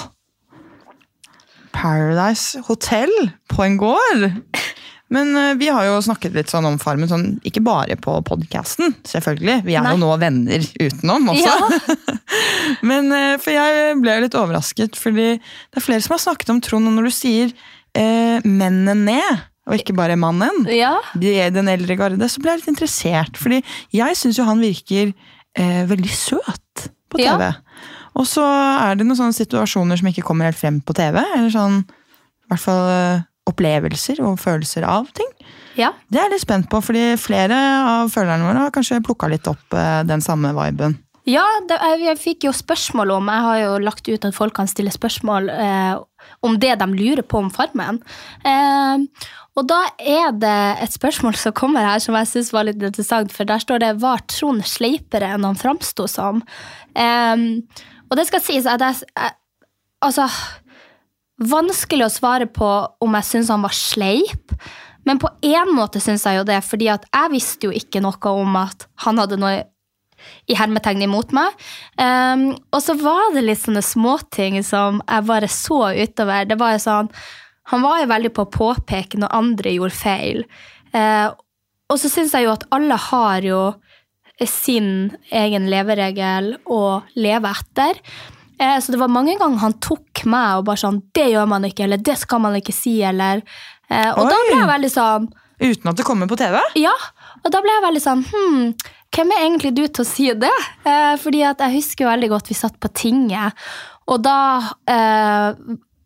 Paradise 1.78 2.60
Hotel 2.66 3.12
på 3.50 3.64
en 3.64 3.78
gård. 3.80 4.28
Men 5.14 5.30
uh, 5.36 5.54
vi 5.56 5.70
har 5.72 5.86
jo 5.88 6.00
snakket 6.04 6.34
litt 6.36 6.50
sånn 6.52 6.66
om 6.68 6.76
Farmen, 6.80 7.08
sånn, 7.08 7.28
ikke 7.48 7.62
bare 7.64 7.96
på 8.00 8.18
podkasten, 8.28 8.92
selvfølgelig. 9.08 9.62
Vi 9.64 9.76
er 9.78 9.86
Nei. 9.86 9.94
jo 9.94 10.02
nå 10.02 10.10
venner 10.20 10.64
utenom 10.76 11.30
også. 11.32 11.54
Ja. 11.54 12.16
Men 12.90 13.12
uh, 13.14 13.36
For 13.40 13.54
jeg 13.54 13.96
ble 14.02 14.18
litt 14.24 14.36
overrasket, 14.38 14.98
fordi 15.00 15.30
det 15.38 15.80
er 15.80 15.84
flere 15.84 16.04
som 16.04 16.16
har 16.16 16.24
snakket 16.26 16.52
om 16.52 16.60
Trond, 16.64 16.90
og 16.90 16.98
når 16.98 17.08
du 17.08 17.14
sier 17.16 17.54
uh, 17.54 18.38
mennene 18.44 18.96
ned, 19.06 19.46
og 19.68 19.76
ikke 19.76 19.96
bare 19.96 20.16
mannen, 20.16 20.64
ja. 20.72 20.94
de 21.20 21.32
den 21.52 21.68
eldre 21.68 21.96
garde, 22.00 22.28
så 22.32 22.40
ble 22.40 22.54
jeg 22.54 22.62
litt 22.62 22.70
interessert. 22.72 23.36
Fordi 23.36 23.58
jeg 23.92 24.16
syns 24.16 24.38
jo 24.40 24.46
han 24.48 24.62
virker 24.64 25.12
veldig 25.58 26.12
søt 26.14 26.86
på 27.12 27.18
TV. 27.20 27.42
Ja. 27.50 27.50
Og 28.18 28.26
så 28.26 28.44
er 28.44 28.98
det 28.98 29.06
noen 29.06 29.18
sånne 29.18 29.36
situasjoner 29.36 30.00
som 30.00 30.10
ikke 30.10 30.26
kommer 30.26 30.48
helt 30.48 30.58
frem 30.58 30.80
på 30.82 30.96
TV. 30.98 31.20
Eller 31.22 31.50
sånn, 31.54 31.82
i 31.86 32.50
hvert 32.50 32.64
fall 32.64 32.84
eh, 32.90 33.26
opplevelser 33.48 34.22
og 34.26 34.38
følelser 34.42 34.86
av 34.88 35.08
ting. 35.16 35.30
Ja. 35.78 35.92
Det 36.10 36.18
er 36.18 36.26
jeg 36.26 36.36
litt 36.36 36.46
spent 36.46 36.70
på, 36.70 36.80
fordi 36.82 37.12
flere 37.20 37.58
av 37.86 38.10
følgerne 38.12 38.48
våre 38.48 38.64
har 38.66 38.74
kanskje 38.74 39.02
plukka 39.06 39.30
litt 39.30 39.46
opp 39.50 39.76
eh, 39.76 40.00
den 40.08 40.24
samme 40.24 40.52
viben. 40.56 40.98
Ja, 41.28 41.44
jeg 41.68 42.16
fikk 42.16 42.46
jo 42.46 42.54
spørsmål 42.56 43.10
om 43.18 43.26
Jeg 43.28 43.44
har 43.44 43.56
jo 43.60 43.72
lagt 43.84 44.06
ut 44.08 44.22
at 44.24 44.36
folk 44.36 44.54
kan 44.56 44.70
stille 44.70 44.92
spørsmål 44.94 45.50
eh, 45.52 45.98
om 46.46 46.56
det 46.60 46.78
de 46.80 46.86
lurer 46.94 47.20
på 47.26 47.42
om 47.42 47.50
Farmen. 47.52 48.00
Eh, 48.48 49.04
og 49.58 49.66
da 49.68 49.82
er 49.98 50.32
det 50.38 50.56
et 50.86 50.94
spørsmål 50.94 51.36
som 51.36 51.54
kommer 51.56 51.84
her 51.84 52.00
som 52.00 52.16
jeg 52.16 52.30
syns 52.30 52.52
var 52.54 52.68
litt 52.68 52.80
interessant, 52.80 53.34
for 53.34 53.44
der 53.44 53.60
står 53.60 53.82
det 53.82 53.92
'Var 54.00 54.24
Trond 54.30 54.64
sleipere 54.64 55.34
enn 55.34 55.44
han 55.44 55.58
framsto 55.58 56.08
som?' 56.08 56.42
Eh, 56.96 57.36
og 58.08 58.16
det 58.18 58.26
skal 58.28 58.42
sies 58.44 58.68
at 58.68 58.82
jeg, 58.84 59.04
jeg 59.16 59.36
Altså 59.98 60.28
Vanskelig 61.38 62.04
å 62.06 62.10
svare 62.10 62.46
på 62.50 62.68
om 63.02 63.14
jeg 63.14 63.26
syns 63.26 63.50
han 63.52 63.62
var 63.62 63.74
sleip. 63.74 64.54
Men 65.06 65.20
på 65.22 65.30
en 65.46 65.70
måte 65.70 66.00
syns 66.02 66.24
jeg 66.26 66.40
jo 66.40 66.46
det, 66.48 66.58
fordi 66.66 66.88
at 66.90 67.04
jeg 67.06 67.30
visste 67.30 67.68
jo 67.68 67.74
ikke 67.74 68.02
noe 68.02 68.32
om 68.34 68.56
at 68.58 68.88
han 69.04 69.20
hadde 69.22 69.38
noe 69.38 69.60
i 70.50 70.56
hermetegn 70.58 71.04
imot 71.06 71.30
meg. 71.36 71.54
Um, 71.94 72.50
og 72.74 72.82
så 72.82 72.96
var 72.98 73.32
det 73.36 73.44
litt 73.46 73.62
sånne 73.62 73.84
småting 73.86 74.58
som 74.66 74.98
jeg 75.04 75.28
bare 75.28 75.50
så 75.52 75.80
utover. 75.94 76.48
Det 76.50 76.58
var 76.60 76.74
jo 76.74 76.82
sånn, 76.88 77.12
Han 77.68 77.82
var 77.84 77.98
jo 78.00 78.08
veldig 78.08 78.30
på 78.32 78.46
å 78.46 78.48
påpeke 78.48 79.18
når 79.20 79.34
andre 79.36 79.74
gjorde 79.74 79.94
feil. 79.94 80.44
Uh, 80.94 81.28
og 81.92 81.98
så 82.00 82.08
syns 82.08 82.32
jeg 82.32 82.46
jo 82.46 82.54
at 82.54 82.64
alle 82.72 82.96
har 82.96 83.44
jo 83.44 83.58
sin 84.46 85.16
egen 85.34 85.66
leveregel 85.70 86.52
å 86.70 86.82
leve 87.18 87.50
etter. 87.50 87.98
Uh, 88.60 88.78
så 88.78 88.94
det 88.94 89.00
var 89.00 89.10
mange 89.10 89.34
ganger 89.38 89.58
han 89.64 89.78
tok 89.82 90.22
meg 90.26 90.60
og 90.60 90.68
bare 90.70 90.82
sånn 90.82 91.02
'Det 91.14 91.26
gjør 91.32 91.48
man 91.48 91.64
ikke', 91.64 91.84
eller 91.84 91.98
'Det 91.98 92.18
skal 92.18 92.40
man 92.40 92.54
ikke 92.54 92.74
si', 92.74 93.02
eller 93.02 93.42
uh, 93.90 94.12
Og 94.18 94.26
Oi. 94.26 94.30
da 94.30 94.38
ble 94.46 94.56
jeg 94.58 94.72
veldig 94.74 94.92
sånn 94.92 95.28
Uten 95.58 95.90
at 95.90 95.96
det 95.96 96.06
kommer 96.06 96.26
på 96.30 96.38
TV? 96.38 96.58
ja, 96.78 96.94
og 97.44 97.50
da 97.50 97.60
ble 97.60 97.70
jeg 97.70 97.86
veldig 97.86 98.02
sånn 98.02 98.24
Hm, 98.30 98.74
hvem 99.14 99.32
er 99.32 99.44
egentlig 99.44 99.74
du 99.76 99.84
til 99.88 100.04
å 100.04 100.08
si 100.08 100.28
det? 100.36 100.54
Eh, 100.84 101.14
fordi 101.20 101.42
at 101.46 101.62
jeg 101.64 101.78
husker 101.78 102.04
jo 102.04 102.10
veldig 102.10 102.30
godt 102.34 102.50
vi 102.50 102.56
satt 102.58 102.78
på 102.80 102.90
tinget, 102.92 103.56
og 104.08 104.22
da 104.24 104.40
eh, 104.88 105.48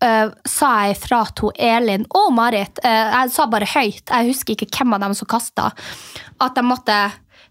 eh, 0.06 0.30
sa 0.48 0.70
jeg 0.86 0.98
fra 1.02 1.22
til 1.38 1.52
Elin 1.56 2.06
og 2.18 2.32
Marit 2.34 2.80
uh, 2.82 3.22
Jeg 3.22 3.34
sa 3.34 3.46
bare 3.50 3.68
høyt, 3.70 4.02
jeg 4.08 4.30
husker 4.30 4.56
ikke 4.56 4.70
hvem 4.74 4.96
av 4.96 5.04
dem 5.04 5.14
som 5.18 5.30
kasta, 5.30 5.70
at 6.42 6.56
de 6.58 6.64
måtte 6.66 6.96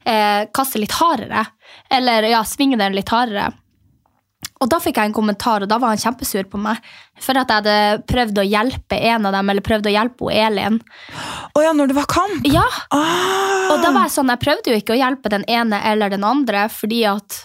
eh, 0.06 0.46
kaste 0.54 0.80
litt 0.82 0.96
hardere. 1.00 1.46
Eller 1.92 2.30
ja, 2.32 2.44
svinge 2.48 2.78
den 2.80 2.96
litt 2.98 3.10
hardere. 3.14 3.52
Og 4.62 4.70
da 4.70 4.78
fikk 4.82 4.98
jeg 4.98 5.10
en 5.10 5.14
kommentar, 5.16 5.64
og 5.66 5.70
da 5.70 5.78
var 5.82 5.90
han 5.94 6.02
kjempesur 6.02 6.46
på 6.50 6.60
meg. 6.62 6.78
For 7.22 7.38
at 7.38 7.50
jeg 7.50 7.62
hadde 7.64 8.04
prøvd 8.10 8.42
å 8.42 8.46
hjelpe 8.46 8.98
en 9.10 9.26
av 9.26 9.34
dem, 9.34 9.50
eller 9.50 9.66
prøvd 9.66 9.90
å 9.90 9.94
hjelpe 9.94 10.28
hun 10.28 10.38
Elin. 10.38 10.78
Å 11.58 11.64
ja, 11.66 11.72
når 11.78 11.90
det 11.90 11.98
var 11.98 12.10
kamp! 12.10 12.46
Ja, 12.50 12.66
Ah. 12.94 13.72
og 13.74 13.82
da 13.82 13.90
var 13.96 14.06
jeg 14.06 14.14
sånn, 14.18 14.30
jeg 14.30 14.42
prøvde 14.44 14.74
jo 14.74 14.78
ikke 14.82 14.94
å 14.94 15.00
hjelpe 15.02 15.30
den 15.34 15.46
ene 15.50 15.80
eller 15.90 16.10
den 16.14 16.24
andre, 16.28 16.68
fordi 16.70 17.02
at 17.10 17.40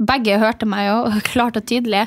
begge 0.00 0.36
hørte 0.40 0.68
meg 0.68 0.86
jo 0.88 0.98
klart 1.32 1.56
og 1.60 1.64
tydelig. 1.68 2.06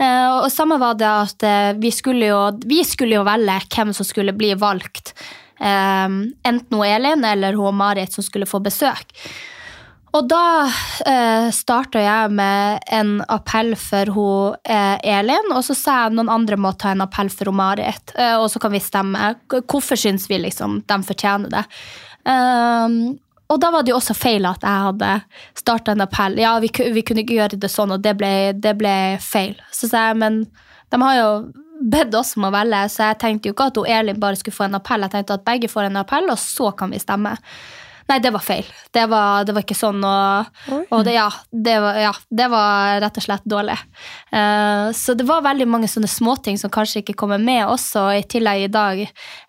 Eh, 0.00 0.28
Og 0.42 0.50
samme 0.52 0.78
var 0.80 0.96
det 1.00 1.08
at 1.08 1.42
eh, 1.48 1.72
vi 1.80 1.90
skulle 1.94 2.28
jo, 2.28 2.42
vi 2.66 2.82
skulle 2.84 3.16
jo 3.20 3.24
velge 3.24 3.60
hvem 3.72 3.92
som 3.96 4.04
skulle 4.08 4.32
bli 4.36 4.52
valgt. 4.56 5.14
Enten 5.60 6.74
hun 6.74 6.86
Elin 6.86 7.24
eller 7.24 7.54
hun 7.58 7.76
Marit 7.78 8.12
som 8.12 8.24
skulle 8.26 8.48
få 8.48 8.58
besøk. 8.64 9.14
Og 10.14 10.28
da 10.30 10.70
eh, 11.10 11.48
starta 11.54 11.98
jeg 11.98 12.34
med 12.38 12.84
en 12.94 13.16
appell 13.32 13.72
for 13.78 14.12
hun 14.14 14.60
eh, 14.62 14.94
Elin, 15.16 15.50
og 15.50 15.64
så 15.66 15.74
sa 15.74 15.96
jeg 16.04 16.14
noen 16.14 16.30
andre 16.30 16.58
må 16.60 16.70
ta 16.78 16.92
en 16.94 17.02
appell 17.02 17.32
for 17.34 17.50
hun 17.50 17.58
Marit, 17.58 18.14
eh, 18.14 18.36
og 18.38 18.46
så 18.52 18.62
kan 18.62 18.70
vi 18.74 18.82
stemme. 18.82 19.32
Hvorfor 19.50 19.98
syns 19.98 20.28
vi 20.30 20.38
liksom 20.44 20.84
de 20.86 21.00
fortjener 21.08 21.50
det? 21.54 21.64
Og 23.52 23.58
da 23.60 23.68
var 23.74 23.84
det 23.84 23.92
jo 23.92 23.98
også 23.98 24.14
feil 24.16 24.46
at 24.48 24.62
jeg 24.64 24.84
hadde 24.86 25.10
starta 25.58 25.92
en 25.92 26.04
appell. 26.06 26.38
Ja, 26.40 26.54
vi, 26.62 26.70
vi 26.94 27.02
kunne 27.04 27.24
ikke 27.24 27.36
gjøre 27.36 27.58
det 27.60 27.68
sånn, 27.68 27.92
og 27.92 28.06
det 28.06 28.14
ble, 28.16 28.54
det 28.56 28.72
ble 28.78 28.94
feil. 29.20 29.58
Så 29.74 29.90
sa 29.90 30.08
jeg, 30.08 30.20
men 30.22 30.38
de 30.94 31.00
har 31.02 31.18
jo 31.18 31.28
bedt 31.84 32.14
oss 32.16 32.34
om 32.38 32.48
å 32.48 32.52
velge, 32.54 32.82
så 32.92 33.10
jeg 33.10 33.20
tenkte 33.20 33.50
jo 33.50 33.54
ikke 33.54 33.70
at 33.70 33.80
hun 33.80 33.88
Elin 33.98 34.20
bare 34.20 34.40
skulle 34.40 34.56
få 34.56 34.68
en 34.68 34.78
appell. 34.78 35.04
Jeg 35.04 35.14
tenkte 35.14 35.38
at 35.38 35.46
begge 35.46 35.70
får 35.70 35.90
en 35.90 36.00
appell, 36.00 36.30
og 36.32 36.40
så 36.40 36.70
kan 36.78 36.94
vi 36.94 37.02
stemme. 37.02 37.36
Nei, 38.08 38.18
det 38.20 38.34
var 38.34 38.42
feil. 38.44 38.66
Det 38.92 39.06
var, 39.08 39.46
det 39.48 39.54
var 39.56 39.64
ikke 39.64 39.76
sånn. 39.76 40.02
Og, 40.04 40.80
og 40.92 41.04
det, 41.06 41.14
ja, 41.16 41.28
det 41.50 41.76
var, 41.80 42.00
ja, 42.02 42.12
det 42.28 42.48
var 42.52 42.98
rett 43.04 43.20
og 43.20 43.24
slett 43.24 43.46
dårlig. 43.48 43.76
Uh, 44.28 44.92
så 44.96 45.16
det 45.16 45.24
var 45.28 45.44
veldig 45.46 45.66
mange 45.70 45.88
sånne 45.88 46.10
småting 46.10 46.60
som 46.60 46.72
kanskje 46.74 47.00
ikke 47.00 47.16
kommer 47.24 47.40
med 47.40 47.64
også. 47.64 48.10
I 48.18 48.26
tillegg 48.28 48.66
i 48.66 48.72
dag, 48.72 49.00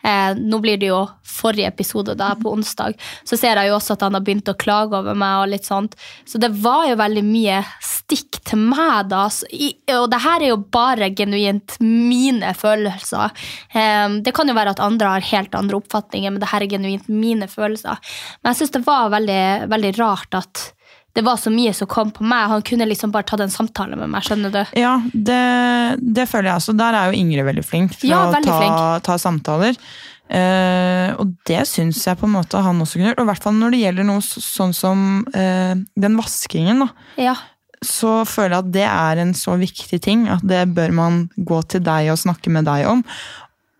uh, 0.08 0.32
nå 0.40 0.62
blir 0.64 0.80
det 0.80 0.94
jo 0.94 1.04
forrige 1.36 1.68
episode 1.68 2.16
da 2.16 2.32
på 2.40 2.54
onsdag, 2.54 2.96
så 3.28 3.38
ser 3.38 3.60
jeg 3.60 3.72
jo 3.72 3.76
også 3.76 3.96
at 3.96 4.06
han 4.06 4.16
har 4.16 4.24
begynt 4.26 4.50
å 4.52 4.58
klage 4.58 4.96
over 4.96 5.18
meg 5.18 5.42
og 5.42 5.52
litt 5.52 5.68
sånt. 5.68 5.98
Så 6.24 6.40
det 6.42 6.54
var 6.64 6.86
jo 6.90 7.00
veldig 7.00 7.26
mye 7.28 7.60
stikk 7.84 8.40
til 8.46 8.62
meg 8.62 9.10
da. 9.12 9.26
I, 9.52 9.72
og 9.98 10.08
det 10.14 10.22
her 10.24 10.44
er 10.44 10.54
jo 10.54 10.60
bare 10.74 11.10
genuint 11.18 11.78
mine 11.82 12.54
følelser. 12.58 13.34
Eh, 13.74 14.18
det 14.26 14.36
kan 14.38 14.50
jo 14.50 14.58
være 14.58 14.76
at 14.76 14.84
andre 14.84 15.16
har 15.16 15.30
helt 15.32 15.58
andre 15.58 15.80
oppfatninger, 15.82 16.34
men 16.34 16.44
det 16.44 16.52
her 16.52 16.66
er 16.66 16.72
genuint 16.72 17.10
mine 17.12 17.50
følelser. 17.52 18.00
Men 18.46 18.54
jeg 18.54 18.60
syns 18.62 18.76
det 18.78 18.84
var 18.86 19.10
veldig, 19.10 19.42
veldig 19.74 19.92
rart 19.98 20.38
at 20.38 20.64
det 21.16 21.24
var 21.26 21.40
så 21.40 21.50
mye 21.50 21.72
som 21.74 21.88
kom 21.90 22.12
på 22.14 22.26
meg. 22.28 22.50
Han 22.52 22.62
kunne 22.68 22.86
liksom 22.86 23.10
bare 23.14 23.26
tatt 23.26 23.42
en 23.42 23.50
samtale 23.54 23.96
med 23.98 24.12
meg, 24.12 24.22
skjønner 24.28 24.52
du? 24.54 24.60
Ja, 24.78 24.98
det, 25.16 25.40
det 26.14 26.26
føler 26.30 26.52
jeg 26.52 26.60
også. 26.60 26.76
Der 26.78 26.94
er 27.00 27.08
jo 27.10 27.18
Ingrid 27.22 27.48
veldig 27.48 27.64
flink 27.66 27.96
til 27.98 28.12
Ja, 28.12 28.26
å 28.30 28.42
ta, 28.44 29.00
ta 29.02 29.16
samtaler. 29.18 29.80
Eh, 30.28 31.14
og 31.22 31.32
det 31.48 31.62
syns 31.70 32.02
jeg 32.04 32.18
på 32.20 32.28
en 32.28 32.34
måte 32.36 32.60
han 32.66 32.82
også 32.84 33.00
kunne 33.00 33.14
gjort. 33.14 33.22
Og 33.24 33.28
i 33.28 33.32
hvert 33.32 33.48
fall 33.48 33.56
når 33.58 33.76
det 33.76 33.82
gjelder 33.86 34.08
noe 34.12 34.24
så- 34.26 34.44
sånn 34.44 34.76
som 34.76 35.26
eh, 35.34 35.74
den 35.96 36.18
vaskingen. 36.20 36.86
da. 36.86 36.90
Ja. 37.30 37.36
så 37.86 38.26
føler 38.26 38.50
jeg 38.56 38.60
at 38.66 38.72
det 38.74 38.86
er 38.90 39.18
en 39.22 39.34
så 39.38 39.54
viktig 39.60 40.00
ting 40.02 40.28
at 40.32 40.42
det 40.48 40.64
bør 40.74 40.92
man 40.96 41.30
gå 41.38 41.60
til 41.70 41.82
deg 41.86 42.08
og 42.10 42.18
snakke 42.18 42.50
med 42.50 42.66
deg 42.66 42.88
om. 42.90 43.04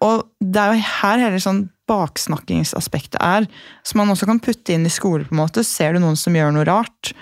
Og 0.06 0.28
det 0.40 0.62
er 0.62 0.74
jo 0.76 0.84
her 1.02 1.18
heller 1.24 1.42
sånn 1.42 1.70
baksnakkingsaspektet 1.90 3.18
er, 3.22 3.48
som 3.86 4.02
man 4.02 4.12
også 4.14 4.28
kan 4.30 4.42
putte 4.44 4.74
inn 4.74 4.86
i 4.88 4.94
skole. 4.94 5.26
på 5.26 5.36
en 5.36 5.44
måte. 5.44 5.64
Ser 5.64 5.94
du 5.94 6.02
noen 6.04 6.18
som 6.20 6.36
gjør 6.36 6.54
noe 6.56 6.66
rart, 6.68 7.14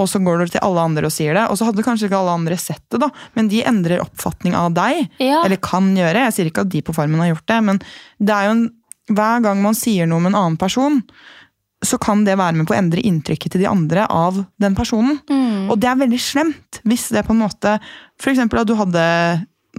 og 0.00 0.08
så 0.10 0.18
går 0.18 0.42
du 0.42 0.54
til 0.54 0.64
alle 0.66 0.82
andre 0.82 1.06
og 1.06 1.14
sier 1.14 1.36
det, 1.36 1.44
og 1.46 1.58
så 1.58 1.68
hadde 1.68 1.84
kanskje 1.86 2.08
ikke 2.08 2.18
alle 2.18 2.34
andre 2.34 2.56
sett 2.58 2.82
det, 2.90 2.98
da, 3.04 3.10
men 3.36 3.50
de 3.50 3.62
endrer 3.62 4.02
oppfatning 4.02 4.56
av 4.58 4.72
deg. 4.74 5.04
Ja. 5.22 5.44
Eller 5.44 5.60
kan 5.62 5.92
gjøre. 5.94 6.26
Jeg 6.26 6.34
sier 6.34 6.50
ikke 6.50 6.64
at 6.66 6.72
de 6.72 6.82
på 6.82 6.94
Farmen 6.96 7.22
har 7.22 7.30
gjort 7.30 7.46
det, 7.52 7.60
men 7.68 7.78
det 8.18 8.34
er 8.34 8.48
jo 8.48 8.56
en, 8.56 8.66
hver 9.14 9.44
gang 9.44 9.62
man 9.62 9.78
sier 9.78 10.08
noe 10.10 10.18
om 10.18 10.26
en 10.30 10.38
annen 10.40 10.58
person, 10.58 10.98
så 11.84 11.98
kan 12.00 12.24
det 12.24 12.38
være 12.40 12.56
med 12.56 12.66
på 12.66 12.74
å 12.74 12.78
endre 12.78 13.02
inntrykket 13.04 13.54
til 13.54 13.62
de 13.62 13.68
andre 13.70 14.06
av 14.10 14.40
den 14.62 14.76
personen. 14.78 15.18
Og 15.70 15.78
det 15.80 15.90
er 15.90 16.00
veldig 16.00 16.20
slemt 16.20 16.80
hvis 16.88 17.10
det 17.14 17.22
på 17.26 17.32
en 17.32 17.42
måte 17.44 17.78
For 18.20 18.32
eksempel 18.32 18.60
at 18.60 18.68
du 18.68 18.74
hadde 18.76 19.04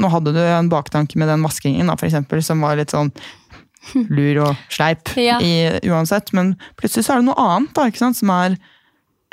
Nå 0.02 0.10
hadde 0.10 0.34
du 0.36 0.40
en 0.42 0.70
baktanke 0.72 1.18
med 1.18 1.30
den 1.32 1.44
vaskingen, 1.46 1.88
da, 1.88 1.96
for 1.96 2.10
eksempel, 2.10 2.42
som 2.44 2.60
var 2.66 2.76
litt 2.76 2.92
sånn 2.92 3.14
lur 3.94 4.42
og 4.48 4.56
sleip 4.74 5.12
Ja. 5.20 5.38
i, 5.44 5.54
uansett, 5.90 6.32
men 6.34 6.56
plutselig 6.80 7.06
så 7.08 7.16
er 7.16 7.22
det 7.24 7.30
noe 7.30 7.40
annet 7.50 7.74
da, 7.78 7.86
ikke 7.90 8.02
sant, 8.06 8.18
som 8.20 8.32
er 8.36 8.58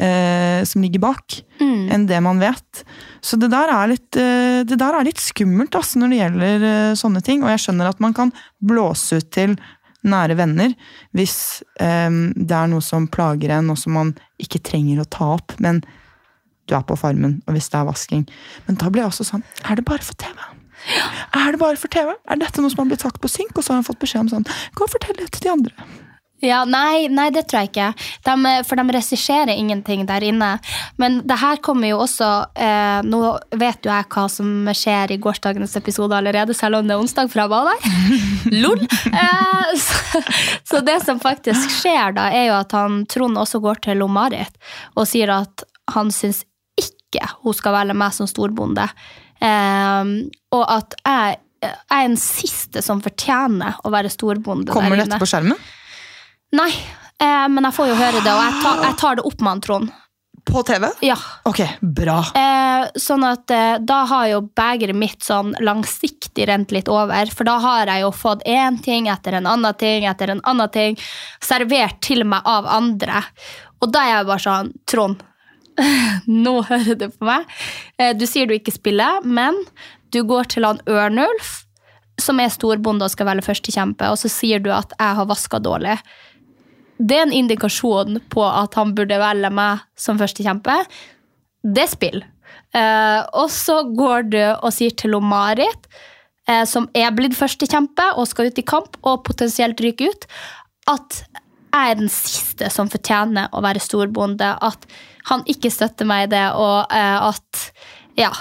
eh, 0.03 0.63
som 0.69 0.83
ligger 0.83 1.03
bak, 1.03 1.39
enn 1.63 2.07
det 2.09 2.19
man 2.25 2.41
vet. 2.43 2.83
Så 3.23 3.37
det 3.39 3.51
der 3.53 3.71
er 3.71 3.91
litt, 3.93 4.17
eh, 4.19 4.63
det 4.67 4.79
der 4.81 4.97
er 4.99 5.07
litt 5.07 5.21
skummelt 5.23 5.75
altså, 5.79 6.01
når 6.03 6.11
det 6.11 6.19
gjelder 6.23 6.65
eh, 6.69 6.95
sånne 6.99 7.23
ting. 7.23 7.45
Og 7.45 7.53
jeg 7.53 7.63
skjønner 7.67 7.91
at 7.93 8.01
man 8.03 8.15
kan 8.17 8.33
blåse 8.59 9.21
ut 9.21 9.29
til 9.35 9.55
nære 10.03 10.35
venner 10.35 10.73
hvis 11.15 11.63
eh, 11.79 12.11
det 12.35 12.57
er 12.59 12.71
noe 12.73 12.83
som 12.83 13.07
plager 13.07 13.55
en, 13.59 13.71
og 13.71 13.79
som 13.79 13.95
man 13.95 14.15
ikke 14.43 14.59
trenger 14.67 15.05
å 15.05 15.07
ta 15.07 15.29
opp. 15.37 15.55
Men 15.63 15.83
du 16.67 16.75
er 16.75 16.83
på 16.87 16.97
Farmen, 16.99 17.41
og 17.47 17.55
hvis 17.55 17.71
det 17.71 17.79
er 17.79 17.87
vasking. 17.87 18.27
Men 18.67 18.81
da 18.81 18.91
blir 18.91 19.03
jeg 19.05 19.13
også 19.13 19.25
sånn 19.27 19.43
Er 19.67 19.79
det 19.79 19.85
bare 19.87 20.03
for 20.07 20.15
TV? 20.19 20.35
Er 21.33 21.55
det 21.55 21.61
bare 21.63 21.79
for 21.81 21.93
TV? 21.93 22.15
Er 22.27 22.41
dette 22.41 22.63
noe 22.63 22.73
som 22.73 22.85
har 22.85 22.93
blitt 22.93 23.05
sagt 23.05 23.21
på 23.23 23.31
synk, 23.31 23.55
og 23.57 23.65
så 23.65 23.75
har 23.75 23.83
han 23.83 23.89
fått 23.89 24.01
beskjed 24.03 24.27
om 24.27 24.33
sånn 24.33 24.49
Gå 24.79 24.87
og 24.87 24.95
fortell 24.95 25.19
det 25.21 25.31
til 25.35 25.47
de 25.47 25.53
andre. 25.57 25.91
Ja, 26.43 26.65
nei, 26.67 27.07
nei, 27.07 27.29
det 27.31 27.45
tror 27.47 27.63
jeg 27.63 27.71
ikke. 27.71 27.89
De, 28.27 28.53
for 28.67 28.81
de 28.81 28.95
regisserer 28.97 29.53
ingenting 29.55 30.03
der 30.09 30.25
inne. 30.27 30.57
Men 30.99 31.21
det 31.29 31.37
her 31.39 31.61
kommer 31.63 31.93
jo 31.93 32.01
også 32.03 32.31
eh, 32.59 32.99
Nå 33.07 33.21
vet 33.61 33.87
jo 33.87 33.93
jeg 33.93 34.09
hva 34.11 34.25
som 34.33 34.51
skjer 34.75 35.15
i 35.15 35.21
gårsdagens 35.23 35.77
episode 35.79 36.19
allerede, 36.19 36.57
selv 36.59 36.81
om 36.81 36.91
det 36.91 36.97
er 36.97 37.05
onsdag, 37.05 37.31
fra 37.31 37.47
der. 37.47 37.87
Lol! 38.65 38.83
Eh, 38.83 39.73
så, 39.79 40.23
så 40.67 40.83
det 40.83 40.99
som 41.07 41.23
faktisk 41.23 41.79
skjer 41.79 42.19
da, 42.19 42.27
er 42.35 42.51
jo 42.51 42.59
at 42.59 42.75
han 42.75 43.05
Trond 43.07 43.39
også 43.39 43.63
går 43.63 43.85
til 43.87 44.03
Marit 44.11 44.59
og 44.99 45.07
sier 45.07 45.31
at 45.31 45.63
han 45.95 46.11
syns 46.11 46.43
ikke 46.75 47.23
hun 47.45 47.55
skal 47.55 47.77
velge 47.77 47.95
meg 48.03 48.15
som 48.17 48.27
storbonde. 48.27 48.89
Eh, 49.43 50.13
og 50.55 50.65
at 50.71 50.99
jeg, 51.03 51.39
jeg 51.63 51.75
er 51.75 52.09
den 52.09 52.19
siste 52.21 52.83
som 52.85 53.03
fortjener 53.03 53.81
å 53.83 53.93
være 53.95 54.11
storbonde 54.13 54.75
Kommer 54.75 55.01
dette 55.01 55.19
på 55.19 55.29
skjermen? 55.31 55.59
Nei, 56.59 56.71
eh, 57.23 57.49
men 57.49 57.69
jeg 57.69 57.77
får 57.79 57.93
jo 57.93 57.99
høre 57.99 58.21
det, 58.21 58.33
og 58.33 58.45
jeg 58.45 58.63
tar, 58.63 58.87
jeg 58.87 58.99
tar 59.01 59.19
det 59.19 59.27
opp 59.29 59.41
med 59.41 59.55
han 59.55 59.67
Trond. 59.67 59.93
På 60.45 60.63
TV? 60.63 60.89
Ja. 61.01 61.17
Ok, 61.47 61.61
bra. 61.81 62.19
Eh, 62.35 62.89
sånn 62.99 63.23
at 63.25 63.51
eh, 63.55 63.77
da 63.79 64.01
har 64.11 64.27
jo 64.33 64.41
begeret 64.59 64.99
mitt 64.99 65.23
sånn 65.23 65.53
langsiktig 65.63 66.49
rent 66.51 66.75
litt 66.75 66.91
over. 66.91 67.31
For 67.31 67.47
da 67.47 67.61
har 67.63 67.93
jeg 67.93 68.03
jo 68.03 68.11
fått 68.17 68.43
én 68.51 68.81
ting 68.83 69.07
etter 69.13 69.39
en 69.39 69.47
annen 69.47 69.79
ting 69.79 70.09
etter 70.11 70.35
en 70.35 70.43
annen 70.51 70.73
ting 70.75 70.99
servert 71.39 72.01
til 72.03 72.27
meg 72.27 72.43
av 72.49 72.67
andre. 72.67 73.23
Og 73.83 73.95
da 73.95 74.03
er 74.03 74.17
jeg 74.17 74.31
bare 74.33 74.45
sånn 74.49 74.73
Trond, 74.91 75.23
nå 76.47 76.55
hører 76.69 76.99
du 76.99 77.09
på 77.11 77.29
meg. 77.29 77.49
Eh, 77.99 78.13
du 78.17 78.27
sier 78.29 78.49
du 78.49 78.57
ikke 78.57 78.75
spiller, 78.75 79.23
men 79.25 79.57
du 80.13 80.23
går 80.29 80.51
til 80.53 80.67
han 80.69 80.83
Ørnulf, 80.91 81.63
som 82.21 82.41
er 82.43 82.53
storbonde 82.53 83.07
og 83.07 83.15
skal 83.15 83.31
velge 83.31 83.47
førstekjempe, 83.47 84.11
og 84.13 84.21
så 84.21 84.31
sier 84.31 84.63
du 84.63 84.71
at 84.75 84.93
jeg 84.99 85.19
har 85.19 85.31
vaska 85.31 85.63
dårlig. 85.65 85.97
Det 87.03 87.17
er 87.17 87.27
en 87.27 87.35
indikasjon 87.35 88.21
på 88.31 88.45
at 88.47 88.77
han 88.79 88.93
burde 88.95 89.19
velge 89.19 89.51
meg 89.55 89.83
som 89.99 90.21
førstekjempe. 90.21 90.77
Det 91.63 91.87
er 91.87 91.91
spill. 91.91 92.23
Eh, 92.77 93.21
og 93.37 93.49
så 93.53 93.83
går 93.89 94.29
du 94.33 94.41
og 94.45 94.71
sier 94.75 94.95
til 94.97 95.17
Marit, 95.25 95.89
eh, 96.49 96.65
som 96.69 96.89
er 96.95 97.15
blitt 97.17 97.37
førstekjempe 97.39 98.13
og 98.17 98.29
skal 98.31 98.53
ut 98.53 98.61
i 98.61 98.67
kamp 98.67 99.01
og 99.03 99.25
potensielt 99.29 99.81
ryke 99.83 100.13
ut, 100.13 100.29
at 100.93 101.23
jeg 101.73 101.91
er 101.91 101.99
den 101.99 102.13
siste 102.13 102.69
som 102.73 102.91
fortjener 102.93 103.49
å 103.57 103.63
være 103.65 103.81
storbonde. 103.81 104.51
At 104.61 104.85
han 105.29 105.45
ikke 105.51 105.71
støtter 105.73 106.09
meg 106.09 106.27
i 106.27 106.33
det, 106.35 106.47
og 106.59 106.93
eh, 106.93 107.29
at 107.31 107.67
ja, 108.19 108.33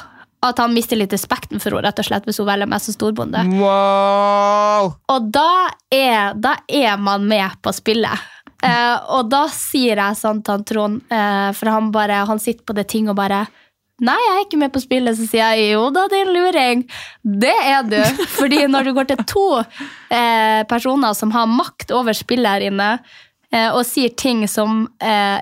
at 0.41 0.58
han 0.58 0.74
mister 0.74 0.98
litt 0.98 1.13
respekten 1.13 1.62
for 1.62 1.76
henne 1.76 1.86
rett 1.86 2.02
og 2.02 2.08
slett 2.08 2.28
hvis 2.28 2.41
hun 2.41 2.50
velger 2.50 2.70
meg 2.70 2.82
som 2.82 2.96
storbonde. 2.96 3.44
Wow! 3.62 4.94
Og 5.13 5.32
da 5.34 5.70
er, 5.94 6.34
da 6.34 6.56
er 6.65 6.98
man 7.02 7.28
med 7.30 7.60
på 7.62 7.74
spillet. 7.76 8.30
Eh, 8.62 8.98
og 9.13 9.30
da 9.30 9.46
sier 9.54 9.98
jeg 10.02 10.17
sånn 10.20 10.41
til 10.46 10.56
han 10.58 10.65
Trond, 10.70 11.02
eh, 11.10 11.50
for 11.58 11.72
han, 11.74 11.89
bare, 11.94 12.24
han 12.30 12.41
sitter 12.41 12.65
på 12.65 12.78
det 12.78 12.88
ting 12.91 13.10
og 13.10 13.17
bare 13.17 13.46
Nei, 14.02 14.15
jeg 14.17 14.34
er 14.34 14.46
ikke 14.48 14.58
med 14.58 14.72
på 14.74 14.82
spillet. 14.82 15.13
Så 15.13 15.28
sier 15.30 15.52
jeg 15.54 15.76
jo 15.76 15.84
da, 15.94 16.08
en 16.17 16.32
luring. 16.34 16.80
Det 17.22 17.54
er 17.54 17.84
du. 17.86 18.00
Fordi 18.39 18.63
når 18.65 18.88
du 18.88 18.96
går 18.98 19.12
til 19.12 19.22
to 19.30 19.44
eh, 19.62 20.63
personer 20.65 21.13
som 21.13 21.30
har 21.36 21.46
makt 21.46 21.94
over 21.94 22.17
spillet 22.17 22.50
her 22.50 22.65
inne, 22.72 22.88
eh, 23.54 23.67
og 23.70 23.86
sier 23.86 24.15
ting 24.17 24.48
som 24.50 24.88
eh, 24.98 25.38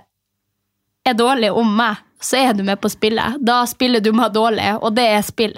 er 1.09 1.17
dårlig 1.17 1.51
om 1.55 1.73
meg, 1.79 1.99
så 2.19 2.35
er 2.41 2.53
du 2.53 2.65
med 2.67 2.81
på 2.83 2.89
spillet. 2.91 3.39
Da 3.39 3.61
spiller 3.69 4.03
du 4.03 4.11
meg 4.15 4.33
dårlig, 4.35 4.73
og 4.83 4.91
det 4.97 5.05
er 5.07 5.21
spill. 5.23 5.55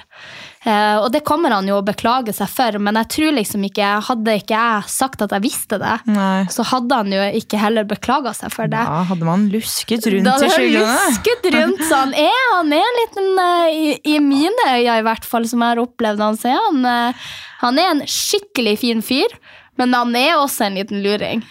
Uh, 0.62 1.02
og 1.02 1.08
det 1.10 1.24
kommer 1.26 1.50
han 1.56 1.66
jo 1.66 1.80
å 1.80 1.82
beklage 1.86 2.36
seg 2.38 2.46
for, 2.54 2.76
men 2.78 2.94
jeg 3.00 3.08
tror 3.16 3.32
liksom 3.34 3.64
ikke 3.66 3.88
Hadde 4.06 4.36
ikke 4.44 4.54
jeg 4.54 4.92
sagt 4.94 5.24
at 5.26 5.32
jeg 5.34 5.42
visste 5.42 5.80
det, 5.82 5.96
Nei. 6.06 6.44
så 6.54 6.62
hadde 6.70 7.00
han 7.00 7.16
jo 7.16 7.24
ikke 7.40 7.58
heller 7.58 7.88
beklaga 7.90 8.30
seg 8.38 8.54
for 8.54 8.70
det. 8.70 8.78
Da 8.78 9.00
hadde 9.10 9.26
man 9.26 9.48
lusket 9.50 10.06
rundt 10.14 10.30
Da 10.30 10.36
i 10.38 10.52
skyggene. 10.54 10.92
lusket 11.08 11.48
rundt, 11.56 11.82
så 11.90 12.04
han 12.04 12.14
er, 12.14 12.38
han 12.52 12.76
er 12.78 12.86
en 12.86 13.00
liten 13.00 13.42
eh, 13.48 13.72
i, 13.72 13.96
I 14.14 14.20
mine 14.22 14.68
øyne, 14.68 15.00
i 15.00 15.08
hvert 15.10 15.26
fall, 15.26 15.50
som 15.50 15.66
jeg 15.66 15.74
har 15.74 15.82
opplevd 15.82 16.22
han, 16.28 16.38
er 16.46 16.62
han, 16.68 16.86
eh, 16.92 17.34
han 17.64 17.82
er 17.82 17.90
en 17.96 18.06
skikkelig 18.06 18.76
fin 18.84 19.02
fyr, 19.02 19.34
men 19.82 19.98
han 19.98 20.14
er 20.20 20.36
også 20.38 20.68
en 20.68 20.78
liten 20.78 21.02
luring. 21.02 21.42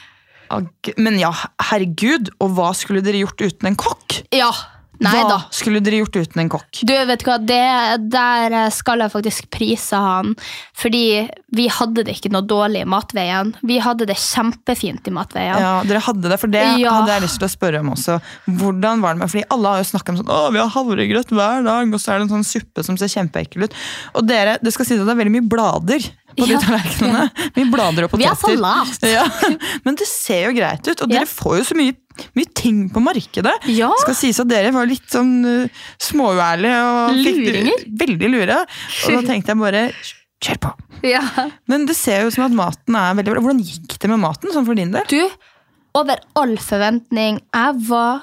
Men 0.98 1.18
ja, 1.20 1.30
herregud, 1.70 2.32
og 2.42 2.54
hva 2.56 2.72
skulle 2.76 3.02
dere 3.04 3.22
gjort 3.22 3.42
uten 3.44 3.70
en 3.70 3.78
kokk? 3.78 4.20
Ja. 4.34 4.50
Nei 5.00 5.12
hva 5.16 5.28
da. 5.30 5.36
skulle 5.54 5.80
dere 5.80 6.02
gjort 6.02 6.16
uten 6.20 6.42
en 6.42 6.50
kokk? 6.52 6.82
Du, 6.84 6.92
vet 7.08 7.22
hva, 7.24 7.38
det, 7.40 7.60
der 8.12 8.56
skal 8.74 9.00
jeg 9.00 9.12
faktisk 9.14 9.46
prise 9.50 9.96
han, 9.96 10.34
fordi 10.76 11.28
vi 11.56 11.64
hadde 11.72 12.04
det 12.04 12.18
ikke 12.18 12.30
noe 12.34 12.44
dårlig 12.46 12.82
i 12.84 12.88
matveien. 12.88 13.54
Vi 13.64 13.78
hadde 13.80 14.06
det 14.10 14.18
kjempefint 14.20 15.08
i 15.08 15.14
matveien. 15.16 15.56
Ja, 15.60 15.72
dere 15.88 16.02
hadde 16.04 16.28
det, 16.28 16.38
for 16.42 16.52
det 16.52 16.62
Ja. 16.82 16.92
hadde 16.98 17.14
jeg 17.16 17.24
lyst 17.26 17.40
til 17.40 17.48
å 17.48 17.52
spørre 17.56 17.80
om 17.80 17.90
også. 17.96 18.20
Hvordan 18.60 19.00
var 19.00 19.14
det 19.16 19.22
med, 19.24 19.30
fordi 19.32 19.44
Alle 19.50 19.68
har 19.74 19.82
jo 19.82 19.88
snakket 19.90 20.08
om 20.14 20.20
sånn, 20.20 20.30
å, 20.36 20.52
vi 20.52 20.58
har 20.60 20.68
havregrøt 20.76 21.32
hver 21.34 21.64
dag, 21.64 21.94
og 21.94 22.00
så 22.00 22.12
er 22.12 22.18
det 22.20 22.28
en 22.28 22.34
sånn 22.36 22.46
suppe 22.52 22.84
som 22.84 22.96
ser 23.00 23.08
kjempeekkel 23.08 23.64
ut. 23.68 23.74
Og 24.14 24.26
dere, 24.28 24.58
det 24.62 24.72
skal 24.76 24.84
sies 24.86 25.00
at 25.00 25.06
det 25.08 25.16
er 25.16 25.22
veldig 25.24 25.36
mye 25.38 25.48
blader 25.48 26.04
på 26.36 26.46
de 26.46 26.52
Ja. 26.54 26.60
tallerkenene. 26.62 27.24
Mye 27.56 27.70
blader 27.72 28.04
og 28.06 28.12
Vi 28.20 28.24
har 28.28 28.36
poteter. 28.36 28.60
salat. 28.60 29.02
Ja, 29.16 29.24
men 29.84 29.96
det 29.98 30.06
ser 30.06 30.44
jo 30.50 30.52
greit 30.60 30.86
ut, 30.86 31.00
og 31.02 31.08
dere 31.10 31.26
får 31.26 31.56
jo 31.58 31.64
så 31.72 31.76
mye, 31.80 31.96
mye 32.36 32.50
ting 32.54 32.84
på 32.92 33.02
markedet. 33.04 33.52
Ja. 33.72 33.90
Skal 34.04 34.16
sies 34.18 34.40
at 34.42 34.48
dere 34.50 34.72
var 34.74 34.88
litt 34.90 35.06
sånn 35.12 35.34
uh, 35.46 35.84
småuærlige 36.02 36.80
og 36.86 37.20
fikk- 37.26 37.86
veldig 38.04 38.30
lure. 38.32 38.58
Og 38.64 39.14
da 39.16 39.22
tenkte 39.28 39.54
jeg 39.54 39.62
bare 39.62 39.84
kjør 40.40 40.58
på. 40.64 40.72
Ja. 41.04 41.20
Men 41.68 41.86
det 41.88 41.96
ser 41.98 42.22
jo 42.24 42.30
ut 42.30 42.36
som 42.38 42.46
at 42.48 42.56
maten 42.56 42.96
er 42.96 43.14
veldig 43.18 43.32
bra. 43.34 43.42
Hvordan 43.44 43.62
gikk 43.64 43.98
det 44.00 44.08
med 44.12 44.22
maten, 44.22 44.52
sånn 44.54 44.66
for 44.68 44.78
din 44.78 44.92
del? 44.94 45.04
Du, 45.10 45.20
over 46.00 46.20
all 46.38 46.56
forventning, 46.62 47.40
jeg 47.52 47.80
var 47.88 48.22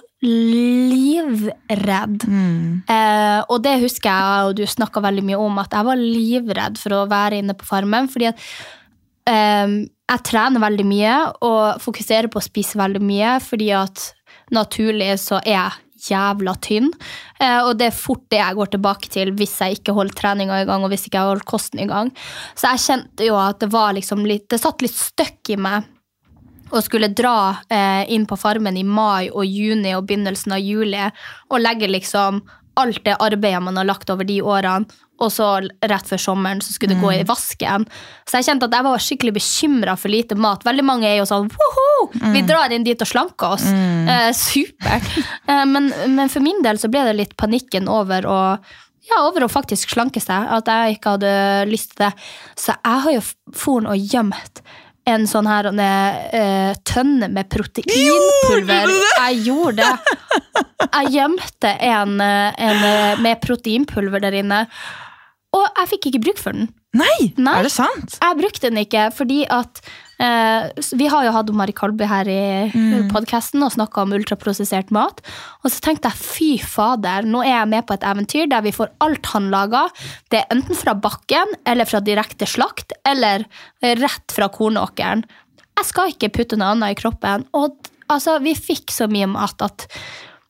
livredd. 0.98 2.24
Eh, 2.90 3.42
og 3.52 3.62
det 3.66 3.76
husker 3.84 4.10
jeg, 4.10 4.48
og 4.50 4.56
du 4.58 4.64
snakka 4.70 5.04
veldig 5.06 5.24
mye 5.28 5.40
om, 5.42 5.60
at 5.62 5.76
jeg 5.78 5.88
var 5.88 6.02
livredd 6.02 6.80
for 6.82 6.96
å 6.98 7.04
være 7.12 7.42
inne 7.44 7.54
på 7.58 7.68
farmen. 7.70 8.10
fordi 8.12 8.30
at 8.32 8.42
eh, 9.30 9.76
jeg 10.08 10.24
trener 10.28 10.64
veldig 10.64 10.86
mye 10.88 11.16
og 11.44 11.82
fokuserer 11.84 12.30
på 12.32 12.40
å 12.40 12.46
spise 12.46 12.80
veldig 12.80 13.04
mye, 13.04 13.36
fordi 13.44 13.74
at 13.76 14.12
naturlig 14.56 15.12
så 15.20 15.42
er 15.44 15.54
jeg 15.58 15.84
jævla 16.08 16.54
tynn. 16.64 16.92
Eh, 17.42 17.60
og 17.66 17.76
det 17.80 17.90
er 17.90 17.98
fort 17.98 18.24
det 18.32 18.40
jeg 18.40 18.58
går 18.60 18.72
tilbake 18.76 19.12
til 19.12 19.34
hvis 19.38 19.58
jeg 19.64 19.80
ikke 19.80 19.96
holder 19.98 20.18
treninga 20.20 20.62
i 20.62 20.68
gang, 20.70 20.86
og 20.86 20.94
hvis 20.94 21.08
ikke 21.08 21.20
jeg 21.20 21.32
holder 21.32 21.50
kosten 21.50 21.84
i 21.84 21.90
gang. 21.90 22.14
Så 22.56 22.72
jeg 22.72 22.86
kjente 22.86 23.28
jo 23.28 23.38
at 23.42 23.60
det 23.64 23.72
var 23.74 23.96
liksom 23.98 24.26
litt 24.28 24.48
Det 24.48 24.62
satt 24.62 24.84
litt 24.86 24.96
støkk 24.96 25.56
i 25.56 25.60
meg 25.60 25.94
og 26.68 26.84
skulle 26.84 27.08
dra 27.16 27.64
eh, 27.72 28.04
inn 28.12 28.26
på 28.28 28.36
farmen 28.40 28.76
i 28.76 28.84
mai 28.84 29.30
og 29.30 29.46
juni 29.48 29.94
og 29.96 30.08
begynnelsen 30.08 30.56
av 30.58 30.60
juli 30.60 31.00
og 31.00 31.62
legge 31.62 31.88
liksom 31.88 32.42
alt 32.80 33.04
det 33.06 33.18
arbeidet 33.24 33.64
man 33.64 33.78
har 33.80 33.88
lagt 33.88 34.10
over 34.14 34.28
de 34.28 34.40
årene, 34.42 34.88
og 35.18 35.32
så 35.34 35.48
rett 35.90 36.10
før 36.10 36.20
sommeren 36.22 36.60
så 36.62 36.76
skulle 36.76 36.94
det 36.94 37.02
gå 37.02 37.10
i 37.16 37.26
vasken. 37.26 37.88
Så 38.30 38.38
jeg 38.38 38.48
kjente 38.52 38.68
at 38.68 38.76
jeg 38.78 38.86
var 38.86 39.02
skikkelig 39.02 39.34
bekymra 39.40 39.96
for 39.98 40.14
lite 40.14 40.38
mat. 40.38 40.66
Veldig 40.68 40.86
mange 40.86 41.10
er 41.10 41.16
jo 41.18 41.26
sånn 41.26 41.50
woho, 41.50 41.86
vi 42.36 42.44
drar 42.46 42.74
inn 42.76 42.86
dit 42.86 43.02
og 43.02 43.10
slanker 43.10 43.56
oss. 43.58 43.66
Eh, 43.68 44.30
supert. 44.38 45.14
Eh, 45.48 45.64
men, 45.64 45.86
men 46.12 46.28
for 46.32 46.44
min 46.44 46.60
del 46.64 46.76
så 46.80 46.90
ble 46.92 47.06
det 47.08 47.14
litt 47.16 47.34
panikken 47.40 47.86
over 47.88 48.26
å 48.28 48.40
ja, 49.08 49.22
over 49.24 49.46
å 49.46 49.52
faktisk 49.52 49.94
slanke 49.94 50.20
seg. 50.20 50.50
At 50.58 50.68
jeg 50.68 50.98
ikke 50.98 51.16
hadde 51.16 51.32
lyst 51.70 51.94
til 51.94 52.04
det. 52.04 52.12
Så 52.60 52.76
jeg 52.76 53.04
har 53.06 53.16
jo 53.16 53.24
foren 53.56 53.88
og 53.94 54.12
gjemt 54.12 54.62
en 55.08 55.28
sånn 55.30 55.48
her 55.48 55.70
uh, 55.72 56.74
tønne 56.88 57.30
med 57.32 57.50
proteinpulver. 57.52 58.92
Jeg 58.92 59.44
gjorde 59.48 59.84
det. 59.84 60.18
Jeg 60.88 61.14
gjemte 61.16 61.72
en, 61.84 62.20
eh, 62.22 62.58
en 62.68 62.84
eh, 62.86 63.22
med 63.22 63.40
proteinpulver 63.44 64.22
der 64.24 64.38
inne. 64.40 64.66
Og 65.58 65.66
jeg 65.66 65.90
fikk 65.94 66.10
ikke 66.12 66.24
bruk 66.28 66.42
for 66.42 66.58
den. 66.58 66.70
Nei, 66.98 67.32
Nei. 67.38 67.56
er 67.60 67.68
det 67.68 67.74
sant? 67.74 68.18
Jeg 68.22 68.40
brukte 68.40 68.70
den 68.70 68.80
ikke 68.82 69.08
fordi 69.16 69.44
at 69.52 69.82
eh, 69.84 70.07
Vi 70.18 71.08
har 71.12 71.28
jo 71.28 71.34
hatt 71.36 71.50
Mari 71.54 71.74
Kalby 71.78 72.08
her 72.10 72.30
i 72.32 72.42
mm. 72.74 73.10
podkasten 73.12 73.62
og 73.62 73.74
snakka 73.76 74.02
om 74.02 74.16
ultraprosessert 74.18 74.90
mat. 74.96 75.22
Og 75.62 75.70
så 75.70 75.82
tenkte 75.86 76.10
jeg 76.10 76.22
fy 76.22 76.50
fader, 76.64 77.28
nå 77.28 77.44
er 77.46 77.54
jeg 77.54 77.72
med 77.76 77.86
på 77.86 77.98
et 77.98 78.06
eventyr 78.08 78.50
der 78.50 78.66
vi 78.66 78.74
får 78.74 78.96
alt 79.06 79.30
han 79.36 79.52
lager. 79.54 79.94
Det 80.34 80.42
er 80.42 80.56
enten 80.56 80.80
fra 80.80 80.96
bakken 80.98 81.54
eller 81.70 81.90
fra 81.90 82.02
direkte 82.02 82.50
slakt 82.50 82.98
eller 83.06 83.46
rett 84.02 84.34
fra 84.34 84.50
kornåkeren. 84.54 85.22
Jeg 85.78 85.92
skal 85.92 86.14
ikke 86.14 86.34
putte 86.34 86.58
noe 86.58 86.74
annet 86.74 86.96
i 86.96 86.98
kroppen. 86.98 87.46
Og 87.58 87.78
altså, 88.10 88.40
vi 88.42 88.56
fikk 88.58 88.94
så 88.96 89.10
mye 89.12 89.30
mat 89.30 89.62
at 89.66 89.86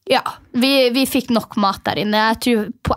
ja, 0.07 0.23
vi, 0.55 0.89
vi 0.95 1.03
fikk 1.09 1.33
nok 1.35 1.57
mat 1.59 1.83
der 1.87 1.99
inne. 2.05 2.29
Jeg 2.31 2.43
tror 2.45 2.69
på 2.87 2.95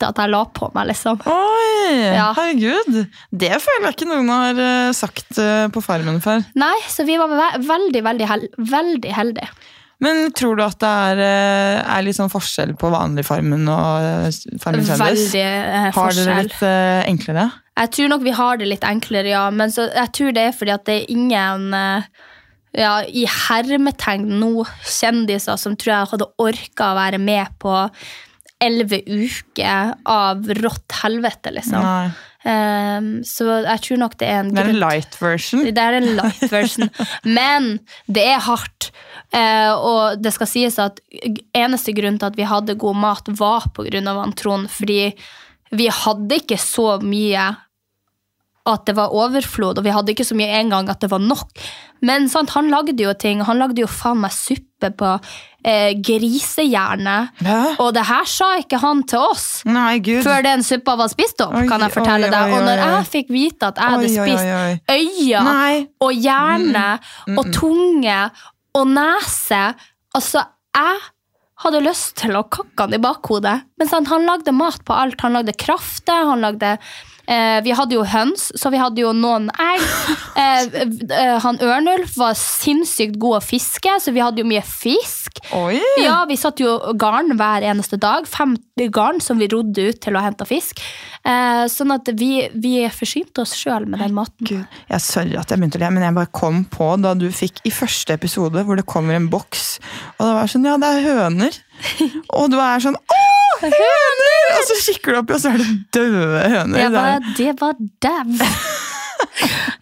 ekte 0.00 0.08
at 0.08 0.20
jeg 0.22 0.32
la 0.32 0.44
på 0.56 0.70
meg, 0.74 0.88
liksom. 0.90 1.20
Oi, 1.28 2.14
Ja. 2.14 2.30
herregud. 2.36 3.06
Det 3.32 3.52
føler 3.60 3.90
jeg 3.90 3.96
ikke 3.98 4.08
noen 4.08 4.28
har 4.32 4.60
eh, 4.64 4.92
sagt 4.96 5.38
eh, 5.38 5.68
på 5.68 5.82
farmen 5.84 6.20
før. 6.24 6.44
Nei, 6.56 6.76
så 6.88 7.04
vi 7.04 7.18
var 7.20 7.28
ve 7.28 7.50
veldig, 7.68 8.02
veldig, 8.06 8.26
hel 8.30 8.48
veldig 8.56 9.12
heldige. 9.12 9.48
Men 10.00 10.30
tror 10.32 10.56
du 10.56 10.62
at 10.64 10.78
det 10.80 10.88
er, 10.88 11.18
eh, 11.20 11.96
er 11.98 12.02
litt 12.06 12.16
sånn 12.16 12.30
forskjell 12.32 12.72
på 12.80 12.88
vanlig 12.88 13.20
Farmen 13.28 13.66
og 13.68 14.32
Farmen 14.62 14.86
kjendis? 14.86 15.26
Veldig 15.28 15.42
eh, 15.44 15.90
Har 15.90 15.92
forskjell. 15.92 16.24
dere 16.24 16.44
litt 16.46 16.62
eh, 16.64 17.02
enklere? 17.10 17.50
Jeg 17.80 17.90
tror 17.96 18.08
nok 18.08 18.22
vi 18.24 18.30
har 18.30 18.56
det 18.56 18.68
litt 18.70 18.84
enklere, 18.88 19.28
ja. 19.28 19.44
Men 19.52 19.68
så, 19.70 19.90
jeg 19.92 20.12
tror 20.16 20.32
det 20.32 20.46
er 20.48 20.56
fordi 20.56 20.72
at 20.72 20.84
det 20.88 20.96
er 21.02 21.12
ingen 21.12 21.74
ja, 22.76 22.94
i 23.04 23.26
hermetegn 23.26 24.24
nå 24.40 24.64
kjendiser 24.86 25.56
som 25.60 25.76
tror 25.76 25.92
jeg 25.94 26.10
hadde 26.14 26.28
orka 26.38 26.90
å 26.92 26.98
være 26.98 27.18
med 27.20 27.52
på 27.60 27.74
elleve 28.60 29.00
uker 29.06 29.94
av 30.08 30.48
rått 30.60 30.98
helvete, 31.02 31.52
liksom. 31.56 32.12
Ehm, 32.48 33.08
så 33.26 33.46
jeg 33.66 33.82
tror 33.84 34.00
nok 34.00 34.16
det 34.20 34.28
er 34.28 34.38
en 34.40 34.50
Det 34.54 34.62
er 34.62 34.72
en 34.72 34.80
light 34.80 35.16
version. 35.20 35.64
Det 35.64 35.82
er 35.82 35.98
en 35.98 36.08
light 36.16 36.44
version. 36.52 36.88
Men 37.38 37.72
det 38.08 38.26
er 38.32 38.44
hardt. 38.44 38.90
Uh, 39.30 39.72
og 39.76 40.22
det 40.22 40.32
skal 40.34 40.48
sies 40.50 40.78
at 40.82 40.98
eneste 41.54 41.94
grunn 41.94 42.18
til 42.18 42.30
at 42.32 42.38
vi 42.38 42.48
hadde 42.48 42.78
god 42.80 42.98
mat, 42.98 43.28
var 43.38 43.68
på 43.76 43.86
grunn 43.86 44.10
av 44.10 44.22
Trond. 44.40 44.70
Fordi 44.72 45.12
vi 45.76 45.90
hadde 45.94 46.40
ikke 46.40 46.58
så 46.58 46.96
mye 47.04 47.50
at 48.70 48.82
det 48.86 48.96
var 48.98 49.14
overflod, 49.16 49.78
og 49.78 49.86
vi 49.86 49.92
hadde 49.94 50.12
ikke 50.12 50.26
så 50.26 50.36
mye 50.36 50.58
engang 50.58 50.90
at 50.92 51.00
det 51.02 51.10
var 51.12 51.22
nok. 51.22 51.48
Men 52.04 52.28
sant, 52.32 52.52
han 52.56 52.70
lagde 52.72 52.98
jo 53.00 53.12
ting. 53.16 53.44
Han 53.46 53.60
lagde 53.60 53.82
jo 53.82 53.88
faen 53.90 54.20
meg 54.22 54.34
suppe 54.36 54.92
på 54.96 55.14
eh, 55.64 55.92
grisehjerne. 56.00 57.16
Hæ? 57.44 57.58
Og 57.82 57.92
det 57.96 58.04
her 58.08 58.28
sa 58.30 58.50
ikke 58.60 58.80
han 58.82 59.02
til 59.10 59.24
oss. 59.30 59.46
Nei, 59.68 59.98
gud. 60.04 60.22
Før 60.26 60.44
den 60.46 60.64
suppa 60.66 60.96
var 61.00 61.12
spist 61.12 61.40
opp, 61.44 61.54
Oi, 61.60 61.66
kan 61.70 61.84
jeg 61.84 61.94
fortelle 61.94 62.30
oi, 62.30 62.34
deg. 62.34 62.54
Og 62.56 62.64
når 62.66 62.80
oi, 62.80 62.88
oi. 62.88 62.96
jeg 62.96 63.10
fikk 63.14 63.32
vite 63.34 63.70
at 63.70 63.80
jeg 63.80 63.94
hadde 63.94 64.08
Oi, 64.08 64.10
oi, 64.10 64.26
spist 64.26 64.44
oi, 64.44 64.58
oi. 64.58 64.74
øyne 64.96 65.44
Nei. 65.50 65.72
Mm. 65.80 65.88
og 66.06 66.12
hjerne 66.26 66.88
og 67.36 67.54
tunge 67.54 68.18
og 68.80 68.92
nese 68.96 69.62
Altså, 70.10 70.42
jeg 70.74 70.96
hadde 71.62 71.82
lyst 71.84 72.16
til 72.18 72.34
å 72.34 72.42
kakke 72.50 72.86
han 72.86 72.96
i 72.96 72.98
bakhodet. 73.02 73.52
Men 73.78 73.90
sant, 73.90 74.08
han 74.10 74.24
lagde 74.26 74.50
mat 74.56 74.80
på 74.82 74.96
alt. 74.96 75.20
Han 75.22 75.36
lagde 75.36 75.54
krafte, 75.60 76.16
han 76.30 76.42
lagde 76.42 76.72
eh, 77.30 77.58
Vi 77.64 77.74
hadde 77.76 77.96
jo 77.96 78.04
høns, 78.06 78.50
så 78.58 78.72
vi 78.72 78.80
hadde 78.80 79.04
jo 79.04 79.14
noen 79.16 79.50
egg. 79.54 79.86
Eh, 80.40 80.62
eh, 80.72 81.34
han 81.42 81.58
Ørnulf 81.60 82.14
var 82.16 82.36
sinnssykt 82.38 83.18
god 83.20 83.40
å 83.40 83.40
fiske, 83.44 83.90
så 84.00 84.12
vi 84.14 84.22
hadde 84.22 84.40
jo 84.40 84.46
mye 84.48 84.62
fisk. 84.64 85.40
Oi! 85.52 85.76
Ja, 86.00 86.22
vi 86.30 86.38
satt 86.38 86.62
jo 86.62 86.78
garn 86.96 87.34
hver 87.36 87.66
eneste 87.66 87.98
dag. 88.00 88.24
50 88.30 88.88
garn 88.94 89.20
som 89.20 89.42
vi 89.42 89.50
rodde 89.52 89.90
ut 89.90 90.00
til 90.00 90.16
å 90.16 90.22
hente 90.24 90.46
fisk. 90.48 90.80
Eh, 91.28 91.66
sånn 91.68 91.92
at 91.92 92.08
vi, 92.16 92.46
vi 92.56 92.86
forsynte 92.94 93.44
oss 93.44 93.52
sjøl 93.58 93.84
med 93.90 94.00
den 94.00 94.14
maten. 94.16 94.46
Gud, 94.48 94.80
jeg 94.88 95.04
sorry 95.04 95.36
at 95.36 95.52
jeg 95.52 95.60
begynte 95.60 95.80
å 95.80 95.84
le, 95.84 95.90
men 95.98 96.06
jeg 96.06 96.16
bare 96.16 96.32
kom 96.40 96.62
på 96.72 96.88
da 97.02 97.12
du 97.18 97.26
fikk 97.34 97.60
i 97.68 97.74
første 97.74 98.16
episode 98.16 98.64
hvor 98.64 98.80
det 98.80 98.86
kommer 98.88 99.18
en 99.18 99.28
boks, 99.32 99.74
og 100.16 100.24
det 100.24 100.32
var 100.38 100.54
sånn 100.54 100.70
Ja, 100.70 100.78
det 100.80 100.94
er 100.94 101.06
høner. 101.10 101.60
Og 102.38 102.50
du 102.52 102.58
er 102.60 102.82
sånn 102.82 102.96
Å, 102.96 103.20
høner! 103.66 104.46
Og 104.56 104.64
så 104.70 104.76
kikker 104.86 105.12
du 105.12 105.18
oppi, 105.22 105.34
og 105.36 105.40
så 105.42 105.52
er 105.54 105.58
det 105.62 105.68
døde 105.94 106.44
høner. 106.54 106.78
Jeg 106.80 106.92
bare, 106.94 107.34
det 107.36 107.52
var 107.60 107.74
dau. 108.02 108.46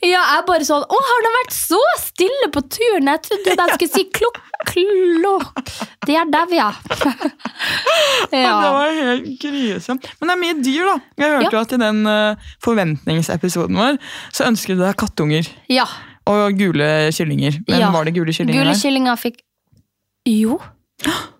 Ja, 0.03 0.19
jeg 0.35 0.43
bare 0.49 0.65
sånn 0.67 0.83
Å, 0.83 0.97
har 1.09 1.21
de 1.25 1.31
vært 1.35 1.53
så 1.55 1.79
stille 2.01 2.49
på 2.55 2.61
turen? 2.75 3.07
Jeg 3.11 3.21
trodde 3.23 3.55
de 3.59 3.67
skulle 3.75 3.91
si 3.93 4.03
klokk, 4.15 4.39
klokk. 4.67 5.71
Det 6.07 6.17
er 6.19 6.27
dau, 6.31 6.45
ja. 6.55 6.69
Ja, 8.35 8.55
Det 8.59 8.73
var 8.75 8.93
helt 8.99 9.29
grusomt. 9.43 10.09
Men 10.21 10.31
det 10.31 10.35
er 10.35 10.41
mye 10.43 10.57
dyr, 10.63 10.89
da. 10.91 10.97
Jeg 11.23 11.33
hørte 11.35 11.47
Ja. 11.47 11.53
jo 11.55 11.63
at 11.63 11.75
i 11.75 11.81
den 11.85 12.01
eh, 12.11 12.49
forventningsepisoden 12.67 13.79
vår 13.79 13.99
så 14.35 14.47
ønsket 14.51 14.79
du 14.79 14.85
deg 14.85 14.99
kattunger. 15.01 15.51
ja. 15.71 15.87
Og 16.29 16.59
gule 16.59 16.89
kyllinger. 17.17 17.55
Men 17.71 17.81
Ja. 17.81 17.91
var 17.95 18.05
det 18.05 18.13
gule 18.19 18.35
kyllinger 18.37 18.61
Gule 18.67 18.75
kyllinger 18.77 19.17
fikk 19.17 19.39
Jo. 20.29 20.59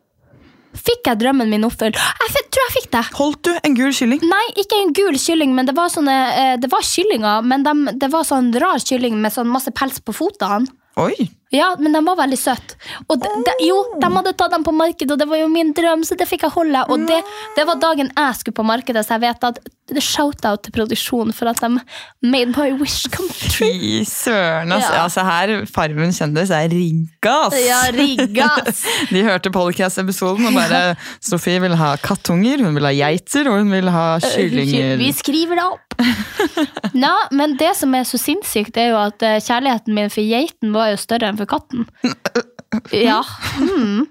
Fikk 0.79 1.11
jeg 1.11 1.21
drømmen 1.21 1.51
min 1.51 1.67
oppfylt? 1.67 1.99
Jeg 1.99 2.45
tror 2.49 2.65
jeg 2.65 2.75
fikk 2.77 2.91
det. 2.95 3.03
Holdt 3.19 3.43
du 3.49 3.53
en 3.57 3.77
gul 3.77 3.93
kylling? 3.95 4.23
Nei, 4.25 4.45
ikke 4.63 4.79
en 4.83 4.95
gul 4.97 5.19
kylling, 5.21 5.55
men 5.57 5.69
det 5.69 5.75
var 5.77 5.91
sånne 5.93 6.17
eh, 6.33 6.55
Det 6.63 6.71
var 6.73 6.87
kyllinger, 6.87 7.45
men 7.47 7.67
de, 7.67 7.75
det 7.99 8.11
var 8.13 8.27
sånn 8.29 8.53
rar 8.57 8.81
kylling 8.83 9.19
med 9.21 9.35
sånn 9.35 9.51
masse 9.53 9.73
pels 9.77 10.01
på 10.01 10.15
fotene. 10.17 10.69
Oi! 10.99 11.29
Ja, 11.55 11.71
men 11.81 11.95
de 11.97 12.03
var 12.05 12.19
veldig 12.19 12.39
søte. 12.39 12.77
Og 13.09 13.17
de, 13.23 13.31
de, 13.47 13.55
jo, 13.65 13.79
de 14.01 14.11
hadde 14.19 14.35
tatt 14.37 14.53
dem 14.53 14.67
på 14.67 14.75
markedet, 14.77 15.11
og 15.15 15.21
det 15.21 15.29
var 15.31 15.41
jo 15.41 15.49
min 15.53 15.73
drøm, 15.77 16.05
så 16.05 16.19
det 16.19 16.29
fikk 16.29 16.45
jeg 16.45 16.53
holde. 16.53 16.85
Og 16.93 17.09
det, 17.09 17.23
det 17.57 17.65
var 17.69 17.81
dagen 17.81 18.13
jeg 18.13 18.41
skulle 18.41 18.59
på 18.59 18.67
markedet, 18.69 19.07
så 19.07 19.17
jeg 19.17 19.29
vet 19.29 19.49
at 19.49 19.61
det 19.89 20.03
shout-out 20.05 20.67
til 20.67 20.75
produksjonen 20.77 21.33
for 21.33 21.49
at 21.49 21.61
de 21.63 21.81
made 22.21 22.53
my 22.53 22.75
wish 22.77 23.09
come 23.13 23.31
true. 23.33 23.71
Fy 23.73 24.03
søren, 24.05 24.73
altså. 24.73 24.93
Ja. 24.93 25.05
Altså 25.07 25.25
her, 25.25 25.53
Farmen 25.73 26.13
kjendis 26.13 26.53
er 26.53 26.69
riggas! 26.73 27.57
Ja, 27.65 27.81
riggas. 27.97 28.85
De 29.15 29.25
hørte 29.25 29.53
podcast-episoden 29.55 30.51
og 30.51 30.57
bare 30.59 30.83
Sofie 31.25 31.63
vil 31.65 31.77
ha 31.81 31.95
kattunger, 32.03 32.61
hun 32.65 32.77
vil 32.77 32.89
ha 32.91 32.93
geiter, 32.93 33.49
og 33.49 33.63
hun 33.63 33.73
vil 33.73 33.89
ha 33.93 34.07
kyllinger. 34.23 34.99
Vi 35.01 35.13
skriver 35.17 35.61
det 35.61 35.67
opp. 35.71 35.97
Nå, 37.03 37.15
men 37.35 37.57
det 37.59 37.73
som 37.79 37.95
er 37.97 38.05
så 38.09 38.21
sinnssykt, 38.21 38.77
er 38.79 38.93
jo 38.93 39.01
at 39.01 39.25
eh, 39.25 39.41
kjærligheten 39.43 39.97
min 39.97 40.13
for 40.13 40.23
geiten 40.23 40.75
var 40.77 40.93
jo 40.93 41.01
større 41.01 41.33
enn 41.33 41.38
for 41.41 41.51
katten. 41.51 41.89
Ja. 42.93 43.25
Mm. 43.57 44.07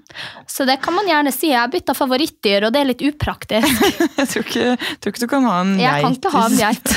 Så 0.47 0.65
det 0.65 0.79
kan 0.81 0.93
man 0.93 1.05
gjerne 1.07 1.31
si. 1.31 1.51
Jeg 1.51 1.59
har 1.59 1.69
bytta 1.69 1.93
favorittdyr, 1.93 2.65
og 2.67 2.73
det 2.73 2.81
er 2.81 2.89
litt 2.89 3.03
upraktisk. 3.05 3.83
Jeg 4.17 4.29
tror 4.31 4.47
ikke, 4.47 4.65
tror 4.97 5.13
ikke 5.13 5.23
du 5.23 5.29
kan 5.29 5.45
ha 5.45 5.59
en 5.61 5.75
Jeg 5.81 6.01
kan 6.05 6.17
ikke 6.17 6.31
ha 6.33 6.45
en 6.47 6.57
geit. 6.57 6.95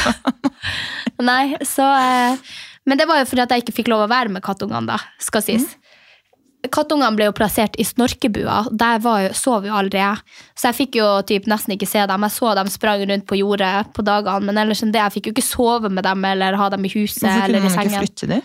Nei, 1.30 1.44
så 1.68 1.84
eh, 1.84 2.56
Men 2.88 3.00
det 3.00 3.06
var 3.10 3.20
jo 3.20 3.28
fordi 3.28 3.44
at 3.44 3.52
jeg 3.52 3.66
ikke 3.66 3.74
fikk 3.76 3.90
lov 3.92 4.06
å 4.06 4.10
være 4.10 4.32
med 4.32 4.42
kattungene, 4.44 4.88
da, 4.88 4.96
skal 5.20 5.44
sies. 5.44 5.66
Kattungene 6.72 7.12
ble 7.16 7.26
jo 7.28 7.34
plassert 7.36 7.76
i 7.80 7.84
snorkebua. 7.84 8.62
Der 8.72 9.02
var 9.04 9.26
jo, 9.26 9.34
sov 9.36 9.68
jo 9.68 9.76
aldri 9.76 10.00
jeg. 10.00 10.24
Så 10.56 10.70
jeg 10.70 10.78
fikk 10.78 10.98
jo 11.00 11.10
typ 11.28 11.48
nesten 11.48 11.76
ikke 11.76 11.88
se 11.88 12.02
dem. 12.08 12.24
Jeg 12.24 12.36
så 12.38 12.54
dem 12.56 12.72
sprang 12.72 13.04
rundt 13.08 13.26
på 13.28 13.36
jordet 13.36 13.92
på 13.96 14.04
dagene, 14.04 14.48
men 14.48 14.60
ellers 14.64 14.80
enn 14.84 14.96
det, 14.96 15.00
jeg 15.04 15.16
fikk 15.18 15.28
jo 15.28 15.34
ikke 15.36 15.46
sove 15.46 15.92
med 15.92 16.08
dem 16.08 16.24
eller 16.32 16.56
ha 16.60 16.70
dem 16.72 16.88
i 16.88 16.92
huset 16.96 17.26
Hvorfor 17.28 17.46
eller 17.46 17.64
kunne 17.64 17.72
i 17.72 17.76
man 17.76 17.92
ikke 17.92 18.02
flytte 18.06 18.30
de? 18.32 18.40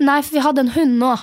Nei, 0.00 0.20
for 0.22 0.36
vi 0.38 0.44
hadde 0.44 0.64
en 0.66 0.72
hund 0.76 0.98
nå. 1.00 1.14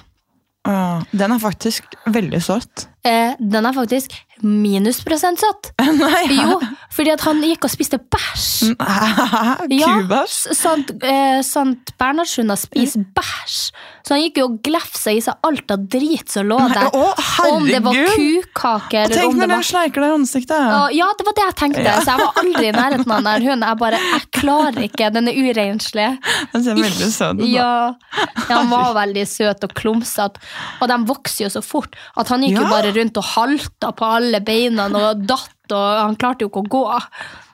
Ja, 0.65 1.03
Den 1.11 1.35
er 1.35 1.39
faktisk 1.39 1.95
veldig 2.11 2.41
søt. 2.43 2.88
Eh, 3.05 3.35
den 3.39 3.65
er 3.69 3.75
faktisk 3.75 4.13
minusprosent 4.45 5.39
søtt. 5.39 5.71
Nei, 5.99 6.25
Jo, 6.35 6.57
fordi 6.93 7.13
at 7.13 7.23
han 7.25 7.39
gikk 7.45 7.67
og 7.67 7.71
spiste 7.73 7.99
bæsj. 8.01 8.73
Ja? 9.75 9.91
Sant, 10.27 10.91
eh, 11.05 11.39
sant 11.45 11.91
Bernhardshunder 11.99 12.57
spiser 12.59 13.05
bæsj. 13.15 13.59
Så 14.05 14.13
han 14.13 14.21
gikk 14.21 14.39
jo 14.41 14.45
og 14.49 14.57
glefsa 14.65 15.13
i 15.15 15.21
seg 15.23 15.39
alt 15.47 15.71
av 15.73 15.85
drit 15.89 16.29
som 16.29 16.45
lå 16.49 16.57
Nei, 16.61 16.75
der. 16.75 16.89
å, 16.93 17.07
om 17.55 17.65
det 17.65 17.79
var 17.85 17.97
kukake 18.13 18.99
eller 19.05 19.15
Tenk 19.17 19.33
når 19.39 19.47
den 19.47 19.53
var 19.55 19.65
sleiker 19.65 20.03
deg 20.03 20.11
i 20.11 20.17
ansiktet. 20.19 20.67
Ja, 20.97 21.07
det 21.17 21.25
var 21.25 21.37
det 21.39 21.45
jeg 21.45 21.55
tenkte. 21.61 21.85
Ja. 21.87 21.95
Så 22.03 22.13
jeg 22.13 22.21
var 22.21 22.39
aldri 22.43 22.69
i 22.69 22.75
nærheten 22.75 23.15
av 23.15 23.23
den 23.25 23.47
hunden. 23.47 23.65
Jeg 23.65 23.79
bare, 23.81 24.01
jeg 24.11 24.27
klarer 24.39 24.85
ikke, 24.85 25.09
den 25.15 25.31
er 25.31 25.39
urenslig. 25.41 26.07
Den 26.53 26.65
ser 26.67 26.79
veldig 26.79 27.09
søt 27.15 27.41
ut. 27.41 27.45
Ja, 27.49 27.71
ja, 28.19 28.45
han 28.51 28.69
var 28.73 28.93
veldig 28.99 29.25
søt 29.31 29.65
og 29.65 29.73
klumsete. 29.77 30.43
Og 30.81 30.91
de 30.91 30.99
vokser 31.09 31.47
jo 31.47 31.51
så 31.57 31.63
fort 31.65 31.97
at 32.19 32.29
han 32.33 32.45
gikk 32.45 32.59
jo 32.61 32.67
bare 32.69 32.93
rundt 32.97 33.19
og 33.21 33.27
halta 33.34 33.91
på 33.95 34.12
alle 34.17 34.41
beina 34.45 34.88
og 34.89 35.25
datt, 35.27 35.58
og 35.71 35.88
han 36.01 36.17
klarte 36.19 36.45
jo 36.45 36.51
ikke 36.51 36.65
å 36.65 36.71
gå. 36.77 36.86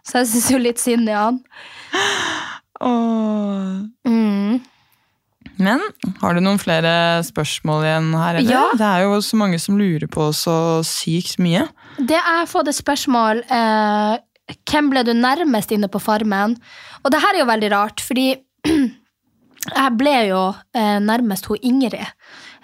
Så 0.08 0.22
jeg 0.22 0.32
syns 0.32 0.52
jo 0.54 0.60
litt 0.62 0.82
synd 0.82 1.10
i 1.10 1.16
han. 1.16 1.40
Åh. 2.82 3.82
Mm. 4.08 4.60
Men 5.62 5.84
har 6.22 6.36
du 6.36 6.42
noen 6.42 6.60
flere 6.62 7.22
spørsmål 7.26 7.86
igjen 7.86 8.10
her? 8.18 8.40
Eller? 8.40 8.54
Ja. 8.54 8.64
Det 8.78 8.88
er 8.88 9.06
jo 9.06 9.20
så 9.26 9.38
mange 9.40 9.60
som 9.62 9.78
lurer 9.80 10.10
på 10.12 10.32
så 10.36 10.56
sykt 10.88 11.38
mye. 11.42 11.68
Det 12.00 12.18
er 12.18 12.50
fått 12.50 12.72
et 12.72 12.78
spørsmål 12.78 13.44
eh, 13.46 14.16
Hvem 14.68 14.90
ble 14.92 15.04
du 15.08 15.12
nærmest 15.16 15.72
inne 15.76 15.90
på 15.92 16.02
Farmen? 16.02 16.58
Og 17.06 17.14
det 17.14 17.22
her 17.24 17.36
er 17.36 17.44
jo 17.44 17.52
veldig 17.52 17.70
rart, 17.72 18.02
fordi 18.04 18.34
jeg 19.80 19.92
ble 20.00 20.16
jo 20.32 20.42
eh, 20.76 20.98
nærmest 21.04 21.48
hun 21.52 21.62
Ingrid. 21.62 22.10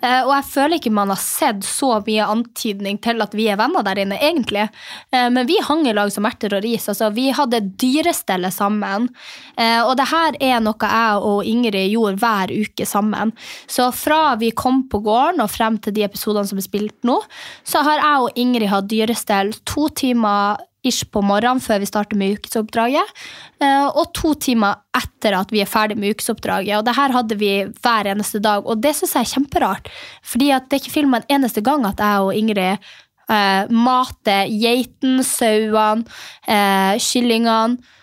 Eh, 0.02 0.22
og 0.22 0.32
jeg 0.36 0.46
føler 0.52 0.78
ikke 0.78 0.94
man 0.94 1.12
har 1.14 1.22
sett 1.22 1.66
så 1.66 1.96
mye 2.06 2.28
antydning 2.30 3.00
til 3.04 3.24
at 3.24 3.34
vi 3.38 3.48
er 3.50 3.58
venner 3.60 3.86
der 3.86 4.04
inne, 4.04 4.20
egentlig. 4.22 4.68
Eh, 5.12 5.28
men 5.34 5.50
vi 5.50 5.58
hang 5.66 5.88
i 5.88 5.96
lag 5.96 6.12
som 6.14 6.28
erter 6.30 6.58
og 6.58 6.64
ris. 6.66 6.88
Altså, 6.92 7.10
vi 7.16 7.30
hadde 7.36 7.64
dyrestellet 7.82 8.54
sammen. 8.54 9.10
Eh, 9.58 9.82
og 9.82 9.96
det 10.00 10.10
her 10.12 10.38
er 10.52 10.62
noe 10.64 10.92
jeg 10.92 11.26
og 11.32 11.50
Ingrid 11.50 11.92
gjorde 11.92 12.22
hver 12.22 12.54
uke 12.54 12.88
sammen. 12.88 13.34
Så 13.66 13.90
fra 13.96 14.36
vi 14.40 14.52
kom 14.52 14.86
på 14.92 15.02
gården 15.06 15.42
og 15.44 15.52
frem 15.54 15.82
til 15.82 15.96
de 15.98 16.06
episodene 16.08 16.48
som 16.50 16.62
er 16.62 16.68
spilt 16.68 16.98
nå, 17.08 17.20
så 17.68 17.84
har 17.86 18.02
jeg 18.02 18.26
og 18.28 18.40
Ingrid 18.40 18.72
hatt 18.72 18.90
dyrestell 18.92 19.54
to 19.68 19.88
timer 19.98 20.62
ish 20.88 21.08
på 21.12 21.21
morgenen 21.26 21.62
før 21.63 21.82
vi 21.84 21.89
starter 21.89 22.19
med 22.19 22.38
ukesoppdraget, 22.38 23.15
eh, 23.63 23.88
og 23.88 24.13
to 24.17 24.34
timer 24.47 24.80
etter 24.97 25.38
at 25.38 25.52
vi 25.54 25.62
er 25.63 25.69
ferdig 25.69 25.97
med 26.00 26.15
ukesoppdraget. 26.15 26.78
Og 26.80 26.86
det 26.88 26.95
her 26.97 27.15
hadde 27.15 27.39
vi 27.39 27.52
hver 27.84 28.12
eneste 28.13 28.41
dag, 28.43 28.65
og 28.65 28.82
det 28.84 28.95
syns 28.97 29.17
jeg 29.17 29.28
er 29.28 29.34
kjemperart. 29.36 29.91
Fordi 30.23 30.54
det 30.54 30.78
er 30.78 30.82
ikke 30.82 30.95
filma 30.95 31.21
en 31.21 31.38
eneste 31.39 31.63
gang 31.65 31.86
at 31.89 32.02
jeg 32.04 32.23
og 32.26 32.34
Ingrid 32.38 32.89
eh, 33.30 33.69
mater 33.69 34.50
geiten, 34.52 35.21
sauene, 35.26 36.08
eh, 36.47 36.97
kyllingene. 37.02 37.95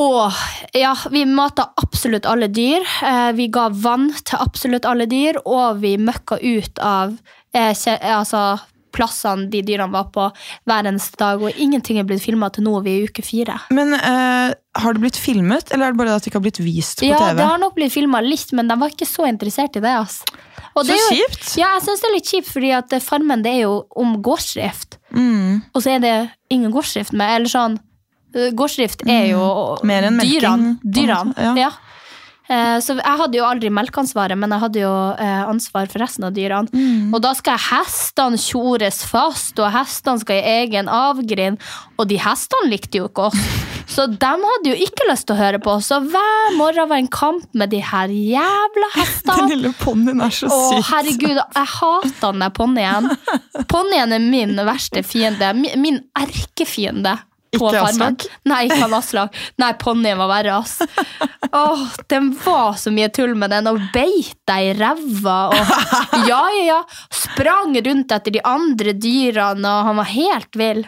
Og 0.00 0.32
ja, 0.74 0.94
vi 1.12 1.24
mata 1.28 1.68
absolutt 1.76 2.26
alle 2.26 2.48
dyr. 2.48 2.82
Eh, 3.04 3.30
vi 3.36 3.48
ga 3.52 3.68
vann 3.70 4.08
til 4.24 4.40
absolutt 4.40 4.88
alle 4.88 5.06
dyr, 5.06 5.38
og 5.44 5.82
vi 5.82 5.98
møkka 6.00 6.40
ut 6.40 6.80
av 6.82 7.18
eh, 7.54 7.74
altså, 8.16 8.58
plassene 8.92 9.48
de 9.50 9.62
dyrene 9.66 9.90
var 9.92 10.10
på 10.14 10.28
hver 10.68 10.88
eneste 10.90 11.16
dag. 11.20 11.42
Og 11.42 11.52
ingenting 11.56 11.98
er 11.98 12.04
blitt 12.08 12.22
filma 12.24 12.50
til 12.52 12.64
nå, 12.66 12.74
vi 12.84 12.94
er 12.98 13.02
i 13.02 13.08
uke 13.10 13.24
fire. 13.24 13.58
Men 13.70 13.94
eh, 13.98 14.52
har 14.82 14.92
det 14.96 15.02
blitt 15.02 15.18
filmet, 15.20 15.72
eller 15.72 15.86
er 15.90 15.92
det 15.96 15.98
bare 16.02 16.14
at 16.16 16.22
det 16.24 16.30
ikke 16.32 16.40
har 16.40 16.46
blitt 16.46 16.60
vist 16.64 17.00
på 17.02 17.08
Ja, 17.10 17.18
TV? 17.18 17.36
det 17.40 17.48
har 17.50 17.58
nok 17.58 17.74
blitt 17.76 17.92
filma 17.92 18.20
litt, 18.24 18.52
men 18.52 18.68
de 18.68 18.76
var 18.80 18.88
ikke 18.94 19.08
så 19.08 19.26
interessert 19.28 19.76
i 19.76 19.84
det. 19.84 19.92
ass. 20.04 20.22
Og 20.74 20.86
det 20.86 20.94
Så 20.96 21.12
er 21.12 21.16
jo- 21.16 21.26
kjipt! 21.28 21.56
Ja, 21.60 21.74
jeg 21.76 21.82
syns 21.84 22.00
det 22.00 22.08
er 22.08 22.14
litt 22.14 22.30
kjipt, 22.32 22.48
fordi 22.52 22.70
at 22.76 22.92
eh, 22.92 23.00
Farmen 23.00 23.42
det 23.42 23.52
er 23.58 23.62
jo 23.66 23.86
om 23.96 24.22
gårdsdrift. 24.22 24.98
Mm. 25.12 25.62
Og 25.74 25.82
så 25.82 25.96
er 25.96 25.98
det 26.00 26.30
ingen 26.50 26.72
gårdsdrift 26.72 27.12
med. 27.12 27.28
Eller 27.36 27.48
sånn 27.52 27.78
eh, 28.34 28.50
Gårdsdrift 28.56 29.02
er 29.06 29.26
jo 29.34 29.42
Mm. 29.82 29.86
Mer 29.86 30.02
enn 30.08 30.18
dyrene. 30.20 30.78
dyrene. 30.82 31.34
ja. 31.36 31.54
Ja. 31.56 31.70
Eh, 32.48 32.78
Så 32.82 32.96
jeg 32.98 33.18
hadde 33.20 33.38
jo 33.38 33.44
aldri 33.46 33.70
melkeansvaret, 33.70 34.36
men 34.38 34.50
jeg 34.50 34.60
hadde 34.64 34.80
jo 34.82 34.92
eh, 35.18 35.42
ansvar 35.48 35.86
for 35.92 36.02
resten 36.02 36.26
av 36.26 36.34
dyrene. 36.36 36.68
Mm. 36.72 37.12
Og 37.14 37.20
da 37.22 37.34
skal 37.38 37.60
hestene 37.70 38.40
tjores 38.40 39.02
fast, 39.08 39.58
og 39.62 39.70
hestene 39.74 40.22
skal 40.22 40.40
i 40.40 40.56
egen 40.62 40.90
avgrind. 40.92 41.60
Og 41.98 42.08
de 42.10 42.18
hestene 42.22 42.70
likte 42.72 42.98
jo 43.02 43.08
ikke 43.10 43.28
oss. 43.30 43.38
Så 43.92 44.06
de 44.08 44.28
hadde 44.30 44.70
jo 44.70 44.76
ikke 44.86 45.04
lyst 45.10 45.26
til 45.28 45.36
å 45.36 45.40
høre 45.42 45.58
på. 45.60 45.74
Så 45.84 45.98
hver 46.06 46.54
morgen 46.56 46.88
var 46.88 47.00
en 47.02 47.10
kamp 47.12 47.44
med 47.58 47.72
de 47.74 47.80
her 47.84 48.08
jævla 48.08 48.88
hestene. 48.94 49.36
Den 49.42 49.50
lille 49.52 49.72
ponnien 49.82 50.22
er 50.24 50.32
så 50.32 50.48
Å, 50.48 50.78
herregud, 50.92 51.36
jeg 51.42 51.68
hater 51.74 52.30
den 52.32 52.44
der 52.46 52.54
ponnien. 52.56 53.10
Ponnien 53.72 54.14
er 54.16 54.22
min 54.22 54.56
verste 54.64 55.02
fiende. 55.04 55.50
Min 55.76 56.00
erkefiende. 56.16 57.18
På 57.52 57.68
Ikke 57.68 57.82
farmen. 57.82 58.16
Aslak? 58.16 58.26
Nei, 58.48 58.60
ikke 58.68 58.80
han 58.84 58.96
Aslak. 58.96 59.36
Nei, 59.60 59.72
ponnien 59.80 60.20
var 60.20 60.30
verre, 60.30 60.60
ass. 60.62 60.78
Åh, 61.52 61.84
den 62.12 62.32
var 62.44 62.78
så 62.80 62.92
mye 62.94 63.10
tull 63.12 63.34
med 63.38 63.52
den, 63.52 63.68
og 63.68 63.80
beit 63.94 64.38
deg 64.48 64.70
i 64.70 64.72
ræva. 64.78 65.38
Og 65.52 66.26
ja, 66.30 66.40
ja, 66.56 66.64
ja. 66.70 66.80
Sprang 67.12 67.76
rundt 67.76 68.16
etter 68.16 68.34
de 68.34 68.42
andre 68.46 68.96
dyrene, 68.96 69.68
og 69.68 69.90
han 69.90 70.00
var 70.00 70.12
helt 70.14 70.60
vill. 70.60 70.84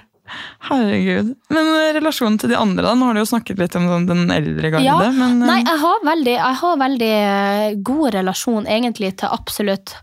Herregud. 0.65 1.35
Men 1.53 1.67
eh, 1.69 1.91
relasjonen 1.99 2.39
til 2.41 2.55
de 2.55 2.57
andre, 2.57 2.87
da? 2.87 2.95
Nå 2.97 3.11
har 3.11 3.17
du 3.17 3.21
jo 3.21 3.29
snakket 3.29 3.61
litt 3.61 3.75
om 3.77 4.07
den 4.09 4.25
eldre 4.33 4.71
garde. 4.73 4.87
Ja, 4.87 4.97
men, 5.13 5.43
eh, 5.43 5.49
Nei, 5.51 5.59
jeg 5.61 5.81
har 5.83 6.07
veldig, 6.09 6.37
jeg 6.39 6.61
har 6.63 6.79
veldig 6.81 7.11
eh, 7.19 7.67
god 7.85 8.07
relasjon 8.17 8.71
egentlig 8.71 9.13
til 9.21 9.35
absolutt 9.37 9.99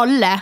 alle 0.00 0.32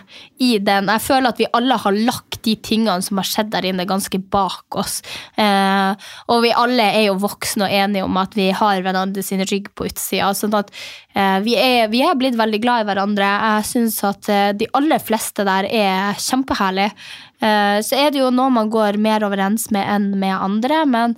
i 0.43 0.57
den. 0.63 0.89
Jeg 0.93 1.05
føler 1.05 1.33
at 1.33 1.41
vi 1.41 1.49
alle 1.57 1.79
har 1.83 1.97
lagt 1.97 2.41
de 2.47 2.55
tingene 2.65 3.03
som 3.05 3.21
har 3.21 3.29
skjedd 3.29 3.51
der 3.53 3.69
inne, 3.69 3.87
ganske 3.89 4.21
bak 4.33 4.79
oss. 4.79 5.01
Eh, 5.39 6.09
og 6.31 6.43
vi 6.45 6.55
alle 6.55 6.89
er 7.01 7.09
jo 7.09 7.19
voksne 7.23 7.67
og 7.67 7.77
enige 7.81 8.07
om 8.07 8.21
at 8.21 8.37
vi 8.39 8.51
har 8.55 8.83
hverandre 8.85 9.25
sin 9.27 9.43
rygg 9.49 9.71
på 9.75 9.89
utsida. 9.91 10.31
Sånn 10.37 10.57
at 10.59 10.73
eh, 11.15 11.39
vi, 11.47 11.57
er, 11.59 11.89
vi 11.93 12.05
er 12.07 12.19
blitt 12.19 12.39
veldig 12.39 12.63
glad 12.65 12.85
i 12.85 12.91
hverandre. 12.91 13.33
Jeg 13.59 13.71
syns 13.73 14.01
at 14.07 14.31
eh, 14.33 14.51
de 14.59 14.71
aller 14.79 15.03
fleste 15.03 15.47
der 15.49 15.69
er 15.69 16.23
kjempeherlige. 16.23 16.95
Eh, 17.39 17.79
så 17.87 17.95
er 17.95 18.11
det 18.11 18.19
jo 18.19 18.31
noe 18.35 18.51
man 18.51 18.67
går 18.73 18.97
mer 18.99 19.23
overens 19.23 19.69
med 19.71 19.87
enn 19.87 20.07
med 20.19 20.35
andre, 20.35 20.81
men, 20.91 21.13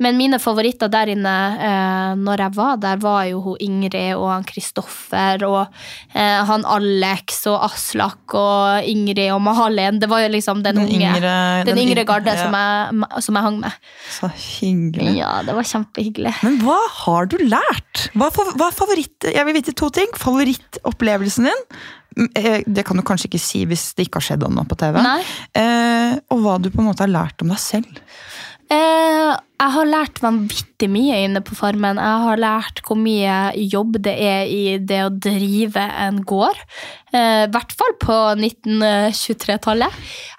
men 0.00 0.16
mine 0.16 0.38
favoritter 0.40 0.88
der 0.88 1.10
inne 1.12 1.32
eh, 1.60 2.12
når 2.16 2.42
jeg 2.46 2.54
var 2.56 2.78
der, 2.80 2.96
var 3.02 3.26
jo 3.28 3.42
hun 3.44 3.58
Ingrid 3.60 4.14
og 4.16 4.30
han 4.32 4.46
Kristoffer 4.48 5.44
og 5.48 5.66
eh, 6.14 6.40
han 6.48 6.64
Alex 6.64 7.42
og 7.52 7.58
Aslak 7.68 8.34
og 8.36 8.88
Ingrid 8.88 9.28
og 9.34 9.42
Malin. 9.44 10.00
Det 10.00 10.08
var 10.08 10.24
jo 10.24 10.32
liksom 10.32 10.62
den, 10.64 10.80
Den 10.80 10.88
unge, 10.88 11.10
yngre- 11.12 11.64
den 11.68 11.74
den 11.76 11.82
yngre 11.84 12.04
yng- 12.06 12.08
garde 12.08 12.32
ja. 12.32 12.46
som, 12.46 12.56
jeg, 12.56 13.22
som 13.28 13.36
jeg 13.40 13.46
hang 13.50 13.60
med. 13.60 13.76
Så 14.16 14.30
hyggelig. 14.32 15.12
Ja, 15.20 15.34
det 15.44 15.54
var 15.60 15.68
kjempehyggelig. 15.74 16.34
Men 16.46 16.58
hva 16.64 16.78
har 17.02 17.28
du 17.28 17.36
lært? 17.44 18.08
Hva, 18.16 18.30
hva 18.56 18.72
favoritt... 18.72 19.28
Jeg 19.28 19.44
vil 19.48 19.56
vite 19.60 19.76
to 19.76 19.90
ting. 19.92 20.08
Favorittopplevelsen 20.16 21.48
din. 21.50 21.62
Mm, 22.16 22.28
eh, 22.34 22.62
Det 22.66 22.84
kan 22.86 22.96
du 22.96 23.02
kanskje 23.02 23.28
ikke 23.30 23.42
si 23.42 23.64
hvis 23.68 23.94
det 23.94 24.06
ikke 24.08 24.20
har 24.22 24.28
skjedd 24.30 24.48
noe 24.48 24.64
på 24.64 24.76
TV. 24.80 24.96
Eh, 25.54 26.18
og 26.32 26.42
hva 26.42 26.58
du 26.62 26.70
på 26.70 26.80
en 26.80 26.88
måte 26.90 27.04
har 27.04 27.12
lært 27.12 27.42
om 27.42 27.48
deg 27.52 27.58
selv. 27.60 28.02
Eh, 28.66 29.36
jeg 29.60 29.70
har 29.72 29.86
lært 29.86 30.18
vanvittig 30.20 30.88
mye 30.90 31.20
inne 31.22 31.40
på 31.40 31.54
farmen. 31.54 32.00
Jeg 32.02 32.22
har 32.24 32.40
lært 32.42 32.80
hvor 32.82 32.98
mye 32.98 33.36
jobb 33.62 34.00
det 34.02 34.14
er 34.18 34.50
i 34.50 34.78
det 34.82 34.98
å 35.04 35.12
drive 35.14 35.84
en 36.06 36.18
gård. 36.26 36.58
Eh, 37.12 37.44
I 37.46 37.50
hvert 37.54 37.72
fall 37.78 37.94
på 38.02 38.16
1923-tallet. 38.42 39.92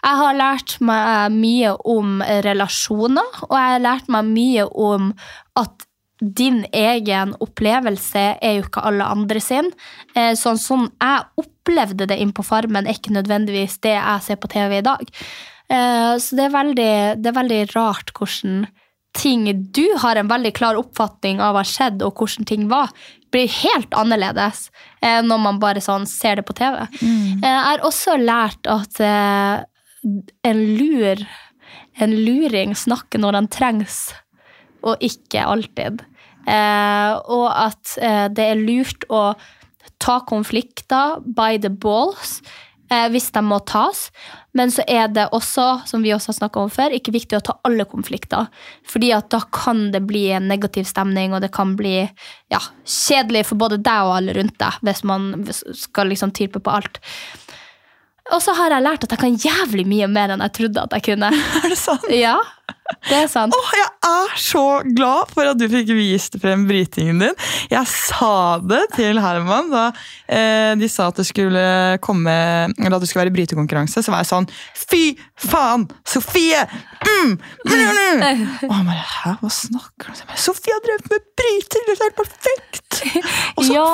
Jeg 0.03 0.21
har 0.21 0.37
lært 0.37 0.75
meg 0.83 1.31
mye 1.37 1.73
om 1.87 2.19
relasjoner, 2.45 3.43
og 3.47 3.55
jeg 3.55 3.75
har 3.77 3.85
lært 3.85 4.09
meg 4.11 4.25
mye 4.33 4.67
om 4.75 5.13
at 5.55 5.87
din 6.19 6.63
egen 6.73 7.35
opplevelse 7.45 8.21
er 8.41 8.55
jo 8.57 8.65
ikke 8.65 8.83
alle 8.89 9.05
andre 9.05 9.39
sin. 9.43 9.71
Eh, 10.15 10.33
Sånn 10.35 10.57
som 10.57 10.87
jeg 10.99 11.25
opplevde 11.67 12.07
det 12.07 12.17
inn 12.21 12.31
på 12.31 12.45
farmen, 12.45 12.87
er 12.87 12.95
ikke 12.95 13.15
nødvendigvis 13.15 13.79
det 13.83 13.97
jeg 13.97 14.23
ser 14.23 14.39
på 14.39 14.47
TV 14.47 14.79
i 14.79 14.85
dag. 14.85 15.03
Eh, 15.69 16.17
Så 16.17 16.35
det 16.35 16.45
er 16.47 16.55
veldig, 16.55 17.21
det 17.21 17.27
er 17.27 17.39
veldig 17.41 17.61
rart 17.75 18.11
hvordan 18.15 18.67
ting 19.17 19.47
du 19.73 19.85
har 19.97 20.15
en 20.15 20.29
veldig 20.29 20.53
klar 20.53 20.77
oppfatning 20.77 21.41
av 21.41 21.55
hva 21.55 21.63
skjedde, 21.65 22.05
og 22.05 22.15
hvordan 22.15 22.45
ting 22.45 22.67
var, 22.69 22.91
blir 23.31 23.49
helt 23.49 23.91
annerledes 23.97 24.69
eh, 25.01 25.21
når 25.25 25.41
man 25.41 25.59
bare 25.59 25.81
sånn 25.81 26.05
ser 26.07 26.37
det 26.37 26.45
på 26.47 26.55
TV. 26.55 26.85
Mm. 27.01 27.41
Jeg 27.43 27.63
har 27.65 27.83
også 27.83 28.15
lært 28.21 28.69
at 28.69 29.01
eh, 29.03 29.65
en 30.47 30.61
lur, 30.77 31.25
en 31.99 32.13
luring 32.15 32.75
snakker 32.77 33.19
når 33.19 33.41
han 33.41 33.49
trengs, 33.51 34.13
og 34.85 35.01
ikke 35.03 35.43
alltid. 35.43 36.05
Eh, 36.47 37.13
og 37.27 37.49
at 37.51 37.97
eh, 37.99 38.27
det 38.31 38.51
er 38.53 38.61
lurt 38.61 39.03
å 39.09 39.33
ta 40.03 40.21
konflikter 40.29 41.21
by 41.25 41.57
the 41.61 41.69
balls 41.73 42.41
eh, 42.91 43.07
hvis 43.11 43.29
de 43.35 43.43
må 43.45 43.59
tas. 43.67 44.07
Men 44.57 44.71
så 44.73 44.85
er 44.87 45.09
det 45.13 45.27
også, 45.35 45.65
som 45.89 46.05
vi 46.05 46.13
også 46.15 46.31
har 46.31 46.39
snakka 46.39 46.63
om 46.63 46.71
før, 46.73 46.95
ikke 46.95 47.13
viktig 47.15 47.37
å 47.37 47.43
ta 47.49 47.57
alle 47.67 47.85
konflikter. 47.89 48.47
Fordi 48.87 49.11
at 49.15 49.29
da 49.33 49.41
kan 49.53 49.89
det 49.93 50.03
bli 50.07 50.27
en 50.35 50.47
negativ 50.49 50.87
stemning, 50.89 51.35
og 51.35 51.43
det 51.45 51.51
kan 51.55 51.75
bli 51.79 51.99
ja, 52.53 52.61
kjedelig 52.83 53.47
for 53.51 53.61
både 53.65 53.81
deg 53.83 54.07
og 54.07 54.15
alle 54.19 54.37
rundt 54.37 54.57
deg 54.61 54.81
hvis 54.87 55.03
man 55.07 55.29
skal 55.77 56.13
liksom 56.13 56.33
type 56.37 56.63
på 56.63 56.77
alt. 56.79 57.01
Og 58.33 58.41
så 58.43 58.51
har 58.57 58.73
jeg 58.75 58.83
lært 58.83 59.05
at 59.05 59.13
jeg 59.13 59.21
kan 59.21 59.37
jævlig 59.39 59.85
mye 59.87 60.07
mer 60.11 60.33
enn 60.33 60.43
jeg 60.43 60.55
trodde 60.57 60.83
at 60.83 60.95
jeg 60.97 61.05
kunne. 61.13 61.29
Er 61.61 61.71
det 61.71 61.79
sant? 61.79 62.07
Ja, 62.11 62.35
det 63.09 63.17
er 63.23 63.27
sant. 63.31 63.55
Åh, 63.55 63.71
jeg 63.77 63.89
er 64.09 64.35
så 64.41 64.63
glad 64.95 65.31
for 65.33 65.49
at 65.51 65.59
du 65.59 65.65
fikk 65.71 65.91
vist 65.97 66.37
frem 66.41 66.65
brytingen 66.69 67.21
din. 67.23 67.35
Jeg 67.71 67.89
sa 67.91 68.59
det 68.63 68.83
til 68.95 69.19
Herman 69.21 69.71
da 69.71 69.85
eh, 70.27 70.73
de 70.79 70.89
sa 70.91 71.09
at 71.11 71.19
det 71.19 71.27
skulle 71.27 71.63
komme 72.03 72.33
Eller 72.77 72.95
at 72.97 73.03
det 73.03 73.09
skulle 73.09 73.25
være 73.25 73.35
brytekonkurranse. 73.35 74.03
Så 74.03 74.13
var 74.13 74.23
jeg 74.23 74.31
sånn 74.31 74.49
Fy 74.87 75.01
faen! 75.47 75.87
Sofie! 76.07 76.63
Mm, 77.05 77.33
mm, 77.37 77.73
mm. 77.73 78.41
Og 78.69 78.73
han 78.73 78.87
bare 78.87 79.03
Hæ, 79.07 79.31
hva 79.41 79.49
snakker 79.53 80.09
du 80.15 80.21
om? 80.23 80.33
Sofie 80.39 80.73
har 80.73 80.81
drevet 80.85 81.09
med 81.11 81.25
bryting! 81.39 81.85
Det 81.87 81.93
er 81.95 82.01
helt 82.05 82.17
perfekt! 82.17 82.99
Og 83.57 83.63
så 83.67 83.73
Ja. 83.77 83.85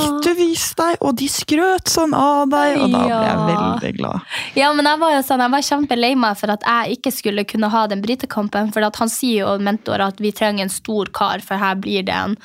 fikk 0.00 0.24
du 0.26 0.30
vist 0.40 0.76
deg, 0.80 0.96
og 1.00 1.16
de 1.20 1.28
skrøt 1.32 1.90
sånn 1.92 2.14
av 2.16 2.50
deg, 2.52 2.76
og 2.82 2.92
da 2.92 3.02
ble 3.06 3.20
jeg 3.24 3.44
veldig 3.50 3.92
glad. 4.00 4.32
Ja, 4.58 4.72
men 4.76 4.88
jeg 4.90 5.00
var 5.02 5.14
jo 5.16 5.20
sånn, 5.26 5.44
jeg 5.46 5.54
var 5.56 5.66
kjempelei 5.70 6.12
meg 6.20 6.40
for 6.40 6.52
at 6.56 6.66
jeg 6.68 6.98
ikke 6.98 7.14
skulle 7.14 7.46
kunne 7.48 7.70
ha 7.72 7.84
den 7.90 8.02
brytekampen. 8.04 8.72
For 8.74 8.84
han 9.00 9.12
sier 9.12 9.44
jo, 9.46 9.54
mentor, 9.62 10.02
at 10.10 10.20
vi 10.20 10.32
trenger 10.36 10.66
en 10.66 10.72
stor 10.74 11.10
kar, 11.16 11.44
for 11.46 11.60
her 11.62 11.78
blir 11.80 12.04
det 12.08 12.16
en, 12.16 12.36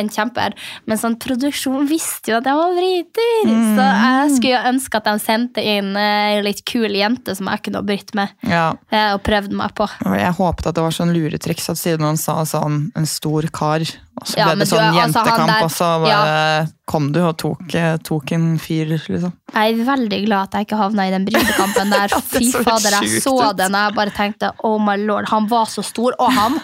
en 0.00 0.08
kjemper. 0.12 0.54
Men 0.86 0.98
sånn, 1.00 1.18
produksjon 1.20 1.86
visste 1.90 2.32
jo 2.32 2.38
at 2.40 2.48
jeg 2.48 2.56
var 2.60 2.74
bryter. 2.78 3.50
Så 3.76 3.86
jeg 3.86 4.34
skulle 4.36 4.54
jo 4.54 4.62
ønske 4.72 5.00
at 5.00 5.08
de 5.10 5.14
sendte 5.22 5.64
inn 5.64 5.92
eh, 5.96 6.38
en 6.38 6.44
litt 6.46 6.64
kul 6.68 6.88
jente 6.96 7.34
som 7.36 7.50
jeg 7.52 7.62
kunne 7.66 7.82
ha 7.82 7.86
brytt 7.86 8.14
med. 8.18 8.32
Ja. 8.46 8.70
eh, 8.90 9.12
Og 9.14 9.22
prøvd 9.26 9.52
meg 9.56 9.74
på. 9.78 9.88
Jeg 10.16 10.36
håpet 10.40 10.70
at 10.70 10.74
det 10.78 10.84
var 10.86 10.96
sånn 10.96 11.12
luretriks 11.16 11.68
at 11.72 11.80
siden 11.80 12.06
han 12.08 12.16
sa 12.20 12.40
sånn 12.48 12.90
en 12.96 13.06
stor 13.06 13.46
kar, 13.52 13.84
så 14.24 14.36
Ja, 14.38 14.46
ble 14.50 14.56
men 14.56 14.64
det 14.64 14.68
sånn 14.70 14.84
altså, 14.84 15.00
jentekamp, 15.00 15.50
der- 15.50 15.64
og 15.64 15.70
så 15.72 15.88
bare 16.04 16.68
kom 16.90 17.12
du 17.14 17.20
og 17.22 17.36
tok, 17.38 17.74
eh, 17.78 17.96
tok 18.02 18.32
en 18.34 18.58
fyr, 18.58 18.88
liksom. 18.90 19.32
Jeg 19.54 19.74
er 19.78 19.84
veldig 19.86 20.18
glad 20.26 20.48
at 20.48 20.52
jeg 20.58 20.66
ikke 20.66 20.78
havna 20.80 21.06
i 21.06 21.12
den 21.14 21.24
brytekampen 21.28 21.90
der. 21.94 22.08
Ja, 22.14 22.18
Fy 22.20 22.50
fader, 22.50 22.96
jeg 23.00 23.22
så 23.22 23.34
den 23.56 23.74
og 23.78 23.84
jeg 23.86 23.94
bare 23.94 24.10
tenkte 24.16 24.50
oh 24.66 24.78
my 24.82 24.96
lord, 24.98 25.28
han 25.30 25.46
var 25.50 25.66
så 25.70 25.84
stor. 25.86 26.14
Og 26.18 26.32
han, 26.34 26.58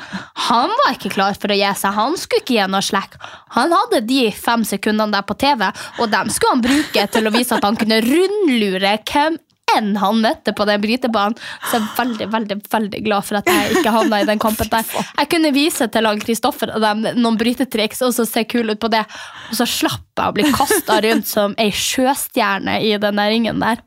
han 0.49 0.75
var 0.83 0.95
ikke 0.97 1.13
klar 1.15 1.39
for 1.39 1.55
å 1.55 1.59
gi 1.59 1.71
seg. 1.79 1.95
Han 1.95 2.17
skulle 2.19 2.43
ikke 2.43 2.59
gi 2.59 2.67
noe 2.75 2.83
slekk. 2.83 3.15
Han 3.57 3.71
hadde 3.73 4.03
de 4.07 4.31
fem 4.35 4.65
sekundene 4.67 5.15
der 5.15 5.23
på 5.27 5.39
TV, 5.39 5.63
og 6.01 6.11
dem 6.11 6.29
skulle 6.35 6.57
han 6.59 6.67
bruke 6.67 7.07
til 7.15 7.27
å 7.31 7.35
vise 7.35 7.55
at 7.55 7.65
han 7.65 7.79
kunne 7.79 8.03
rundlure 8.03 8.97
hvem 9.07 9.39
enn 9.79 9.93
han 10.01 10.21
møtte 10.25 10.53
på 10.57 10.67
den 10.69 10.81
brytebanen. 10.83 11.37
Så 11.71 11.77
jeg 11.79 11.85
er 11.85 11.95
veldig, 12.01 12.29
veldig, 12.33 12.57
veldig 12.73 13.01
glad 13.07 13.27
for 13.29 13.41
at 13.41 13.51
jeg 13.51 13.77
ikke 13.79 13.93
havna 13.95 14.21
i 14.23 14.29
den 14.29 14.41
kampen 14.43 14.71
der. 14.73 14.85
Jeg 15.21 15.31
kunne 15.33 15.53
vise 15.55 15.87
til 15.93 16.07
han 16.09 16.21
Kristoffer 16.23 16.73
og 16.77 16.83
dem 16.85 17.05
noen 17.21 17.37
brytetriks 17.41 18.03
og 18.07 18.13
så 18.17 18.27
se 18.29 18.45
kul 18.49 18.71
ut 18.73 18.81
på 18.83 18.91
det, 18.93 19.03
og 19.51 19.57
så 19.59 19.67
slapp 19.69 20.03
jeg 20.17 20.33
å 20.33 20.35
bli 20.37 20.47
kasta 20.55 20.97
rundt 21.05 21.27
som 21.29 21.53
ei 21.61 21.69
sjøstjerne 21.75 22.79
i 22.87 22.95
den 23.01 23.19
der 23.21 23.29
ringen 23.33 23.61
der. 23.61 23.83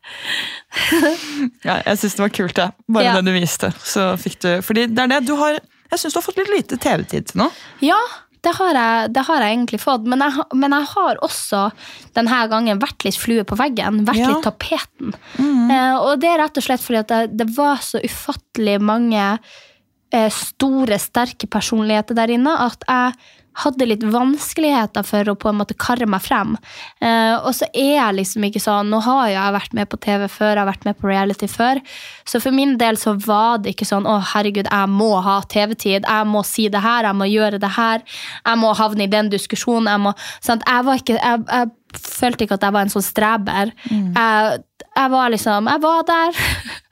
Ja, 1.65 1.79
jeg 1.85 1.97
syns 2.01 2.15
det 2.17 2.23
var 2.23 2.33
kult, 2.35 2.55
det. 2.57 2.67
Bare 2.87 3.03
Ja. 3.07 3.13
det 3.17 3.25
du 3.25 3.33
viste. 3.39 3.71
Så 3.83 4.11
fikk 4.21 4.39
du 4.43 4.49
Fordi 4.65 4.85
det 4.87 4.99
er 5.05 5.07
det 5.15 5.21
du 5.27 5.35
har 5.39 5.57
Jeg 5.91 5.99
syns 6.03 6.13
du 6.13 6.19
har 6.19 6.25
fått 6.27 6.37
litt 6.37 6.51
lite 6.53 6.77
TV-tid 6.77 7.31
til 7.31 7.41
nå. 7.41 7.47
Ja, 7.81 7.97
det 8.45 8.53
har 8.55 8.73
jeg, 8.77 9.11
det 9.15 9.23
har 9.27 9.43
jeg 9.43 9.55
egentlig 9.57 9.79
fått. 9.83 10.05
Men 10.07 10.23
jeg, 10.23 10.45
men 10.55 10.71
jeg 10.77 10.87
har 10.93 11.19
også 11.25 11.63
denne 12.15 12.41
gangen 12.51 12.79
vært 12.79 13.03
litt 13.07 13.17
flue 13.19 13.43
på 13.47 13.57
veggen. 13.59 14.03
Vært 14.07 14.21
Ja. 14.21 14.29
litt 14.33 14.45
tapeten. 14.47 15.13
Eh, 15.39 15.95
og 15.99 16.19
det 16.21 16.29
er 16.31 16.39
rett 16.43 16.57
og 16.57 16.63
slett 16.63 16.81
fordi 16.85 17.03
det, 17.09 17.19
det 17.37 17.49
var 17.57 17.81
så 17.83 17.99
ufattelig 18.03 18.77
mange 18.81 19.25
eh, 20.13 20.29
store, 20.33 20.97
sterke 20.99 21.47
personligheter 21.51 22.15
der 22.17 22.31
inne 22.33 22.55
at 22.65 22.83
jeg 22.87 23.13
hadde 23.59 23.87
litt 23.89 24.03
vanskeligheter 24.07 25.03
for 25.03 25.31
å 25.31 25.35
på 25.39 25.49
en 25.51 25.57
måte 25.59 25.75
karre 25.79 26.07
meg 26.09 26.23
frem. 26.23 26.55
Eh, 27.03 27.35
og 27.37 27.51
så 27.57 27.67
er 27.73 27.95
jeg 27.97 28.17
liksom 28.19 28.45
ikke 28.47 28.61
sånn 28.63 28.89
Nå 28.89 29.01
har 29.03 29.27
jeg 29.31 29.55
vært 29.55 29.75
med 29.77 29.89
på 29.91 29.99
TV 30.01 30.27
før, 30.31 30.53
jeg 30.53 30.61
har 30.61 30.69
vært 30.69 30.85
med 30.87 30.99
på 30.99 31.09
reality 31.09 31.49
før. 31.51 31.81
Så 32.29 32.41
for 32.43 32.55
min 32.55 32.77
del 32.79 32.99
så 32.99 33.15
var 33.25 33.59
det 33.63 33.75
ikke 33.75 33.89
sånn 33.89 34.07
å 34.09 34.19
herregud, 34.33 34.69
jeg 34.69 34.93
må 34.93 35.11
ha 35.25 35.39
TV-tid. 35.49 36.07
Jeg 36.07 36.29
må 36.29 36.43
si 36.47 36.69
det 36.71 36.83
her, 36.83 37.09
jeg 37.09 37.19
må 37.19 37.27
gjøre 37.29 37.61
det 37.61 37.73
her. 37.75 38.05
Jeg 38.45 38.61
må 38.61 38.71
havne 38.77 39.05
i 39.05 39.11
den 39.11 39.31
diskusjonen. 39.33 39.91
Jeg, 39.91 40.03
må, 40.07 40.15
sant? 40.45 40.65
jeg, 40.65 40.87
var 40.87 41.03
ikke, 41.03 41.19
jeg, 41.19 41.45
jeg 41.49 42.03
følte 42.19 42.45
ikke 42.45 42.59
at 42.59 42.67
jeg 42.67 42.77
var 42.77 42.87
en 42.87 42.93
sånn 42.93 43.05
streber. 43.05 43.73
Jeg, 43.89 44.59
jeg 44.99 45.11
var 45.13 45.31
liksom 45.33 45.69
Jeg 45.69 45.81
var 45.83 46.05
der. 46.07 46.43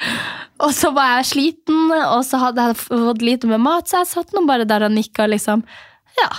Og 0.65 0.73
så 0.73 0.89
var 0.95 1.19
jeg 1.19 1.29
sliten, 1.31 1.91
og 1.93 2.23
så 2.25 2.39
hadde 2.41 2.63
jeg 2.65 2.79
fått 2.79 3.21
lite 3.21 3.49
med 3.49 3.61
mat, 3.61 3.85
så 3.85 3.99
jeg 3.99 4.09
satt 4.09 4.31
nå 4.33 4.41
bare 4.47 4.65
der 4.65 4.87
og 4.87 4.95
nikka, 4.95 5.27
liksom. 5.29 5.61
Ja. 6.21 6.29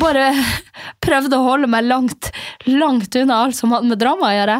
Bare 0.00 0.30
prøvde 1.04 1.38
å 1.38 1.44
holde 1.44 1.68
meg 1.70 1.86
langt, 1.86 2.30
langt 2.66 3.14
unna 3.20 3.42
alt 3.44 3.56
som 3.56 3.72
hadde 3.74 3.90
med 3.90 4.00
drama 4.00 4.30
å 4.30 4.36
gjøre. 4.36 4.56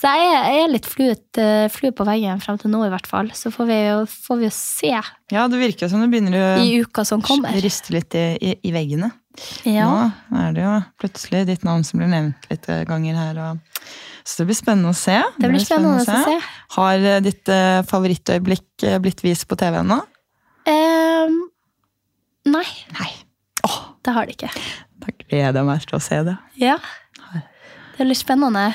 Så 0.00 0.12
jeg 0.14 0.28
er, 0.28 0.36
jeg 0.36 0.64
er 0.64 0.74
litt 0.74 0.88
fluet, 0.88 1.40
eh, 1.42 1.64
flue 1.72 1.94
på 1.96 2.06
veggen 2.08 2.42
frem 2.44 2.60
til 2.60 2.72
nå, 2.72 2.82
i 2.86 2.92
hvert 2.92 3.08
fall. 3.08 3.32
Så 3.36 3.52
får 3.54 3.70
vi 3.70 3.80
jo, 3.80 3.96
får 4.28 4.42
vi 4.42 4.48
jo 4.48 4.52
se 4.56 4.92
Ja, 5.32 5.46
det 5.50 5.60
virker 5.60 5.90
som 5.90 6.04
du 6.04 6.10
begynner 6.12 6.36
å 6.38 6.44
i 6.62 6.78
uka 6.84 7.04
som 7.08 7.24
riste 7.60 7.96
litt 7.96 8.16
i, 8.18 8.26
i, 8.36 8.54
i 8.70 8.74
veggene. 8.76 9.10
Ja. 9.64 9.88
Nå 10.28 10.38
er 10.42 10.54
det 10.54 10.64
jo 10.64 10.76
plutselig 11.00 11.44
ditt 11.48 11.66
navn 11.66 11.84
som 11.86 12.00
blir 12.00 12.10
nevnt 12.10 12.48
litt 12.50 12.66
ganger 12.88 13.18
her. 13.18 13.42
Og... 13.44 13.84
Så 14.24 14.42
det 14.42 14.50
blir 14.50 14.58
spennende 14.58 14.92
å 14.92 14.96
se. 14.96 15.16
Det 15.40 15.50
blir 15.50 15.62
spennende 15.64 16.02
å 16.02 16.24
se. 16.26 16.36
Har 16.76 17.06
eh, 17.12 17.20
ditt 17.24 17.50
eh, 17.50 17.80
favorittøyeblikk 17.88 18.86
eh, 18.86 18.98
blitt 19.02 19.24
vist 19.24 19.48
på 19.50 19.58
TV 19.58 19.80
ennå? 19.80 20.00
Um, 20.70 21.38
nei, 22.52 22.68
Nei. 22.98 23.10
Det 24.04 24.16
har 24.16 24.26
de 24.26 24.36
ikke. 24.36 24.50
Da 25.00 25.14
gleder 25.24 25.60
jeg 25.60 25.68
meg 25.68 25.86
til 25.86 25.98
å 25.98 26.02
se 26.04 26.20
det. 26.26 26.36
Ja. 26.60 26.78
Det 27.96 28.06
litt 28.08 28.20
spennende. 28.20 28.70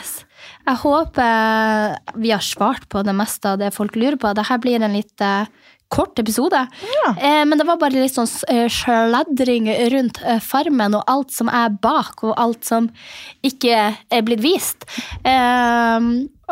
Jeg 0.65 0.81
håper 0.83 1.95
vi 2.21 2.33
har 2.33 2.43
svart 2.45 2.85
på 2.89 3.01
det 3.05 3.15
meste 3.17 3.53
av 3.53 3.61
det 3.61 3.71
folk 3.73 3.97
lurer 3.97 4.19
på. 4.21 4.33
Dette 4.37 4.59
blir 4.61 4.83
en 4.85 4.93
litt 4.93 5.21
eh, 5.25 5.49
kort 5.89 6.19
episode. 6.19 6.59
Ja. 6.81 7.13
men 7.45 7.57
det 7.57 7.65
var 7.67 7.79
bare 7.81 7.97
litt 7.97 8.15
sånn 8.15 8.29
eh, 8.51 8.67
sladring 8.69 9.69
rundt 9.93 10.21
eh, 10.25 10.41
Farmen 10.43 10.97
og 10.97 11.05
alt 11.09 11.33
som 11.33 11.49
er 11.49 11.73
bak, 11.81 12.21
og 12.25 12.35
alt 12.41 12.65
som 12.67 12.89
ikke 13.45 13.81
er 13.93 14.25
blitt 14.25 14.43
vist. 14.45 14.85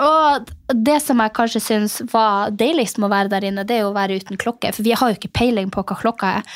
Og 0.02 0.54
det 0.74 0.96
som 1.04 1.20
jeg 1.22 1.34
kanskje 1.38 1.62
syns 1.62 2.00
var 2.14 2.54
deiligst 2.58 2.98
med 2.98 3.10
å 3.10 3.14
være 3.14 3.30
der 3.34 3.50
inne, 3.50 3.66
det 3.68 3.78
er 3.78 3.84
jo 3.84 3.92
å 3.92 3.98
være 3.98 4.18
uten 4.22 4.40
klokke. 4.42 4.72
For 4.74 4.86
vi 4.86 4.96
har 4.98 5.12
jo 5.12 5.20
ikke 5.20 5.34
peiling 5.36 5.70
på 5.74 5.84
hva 5.86 5.98
klokka 6.00 6.32
er. 6.40 6.48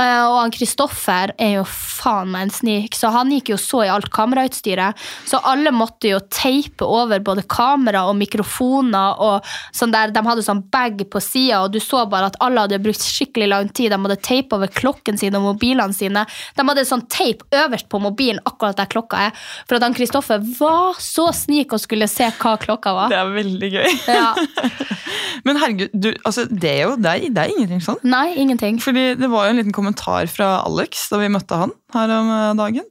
Eh, 0.00 0.24
og 0.24 0.38
han 0.38 0.52
Kristoffer 0.54 1.34
er 1.36 1.58
jo 1.58 1.64
faen 1.68 2.30
meg 2.32 2.46
en 2.46 2.52
snik, 2.54 2.94
så 2.96 3.10
han 3.12 3.28
gikk 3.34 3.50
jo 3.52 3.58
så 3.60 3.82
i 3.84 3.90
alt 3.92 4.08
kamerautstyret. 4.12 4.98
Så 5.28 5.40
alle 5.48 5.72
måtte 5.74 6.08
jo 6.08 6.20
teipe 6.32 6.86
over 6.88 7.20
både 7.24 7.44
kamera 7.44 8.06
og 8.08 8.16
mikrofoner 8.20 9.20
og 9.20 9.52
sånn 9.76 9.92
der. 9.92 10.14
De 10.14 10.24
hadde 10.24 10.44
sånn 10.46 10.64
bag 10.72 11.04
på 11.12 11.20
sida, 11.22 11.62
og 11.64 11.74
du 11.74 11.80
så 11.82 12.06
bare 12.08 12.32
at 12.32 12.38
alle 12.44 12.64
hadde 12.64 12.80
brukt 12.82 13.04
skikkelig 13.04 13.50
lang 13.52 13.68
tid. 13.68 13.92
De 13.92 14.00
hadde 14.00 14.18
teip 14.24 14.56
over 14.56 14.72
klokken 14.72 15.20
sin 15.20 15.36
og 15.38 15.46
mobilene 15.50 15.96
sine. 15.96 16.24
De 16.56 16.68
hadde 16.68 16.86
sånn 16.88 17.06
teip 17.12 17.44
øverst 17.52 17.90
på 17.92 18.00
mobilen 18.02 18.40
akkurat 18.48 18.80
der 18.80 18.90
klokka 18.92 19.28
er. 19.28 19.46
For 19.68 19.76
at 19.76 19.86
han 19.86 19.96
Kristoffer 19.96 20.42
var 20.58 21.00
så 21.00 21.28
snik 21.36 21.76
og 21.76 21.84
skulle 21.84 22.08
se 22.10 22.32
hva 22.40 22.56
klokka 22.60 22.81
var. 22.90 23.12
Det 23.12 23.18
er 23.20 23.30
veldig 23.36 23.70
gøy. 23.70 23.92
Ja. 24.10 24.32
Men 25.46 25.58
herregud, 25.58 25.90
du, 25.94 26.10
altså, 26.28 26.44
det, 26.50 26.70
er 26.70 26.82
jo, 26.86 26.96
det, 27.00 27.10
er, 27.12 27.30
det 27.34 27.42
er 27.44 27.52
ingenting 27.54 27.82
sånn. 27.82 27.98
Nei, 28.06 28.34
ingenting. 28.38 28.78
Fordi 28.82 29.12
det 29.18 29.30
var 29.32 29.46
jo 29.46 29.54
en 29.54 29.60
liten 29.62 29.74
kommentar 29.74 30.28
fra 30.30 30.50
Alex 30.66 31.08
da 31.10 31.18
vi 31.22 31.30
møtte 31.32 31.58
han 31.58 31.72
her 31.94 32.12
om 32.14 32.30
eh, 32.30 32.48
dagen. 32.58 32.86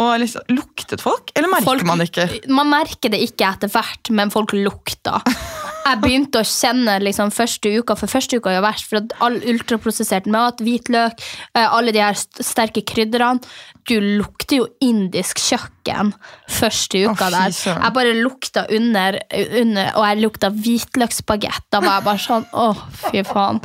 Og 0.00 0.10
liksom, 0.22 0.44
Luktet 0.54 1.04
folk, 1.04 1.32
eller 1.36 1.50
merker 1.52 1.70
Folk- 1.70 1.86
man 1.88 2.02
det 2.02 2.10
ikke? 2.10 2.28
Man 2.52 2.70
merker 2.72 3.12
det 3.14 3.22
ikke 3.24 3.48
etter 3.52 3.72
hvert, 3.72 4.10
men 4.14 4.32
folk 4.34 4.56
lukta. 4.56 5.20
Jeg 5.84 6.00
begynte 6.00 6.40
å 6.40 6.46
kjenne 6.48 6.94
liksom 7.02 7.28
første 7.34 7.68
uka, 7.76 7.96
for 7.98 8.08
første 8.08 8.38
uka 8.40 8.50
er 8.50 8.56
jo 8.56 8.64
verst, 8.64 8.86
for 8.88 9.24
all 9.24 9.36
ultraprosessert 9.52 10.28
mat, 10.32 10.62
hvitløk, 10.64 11.20
eh, 11.52 11.66
alle 11.66 11.92
de 11.92 12.00
her 12.00 12.16
sterke 12.16 12.80
krydderne, 12.88 13.44
du 13.84 13.98
lukter 14.00 14.62
jo 14.62 14.68
indisk 14.80 15.42
kjøkken 15.44 16.14
første 16.48 17.04
uka 17.04 17.28
der. 17.34 17.52
Jeg 17.52 17.92
bare 17.98 18.16
lukta 18.16 18.64
under, 18.72 19.20
under 19.60 19.92
og 19.92 20.08
jeg 20.08 20.22
lukta 20.22 20.50
hvitløksbagett. 20.56 21.68
Da 21.68 21.82
var 21.84 21.98
jeg 21.98 22.08
bare 22.08 22.24
sånn, 22.24 22.48
å 22.56 22.70
fy 23.10 23.24
faen. 23.28 23.60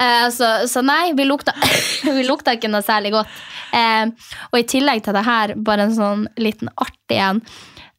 Eh, 0.00 0.30
så, 0.32 0.54
så 0.72 0.80
nei, 0.80 1.12
vi 1.18 1.26
lukta, 1.28 1.52
vi 2.16 2.24
lukta 2.24 2.56
ikke 2.56 2.70
noe 2.72 2.80
særlig 2.86 3.12
godt. 3.18 3.42
Eh, 3.76 4.08
og 4.48 4.56
i 4.56 4.66
tillegg 4.72 5.04
til 5.04 5.16
det 5.16 5.26
her, 5.28 5.54
bare 5.60 5.88
en 5.88 5.96
sånn 6.00 6.24
liten 6.40 6.72
artig 6.80 7.20
en. 7.20 7.44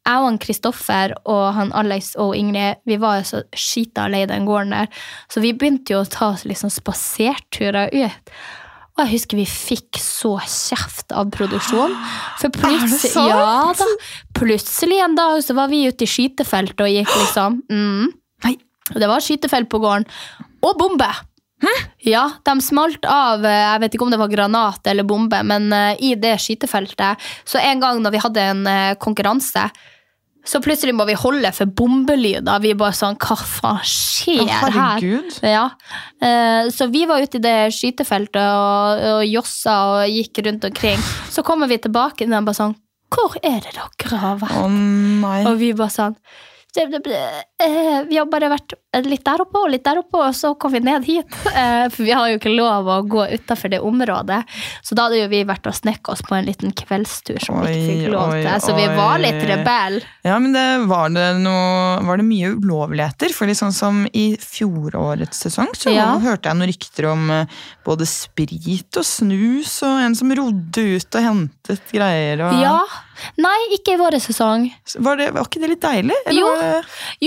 Jeg 0.04 0.20
og 0.20 0.28
han 0.28 0.40
Kristoffer 0.44 1.14
og 1.32 1.44
han 1.56 1.72
Alex 1.80 2.14
og 2.20 2.34
Ingrid 2.36 2.82
vi 2.90 2.98
var 3.00 3.22
jo 3.22 3.30
så 3.30 3.40
skita 3.56 4.10
lei 4.12 4.26
den 4.28 4.48
gården 4.48 4.76
der, 4.76 4.90
så 5.32 5.44
vi 5.44 5.54
begynte 5.56 5.96
jo 5.96 6.02
å 6.04 6.10
ta 6.12 6.34
oss 6.34 6.44
liksom 6.50 6.74
spaserturer 6.74 7.94
ut. 7.96 8.34
Og 8.94 9.02
jeg 9.02 9.14
husker 9.16 9.40
vi 9.40 9.46
fikk 9.50 9.98
så 9.98 10.36
kjeft 10.44 11.16
av 11.18 11.32
produksjonen. 11.34 11.96
For 12.42 12.54
plutselig, 12.60 13.30
ja, 13.32 13.72
da, 13.74 13.88
plutselig 14.38 15.00
en 15.02 15.16
dag 15.18 15.40
så 15.46 15.56
var 15.58 15.72
vi 15.72 15.86
ute 15.88 16.06
i 16.06 16.10
skytefeltet 16.10 16.84
og 16.86 16.92
gikk 16.92 17.16
liksom 17.24 17.64
mm. 17.74 18.12
Det 18.94 19.08
var 19.08 19.24
skytefelt 19.24 19.70
på 19.72 19.80
gården. 19.80 20.04
Og 20.68 20.76
bombe! 20.78 21.08
Hæ? 21.64 21.72
Ja, 22.04 22.24
de 22.44 22.54
smalt 22.60 23.06
av 23.08 23.46
eh, 23.48 23.62
Jeg 23.62 23.82
vet 23.84 23.94
ikke 23.96 24.04
om 24.04 24.12
det 24.12 24.20
var 24.20 24.32
granat 24.32 24.90
eller 24.92 25.08
bombe, 25.08 25.40
men 25.48 25.70
eh, 25.72 26.02
i 26.04 26.10
det 26.20 26.34
skytefeltet 26.44 27.22
Så 27.48 27.62
en 27.62 27.80
gang 27.80 28.02
når 28.04 28.16
vi 28.16 28.22
hadde 28.26 28.48
en 28.52 28.66
eh, 28.68 28.96
konkurranse, 29.00 29.64
så 30.44 30.60
plutselig 30.64 30.92
må 30.96 31.06
vi 31.08 31.16
holde 31.16 31.50
for 31.56 31.72
bombelyder. 31.72 32.60
Vi 32.64 32.74
bare 32.76 32.96
sånn 32.98 33.16
Hva 33.22 33.38
faen 33.40 33.84
skjer 33.88 34.44
oh, 34.44 34.76
her? 34.76 35.06
Ja. 35.48 35.66
Eh, 36.20 36.70
Så 36.76 36.90
vi 36.92 37.06
var 37.08 37.24
ute 37.24 37.40
i 37.40 37.44
det 37.44 37.58
skytefeltet 37.76 38.42
og, 38.44 39.04
og 39.14 39.24
jossa 39.28 39.78
og 39.94 40.12
gikk 40.12 40.44
rundt 40.48 40.68
omkring. 40.68 41.00
Så 41.32 41.46
kommer 41.48 41.72
vi 41.72 41.80
tilbake, 41.84 42.28
og 42.28 42.36
de 42.36 42.42
bare 42.44 42.60
sånn 42.60 42.76
Hvor 43.14 43.38
er 43.40 43.62
det 43.64 43.76
dere 43.78 44.20
har 44.20 44.42
vært? 44.42 44.74
Nei. 45.24 45.40
Og 45.48 45.62
vi 45.62 45.72
bare 45.78 45.96
sånn 45.96 46.20
eh, 47.66 48.04
Vi 48.10 48.18
har 48.20 48.28
bare 48.32 48.50
vært 48.52 48.76
litt 49.08 49.24
der 49.26 49.42
oppe 49.42 49.62
og 49.64 49.72
litt 49.74 49.84
der 49.86 50.00
oppe, 50.04 50.20
og 50.22 50.36
så 50.38 50.54
kom 50.60 50.74
vi 50.76 50.84
ned 50.84 51.08
hit. 51.08 51.30
Eh, 51.54 51.86
for 51.94 52.02
vi 52.04 52.12
har 52.16 52.32
jo 52.32 52.38
ikke 52.40 52.50
lov 52.50 52.88
å 52.90 52.96
gå 53.06 53.24
utafor 53.36 53.70
det 53.70 53.78
området. 53.86 54.40
Så 54.82 54.96
da 54.98 55.06
hadde 55.06 55.20
jo 55.20 55.28
vi 55.30 55.44
vært 55.46 55.68
og 55.70 55.76
snekka 55.78 56.16
oss 56.16 56.24
på 56.26 56.34
en 56.36 56.48
liten 56.48 56.74
kveldstur 56.76 57.38
som 57.44 57.60
vi 57.62 57.76
ikke 57.76 57.92
fikk 57.92 58.14
lov 58.16 58.34
til. 58.34 58.50
Så 58.64 58.74
vi 58.76 58.88
var 58.98 59.22
litt 59.22 59.38
rebell. 59.48 60.00
Ja, 60.26 60.40
men 60.42 60.56
det, 60.58 60.66
var, 60.90 61.14
det 61.14 61.28
noe, 61.44 62.02
var 62.08 62.20
det 62.20 62.26
mye 62.26 62.56
ulovligheter? 62.58 63.36
For 63.38 63.54
sånn 63.54 63.76
som 63.76 64.02
i 64.18 64.26
fjorårets 64.42 65.46
sesong, 65.46 65.70
så 65.78 65.94
Ja. 65.94 66.10
hørte 66.24 66.50
jeg 66.50 66.58
noen 66.58 66.72
rykter 66.74 67.10
om 67.12 67.30
eh, 67.38 67.62
både 67.86 68.10
sprit 68.10 68.98
og 69.00 69.06
snus, 69.08 69.78
og 69.86 70.02
en 70.08 70.18
som 70.18 70.34
rodde 70.34 70.88
ut 70.98 71.20
og 71.22 71.28
hentet 71.30 71.94
greier. 71.94 72.48
Og, 72.50 72.60
Ja. 72.66 72.80
Nei, 73.38 73.56
ikke 73.78 73.94
i 73.94 74.00
vår 74.00 74.18
sesong. 74.24 74.66
Var, 75.06 75.20
det, 75.20 75.30
var 75.36 75.46
ikke 75.46 75.62
det 75.62 75.70
litt 75.70 75.84
deilig? 75.84 76.16
Eller 76.26 76.40
Jo. 76.40 76.50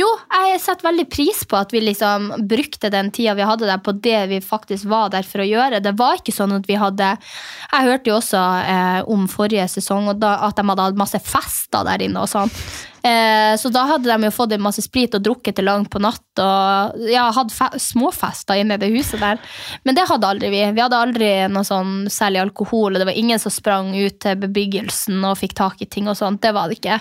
Jo, 0.02 0.08
jeg 0.26 0.60
setter 0.62 0.88
veldig 0.88 1.06
pris 1.12 1.42
på 1.48 1.58
at 1.58 1.72
vi 1.74 1.82
liksom 1.84 2.28
brukte 2.48 2.90
den 2.92 3.10
tida 3.14 3.34
vi 3.38 3.46
hadde 3.46 3.68
der 3.68 3.82
på 3.84 3.94
det 4.02 4.18
vi 4.30 4.40
faktisk 4.42 4.88
var 4.90 5.12
der 5.14 5.26
for 5.26 5.44
å 5.44 5.46
gjøre. 5.48 5.82
Det 5.84 5.94
var 5.98 6.20
ikke 6.20 6.34
sånn 6.34 6.56
at 6.56 6.66
vi 6.68 6.78
hadde 6.80 7.12
Jeg 7.16 7.86
hørte 7.86 8.10
jo 8.10 8.18
også 8.18 8.42
eh, 8.66 9.00
om 9.12 9.26
forrige 9.30 9.68
sesong 9.76 10.10
da, 10.20 10.36
at 10.48 10.58
de 10.58 10.66
hadde 10.66 10.88
hatt 10.88 11.00
masse 11.00 11.20
fester 11.22 11.86
der 11.86 12.06
inne 12.06 12.24
og 12.24 12.30
sånn. 12.30 12.52
Eh, 13.06 13.54
så 13.60 13.70
da 13.72 13.84
hadde 13.92 14.10
de 14.10 14.26
jo 14.28 14.34
fått 14.34 14.54
en 14.56 14.64
masse 14.64 14.82
sprit 14.84 15.14
og 15.14 15.22
drukket 15.22 15.56
til 15.60 15.68
langt 15.68 15.90
på 15.92 16.00
natt 16.02 16.22
og 16.42 17.06
ja, 17.08 17.30
hatt 17.32 17.52
småfester 17.80 18.58
inne 18.60 18.76
i 18.76 18.80
det 18.82 18.90
huset 18.92 19.22
der. 19.22 19.38
Men 19.86 19.96
det 19.96 20.04
hadde 20.10 20.28
aldri 20.28 20.50
vi. 20.52 20.62
Vi 20.76 20.82
hadde 20.82 20.98
aldri 21.00 21.28
noe 21.48 21.64
sånn 21.64 22.10
særlig 22.12 22.42
alkohol, 22.42 22.92
og 22.96 23.00
det 23.00 23.06
var 23.08 23.16
ingen 23.16 23.40
som 23.40 23.52
sprang 23.54 23.92
ut 23.96 24.18
til 24.20 24.36
bebyggelsen 24.42 25.22
og 25.24 25.38
fikk 25.40 25.54
tak 25.56 25.80
i 25.80 25.88
ting 25.88 26.10
og 26.12 26.18
sånt. 26.18 26.42
Det 26.44 26.52
var 26.56 26.68
det 26.68 26.76
ikke. 26.80 26.98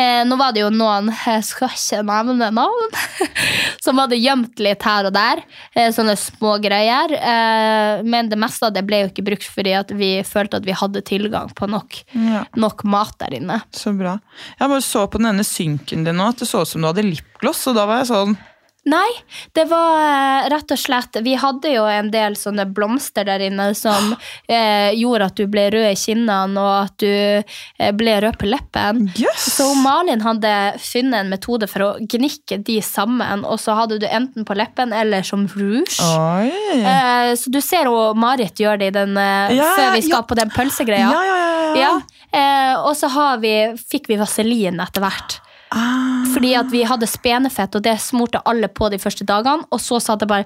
Eh, 0.00 0.22
nå 0.26 0.38
var 0.40 0.54
det 0.56 0.64
jo 0.64 0.70
noen, 0.74 1.12
jeg 1.14 1.44
skal 1.46 1.70
ikke 1.76 2.02
nevne 2.08 2.48
navn, 2.56 2.96
som 3.84 4.00
hadde 4.02 4.18
gjemt 4.18 4.58
litt 4.62 4.82
her 4.86 5.08
og 5.10 5.14
der. 5.14 5.44
Eh, 5.76 5.92
sånne 5.94 6.16
små 6.18 6.56
greier. 6.64 7.14
Eh, 7.18 8.02
men 8.02 8.32
det 8.32 8.40
meste 8.40 8.66
av 8.66 8.74
det 8.74 8.82
ble 8.88 9.04
jo 9.04 9.12
ikke 9.12 9.26
brukt 9.30 9.46
fordi 9.52 9.76
at 9.78 9.92
vi 9.94 10.10
følte 10.26 10.58
at 10.58 10.66
vi 10.66 10.74
hadde 10.76 11.04
tilgang 11.06 11.52
på 11.58 11.68
nok, 11.70 12.02
Ja. 12.18 12.42
nok 12.58 12.82
mat 12.88 13.14
der 13.22 13.38
inne. 13.38 13.60
Så 13.74 13.92
bra. 13.96 14.16
Jeg 14.58 14.68
bare 14.74 14.82
så 14.84 15.06
på 15.10 15.20
denne 15.42 15.48
synken 15.48 16.04
din 16.06 16.16
nå, 16.16 16.30
at 16.30 16.38
det 16.38 16.48
så 16.48 16.62
ut 16.62 16.70
som 16.70 16.82
du 16.82 16.88
hadde 16.88 17.04
lipgloss, 17.04 17.66
og 17.70 17.76
da 17.76 17.86
var 17.86 18.02
jeg 18.02 18.12
sånn 18.12 18.36
Nei, 18.84 19.10
det 19.54 19.68
var 19.70 20.00
eh, 20.02 20.48
rett 20.50 20.72
og 20.74 20.78
slett 20.80 21.14
Vi 21.22 21.36
hadde 21.38 21.70
jo 21.70 21.84
en 21.86 22.08
del 22.10 22.34
sånne 22.34 22.64
blomster 22.66 23.22
der 23.28 23.44
inne 23.46 23.68
som 23.78 24.16
eh, 24.50 24.90
gjorde 24.98 25.28
at 25.30 25.38
du 25.38 25.44
ble 25.50 25.68
rød 25.70 25.86
i 25.92 25.98
kinnene, 25.98 26.58
og 26.58 26.88
at 26.88 26.96
du 26.98 27.12
eh, 27.12 27.92
ble 27.94 28.16
rød 28.24 28.40
på 28.40 28.48
leppen. 28.50 29.04
Yes. 29.14 29.46
Så 29.54 29.68
Malin 29.78 30.24
hadde 30.26 30.54
funnet 30.82 31.20
en 31.20 31.30
metode 31.30 31.68
for 31.70 31.86
å 31.86 31.92
gnikke 32.00 32.58
de 32.66 32.80
sammen, 32.82 33.46
og 33.46 33.60
så 33.62 33.76
hadde 33.78 34.00
du 34.02 34.08
enten 34.10 34.48
på 34.48 34.58
leppen 34.58 34.94
eller 34.96 35.22
som 35.26 35.46
rouge. 35.54 36.02
Eh, 36.02 37.30
så 37.38 37.54
du 37.54 37.60
ser 37.62 37.86
jo 37.86 38.10
Marit 38.18 38.58
gjør 38.58 38.82
det 38.82 38.90
i 38.90 38.96
den, 38.98 39.14
eh, 39.16 39.54
Ja, 39.60 39.70
før 39.78 39.94
vi 39.94 40.02
skal 40.08 40.18
ja. 40.18 40.26
på 40.26 40.40
den 40.42 40.50
pølsegreia. 40.50 41.06
Ja, 41.06 41.22
ja, 41.22 41.38
ja, 41.38 41.54
ja. 41.54 41.72
Ja, 41.86 41.94
eh, 42.34 42.74
og 42.82 42.96
så 42.98 43.06
har 43.14 43.38
vi, 43.42 43.54
fikk 43.78 44.10
vi 44.10 44.18
vaselin 44.20 44.82
etter 44.82 45.06
hvert. 45.06 45.38
Ah. 45.72 46.24
Fordi 46.32 46.54
at 46.58 46.70
vi 46.72 46.82
hadde 46.88 47.06
spenefett, 47.10 47.74
og 47.78 47.82
det 47.82 47.98
smurte 48.00 48.42
alle 48.48 48.68
på 48.68 48.90
de 48.92 48.98
første 49.02 49.24
dagene. 49.28 49.64
Og 49.72 49.80
så 49.80 50.00
satt 50.00 50.20
det 50.20 50.28
bare 50.28 50.44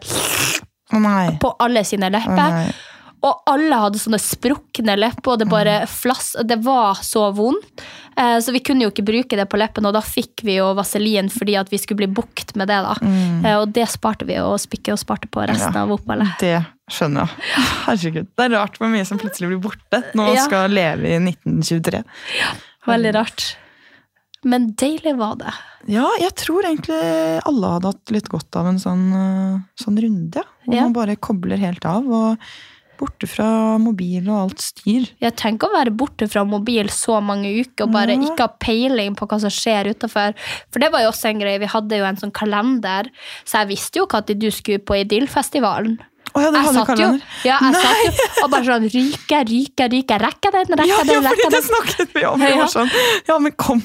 oh, 0.93 1.39
på 1.43 1.55
alle 1.63 1.83
sine 1.85 2.11
lepper. 2.15 2.61
Oh, 2.61 2.93
Og 3.27 3.41
alle 3.49 3.75
hadde 3.81 3.99
sånne 3.99 4.19
sprukne 4.23 4.95
lepper, 5.01 5.33
og 5.33 5.39
det 5.41 5.47
bare 5.51 5.87
flass, 5.91 6.35
det 6.47 6.59
var 6.63 7.01
så 7.03 7.25
vondt. 7.35 7.81
Eh, 8.17 8.37
Så 8.45 8.53
vi 8.53 8.61
kunne 8.61 8.85
jo 8.85 8.91
ikke 8.93 9.07
bruke 9.09 9.37
det 9.41 9.49
på 9.51 9.59
leppen, 9.59 9.87
og 9.89 9.95
da 9.97 10.03
fikk 10.05 10.45
vi 10.45 10.59
jo 10.59 10.69
vaselin 10.77 11.29
fordi 11.33 11.57
at 11.59 11.73
vi 11.73 11.79
skulle 11.81 12.05
bli 12.05 12.11
bukt 12.21 12.55
med 12.57 12.69
det. 12.69 12.77
da. 12.85 12.95
Eh, 13.03 13.57
Og 13.59 13.73
det 13.73 13.89
sparte 13.89 14.27
vi 14.29 14.35
å 14.39 14.55
spikket 14.61 14.93
og 14.93 14.99
sparte 15.03 15.27
på 15.33 15.43
resten 15.49 15.75
Ja. 15.75 15.83
av 15.83 15.91
oppholdet. 15.97 16.39
Det 16.39 16.65
skjønner 16.93 17.27
jeg. 17.27 17.65
Herregud. 17.87 18.27
Det 18.37 18.45
er 18.45 18.55
rart 18.61 18.79
hvor 18.79 18.89
mye 18.93 19.07
som 19.07 19.19
plutselig 19.19 19.49
blir 19.49 19.61
borte 19.65 20.05
nå 20.15 20.35
Ja. 20.35 20.45
skal 20.45 20.69
leve 20.71 21.09
i 21.09 21.19
1923. 21.19 22.05
Veldig 22.87 23.15
rart. 23.15 23.57
Men 24.47 24.69
deilig 24.79 25.17
var 25.19 25.35
det. 25.41 25.53
Ja, 25.91 26.07
jeg 26.23 26.33
tror 26.39 26.67
egentlig 26.69 27.01
alle 27.51 27.73
hadde 27.77 27.91
hatt 27.93 28.15
litt 28.15 28.29
godt 28.31 28.57
av 28.59 28.69
en 28.71 28.79
sånn, 28.83 29.05
øh, 29.19 29.61
sånn 29.83 29.99
runde. 30.03 30.43
Hvor 30.65 30.75
Ja. 30.75 30.83
man 30.87 30.93
bare 30.97 31.17
kobler 31.17 31.59
helt 31.59 31.85
av. 31.85 32.07
og 32.07 32.39
Borte 32.97 33.29
fra 33.29 33.77
mobil 33.77 34.25
og 34.31 34.39
alt 34.51 34.63
styr. 34.65 35.11
Jeg 35.21 35.37
tenker 35.37 35.69
å 35.69 35.75
være 35.77 35.93
borte 35.95 36.31
fra 36.33 36.45
mobil 36.49 36.87
så 36.89 37.19
mange 37.23 37.51
uker 37.61 37.85
og 37.85 37.93
bare 37.93 38.15
Ja. 38.17 38.23
ikke 38.25 38.39
ha 38.41 38.49
peiling 38.59 39.15
på 39.15 39.29
hva 39.29 39.39
som 39.39 39.51
skjer 39.51 39.91
utafor. 39.93 40.33
For 40.71 40.79
det 40.81 40.91
var 40.91 41.03
jo 41.03 41.11
også 41.11 41.29
en 41.29 41.39
greie. 41.39 41.61
Vi 41.61 41.67
hadde 41.67 41.91
jo 41.99 42.05
en 42.05 42.17
sånn 42.17 42.33
kalender, 42.33 43.11
så 43.45 43.59
jeg 43.61 43.69
visste 43.77 43.97
jo 44.01 44.07
når 44.07 44.39
du 44.39 44.51
skulle 44.51 44.79
på 44.79 44.97
Idylfestivalen. 45.05 45.99
Å 46.37 46.43
ja, 46.43 46.51
Jeg 46.53 46.73
satt 46.77 47.01
jo, 47.01 47.09
ja, 47.49 47.59
jeg 47.65 47.79
satt 47.81 48.01
jo 48.05 48.43
og 48.45 48.51
bare 48.53 48.67
sånn 48.67 48.89
Ryker, 48.93 49.47
ryker, 49.49 49.89
ryker. 49.93 50.25
Rekker 50.27 50.53
den, 50.57 50.75
rekker 50.81 50.91
Ja, 50.91 50.99
ja, 51.01 51.21
den, 51.23 51.29
fordi 51.31 51.49
det 51.55 51.63
snakket 51.65 52.13
vi 52.17 52.25
om. 52.29 52.45
Ja. 52.47 52.67
sånn, 52.71 52.91
ja, 53.29 53.39
men 53.43 53.55
kom, 53.57 53.81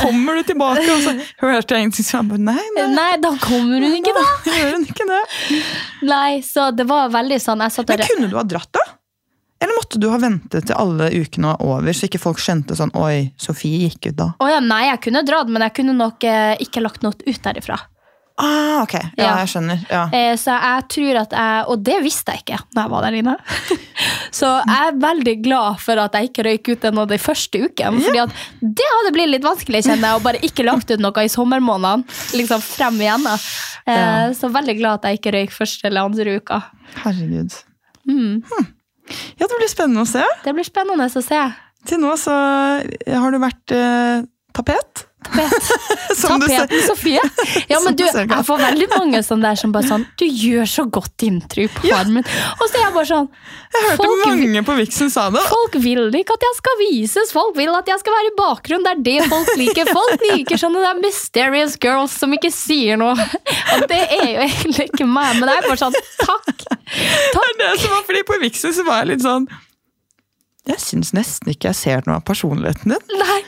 kommer 0.00 0.40
du 0.40 0.46
tilbake? 0.48 0.86
Og 0.94 1.04
så 1.04 1.14
hørte 1.42 1.76
jeg 1.76 1.86
ingenting, 1.86 2.06
så 2.08 2.20
jeg 2.20 2.30
bare 2.30 2.46
nei, 2.48 2.64
nei. 2.76 2.86
Nei, 2.96 3.10
da 3.20 3.34
kommer 3.42 3.84
hun 3.84 3.98
ikke, 4.00 4.14
da. 4.16 4.24
Gjør 4.48 4.72
hun 4.78 4.88
ikke 4.88 5.08
det? 5.10 5.20
Nei, 6.08 6.40
så 6.46 6.70
det 6.72 6.88
var 6.88 7.12
veldig 7.12 7.40
sånn 7.42 7.66
jeg 7.66 7.76
satt 7.76 7.92
og 7.92 8.00
Men 8.00 8.10
kunne 8.14 8.32
du 8.32 8.40
ha 8.40 8.46
dratt, 8.54 8.72
da? 8.80 8.86
Eller 9.60 9.76
måtte 9.76 10.00
du 10.00 10.06
ha 10.08 10.16
ventet 10.16 10.70
til 10.70 10.76
alle 10.80 11.10
ukene 11.12 11.52
var 11.52 11.60
over, 11.60 11.92
så 11.92 12.08
ikke 12.08 12.20
folk 12.22 12.40
skjønte 12.40 12.76
sånn 12.78 12.94
Oi, 12.96 13.28
Sofie 13.40 13.82
gikk 13.84 14.08
ut 14.08 14.16
da. 14.16 14.30
Oh, 14.40 14.48
ja, 14.48 14.60
nei, 14.64 14.86
jeg 14.88 15.02
kunne 15.04 15.20
dratt, 15.28 15.50
men 15.52 15.66
jeg 15.66 15.74
kunne 15.76 15.96
nok 15.98 16.24
eh, 16.24 16.54
ikke 16.64 16.80
lagt 16.80 17.04
noe 17.04 17.12
ut 17.12 17.42
derifra. 17.44 17.76
Ah, 18.38 18.82
ok. 18.82 18.94
Ja, 18.94 19.24
Ja. 19.24 19.30
jeg 19.42 19.48
skjønner. 19.52 19.80
Ja. 19.90 20.02
Eh, 20.16 20.34
så 20.40 20.54
jeg 20.56 20.84
tror 20.88 21.16
at 21.20 21.30
jeg 21.36 21.64
Og 21.68 21.82
det 21.84 21.96
visste 22.02 22.32
jeg 22.32 22.40
ikke 22.44 22.58
da 22.74 22.82
jeg 22.86 22.90
var 22.90 23.02
der 23.04 23.16
inne. 23.18 23.34
så 24.38 24.52
jeg 24.64 24.86
er 24.88 24.96
veldig 25.02 25.34
glad 25.44 25.80
for 25.82 26.00
at 26.00 26.12
jeg 26.16 26.30
ikke 26.30 26.44
røyk 26.46 26.70
ut 26.72 26.80
den 26.86 26.98
av 27.02 27.08
de 27.10 27.18
første 27.20 27.60
ukene. 27.66 28.00
Fordi 28.00 28.22
at 28.22 28.30
det 28.62 28.88
hadde 28.94 29.12
blitt 29.18 29.32
litt 29.34 29.44
vanskelig, 29.44 29.82
kjenner 29.84 30.08
jeg, 30.14 30.20
å 30.20 30.24
bare 30.24 30.40
ikke 30.46 30.64
lagt 30.64 30.90
ut 30.90 31.00
noe 31.04 31.24
i 31.26 31.28
sommermånedene. 31.32 32.04
Liksom 32.40 32.60
frem 32.64 33.00
igjen. 33.04 33.26
da. 33.28 33.36
Eh. 33.90 34.32
Så 34.38 34.48
veldig 34.52 34.76
glad 34.78 35.00
at 35.00 35.10
jeg 35.10 35.20
ikke 35.20 35.34
røyk 35.36 35.52
første 35.52 35.88
eller 35.90 36.08
andre 36.08 36.38
uka. 36.40 36.62
Herregud. 37.04 37.52
Mm. 38.08 38.42
Ja, 39.40 39.46
det 39.46 39.56
blir 39.58 39.68
spennende 39.68 40.06
å 40.06 40.08
se. 40.08 40.24
Det 40.44 40.54
blir 40.56 40.64
spennende 40.64 41.10
å 41.10 41.22
se. 41.24 41.42
Til 41.88 41.98
nå 42.02 42.12
så 42.20 42.32
har 42.32 43.32
du 43.32 43.38
vært 43.40 43.72
eh, 43.74 44.22
tapet. 44.56 45.06
Tapet. 45.20 45.66
Tapeten, 46.20 46.80
Sofie. 46.86 47.20
Ja, 47.68 47.78
men 47.84 47.96
du 47.96 48.02
jeg 48.06 48.44
får 48.46 48.60
veldig 48.60 48.86
mange 48.94 49.20
sånne 49.24 49.50
der 49.50 49.58
som 49.60 49.72
bare 49.74 49.84
sånn 49.88 50.06
Du 50.18 50.24
gjør 50.24 50.64
så 50.68 50.84
godt 50.88 51.24
inntrykk 51.26 51.74
på 51.76 51.90
farmen. 51.90 52.24
Og 52.56 52.62
så 52.64 52.78
er 52.78 52.84
jeg 52.86 52.94
bare 52.94 53.08
sånn 53.10 53.28
Jeg 53.28 53.84
hørte 53.84 54.06
folk, 54.06 54.24
mange 54.24 54.62
på 54.66 54.76
Vixen 54.80 55.12
sa 55.12 55.26
det. 55.34 55.42
folk 55.50 55.76
vil 55.84 56.08
ikke 56.22 56.38
at 56.38 56.46
jeg 56.48 56.56
skal 56.58 56.80
vises, 56.80 57.34
folk 57.36 57.52
vil 57.60 57.72
at 57.76 57.92
jeg 57.92 58.00
skal 58.02 58.16
være 58.16 58.32
i 58.32 58.34
bakgrunnen. 58.40 58.88
Det 58.88 58.94
er 58.96 59.04
det 59.06 59.30
folk 59.30 59.52
liker. 59.60 59.92
Folk 60.00 60.26
liker 60.32 60.62
sånne 60.64 60.82
der 60.86 61.00
mysterious 61.04 61.76
girls 61.84 62.16
som 62.16 62.32
ikke 62.36 62.52
sier 62.54 63.00
noe. 63.00 63.14
Og 63.76 63.86
det 63.92 64.00
er 64.00 64.26
jo 64.32 64.44
egentlig 64.48 64.88
ikke 64.90 65.06
meg, 65.08 65.36
men 65.38 65.50
det 65.50 65.58
er 65.60 65.68
bare 65.68 65.80
sånn 65.84 66.00
takk. 66.24 66.66
Det 66.90 67.44
er 67.44 67.58
det 67.60 67.72
som 67.84 67.92
var 67.94 68.06
fordi 68.08 68.24
på 68.32 68.40
Vixen 68.42 68.74
så 68.74 68.88
var 68.88 69.04
jeg 69.04 69.12
litt 69.14 69.22
sånn 69.28 69.44
Jeg 70.68 70.80
syns 70.82 71.12
nesten 71.16 71.52
ikke 71.52 71.70
jeg 71.70 71.78
ser 71.78 72.08
noe 72.08 72.18
av 72.18 72.24
personligheten 72.26 72.96
din. 72.96 73.20
Nei, 73.20 73.40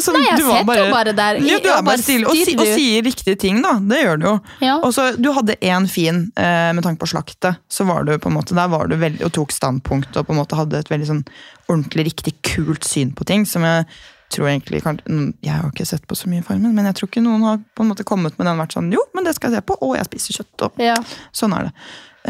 Som 0.00 0.16
Nei, 0.16 0.22
jeg 0.28 0.40
du 0.40 0.46
var 0.48 0.62
sitter 0.62 0.80
jo 0.80 0.92
bare 0.94 1.12
der 1.16 1.40
Ja, 1.44 1.58
du 1.60 1.68
er 1.68 1.74
bare 1.80 1.86
bare 1.90 2.02
stille 2.02 2.28
og, 2.30 2.36
og 2.36 2.70
sier 2.76 3.02
riktige 3.04 3.36
ting, 3.40 3.58
da. 3.64 3.74
Det 3.80 3.98
gjør 4.02 4.20
du 4.20 4.26
jo. 4.28 4.36
Ja. 4.64 4.76
Og 4.78 4.94
så, 4.96 5.10
Du 5.20 5.30
hadde 5.36 5.56
én 5.60 5.88
fin 5.90 6.22
eh, 6.36 6.70
med 6.76 6.84
tanke 6.86 7.02
på 7.02 7.10
slaktet. 7.10 7.60
Så 7.68 7.84
var 7.88 8.04
du 8.08 8.14
på 8.18 8.30
en 8.30 8.36
måte, 8.38 8.56
Der 8.56 8.70
var 8.72 8.88
du 8.88 8.96
veldig, 9.00 9.24
og 9.28 9.34
tok 9.36 9.52
standpunkt 9.52 10.16
og 10.16 10.26
på 10.28 10.34
en 10.36 10.40
måte 10.40 10.58
hadde 10.58 10.80
et 10.80 10.90
veldig 10.92 11.10
sånn 11.10 11.24
ordentlig 11.68 12.10
riktig 12.12 12.34
kult 12.46 12.84
syn 12.88 13.12
på 13.16 13.26
ting. 13.28 13.44
Som 13.48 13.66
jeg 13.68 13.86
tror 14.30 14.48
egentlig 14.50 14.82
kan, 14.84 15.00
mm, 15.06 15.34
Jeg 15.42 15.56
har 15.58 15.70
ikke 15.72 15.86
sett 15.88 16.06
på 16.06 16.16
så 16.18 16.30
mye 16.30 16.44
Farmen, 16.46 16.74
men 16.74 16.86
jeg 16.86 17.00
tror 17.00 17.10
ikke 17.10 17.24
noen 17.24 17.42
har 17.46 17.58
på 17.74 17.84
en 17.84 17.90
måte 17.90 18.06
kommet 18.06 18.38
med 18.38 18.46
den 18.46 18.60
vært 18.62 18.76
sånn 18.76 18.92
Jo, 18.94 19.02
men 19.14 19.26
det 19.26 19.34
skal 19.36 19.50
jeg 19.50 19.60
se 19.60 19.66
på, 19.66 19.76
og 19.82 19.96
jeg 19.98 20.06
spiser 20.10 20.40
kjøtt. 20.40 20.66
og 20.68 20.80
Ja. 20.82 20.96
Sånn 21.32 21.56
er 21.56 21.68
det. 21.68 21.74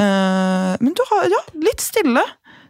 Eh, 0.00 0.76
men 0.80 0.94
du 0.94 1.02
har 1.10 1.26
ja, 1.32 1.40
litt 1.60 1.82
stille. 1.82 2.22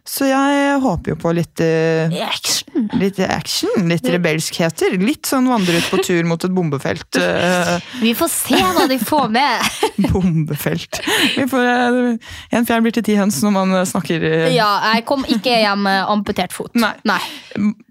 Så 0.07 0.25
jeg 0.25 0.77
håper 0.81 1.13
jo 1.13 1.17
på 1.21 1.31
litt 1.37 1.61
uh, 1.61 2.13
Action. 2.25 2.87
Litt 2.97 3.19
action, 3.21 3.89
litt 3.89 4.07
rebelskheter. 4.07 4.95
Litt 5.01 5.29
sånn 5.29 5.49
vandre 5.51 5.77
ut 5.77 5.89
på 5.91 5.99
tur 6.05 6.25
mot 6.27 6.41
et 6.41 6.53
bombefelt. 6.55 7.19
Uh, 7.19 7.77
Vi 8.01 8.13
får 8.17 8.31
se 8.33 8.61
hva 8.75 8.87
de 8.89 8.97
får 9.01 9.29
med. 9.33 9.67
bombefelt. 10.11 11.01
Vi 11.35 11.45
får, 11.51 11.69
uh, 11.69 12.31
en 12.57 12.69
fjær 12.69 12.81
blir 12.85 12.95
til 12.95 13.05
ti 13.05 13.17
høns 13.19 13.41
når 13.45 13.55
man 13.59 13.77
snakker 13.89 14.25
Ja, 14.55 14.71
jeg 14.95 15.05
kom 15.09 15.27
ikke 15.29 15.61
hjem 15.61 15.85
med 15.85 16.01
amputert 16.09 16.55
fot. 16.55 16.73
Nei. 16.79 16.95
Nei. 17.07 17.21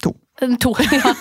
to. 0.03 0.17
To, 0.61 0.73
ja. 0.97 1.13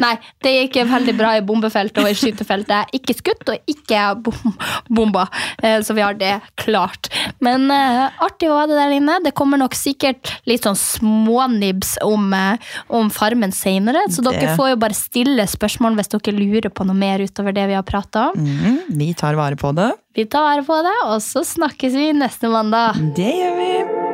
Nei, 0.00 0.14
det 0.42 0.52
gikk 0.54 0.78
veldig 0.88 1.14
bra 1.18 1.34
i 1.38 1.42
bombefeltet 1.44 2.00
og 2.02 2.08
i 2.10 2.16
skytefeltet. 2.16 2.94
Ikke 2.96 3.14
skutt 3.16 3.48
og 3.52 3.70
ikke 3.70 4.04
bom 4.24 4.54
bomba, 4.88 5.26
Eh, 5.64 5.80
så 5.84 5.94
vi 5.94 6.02
har 6.02 6.14
det 6.18 6.40
klart. 6.60 7.08
Men 7.44 7.68
uh, 7.70 8.10
artig 8.24 8.48
var 8.50 8.66
det 8.68 8.76
der 8.78 8.94
inne. 8.96 9.18
Det 9.24 9.34
kommer 9.36 9.60
nok 9.60 9.74
sikkert 9.76 10.32
litt 10.48 10.64
sånn 10.66 10.76
smånibs 10.78 11.94
om, 12.04 12.32
uh, 12.32 12.56
om 12.88 13.10
Farmen 13.12 13.52
senere, 13.54 14.06
så 14.10 14.22
Det- 14.24 14.34
dere 14.40 14.56
får 14.56 14.70
jo 14.74 14.76
bare 14.76 14.94
stille 14.98 15.46
spørsmål 15.48 15.96
hvis 15.96 16.08
dere 16.14 16.34
lurer 16.36 16.70
på 16.70 16.86
noe 16.86 16.96
mer 16.96 17.18
utover 17.20 17.54
det 17.54 17.66
vi 17.68 17.74
har 17.78 17.82
prata 17.86 18.30
om. 18.32 18.40
Mm, 18.44 18.80
vi 18.98 19.12
tar 19.14 19.34
vare 19.34 19.56
på 19.56 19.74
det. 19.74 19.92
Vi 20.14 20.24
tar 20.26 20.42
vare 20.42 20.62
på 20.64 20.82
det, 20.82 20.96
og 21.10 21.20
så 21.20 21.44
snakkes 21.44 21.92
vi 21.92 22.12
neste 22.12 22.48
mandag. 22.50 22.94
Det 23.16 23.32
gjør 23.34 23.56
vi. 23.58 24.13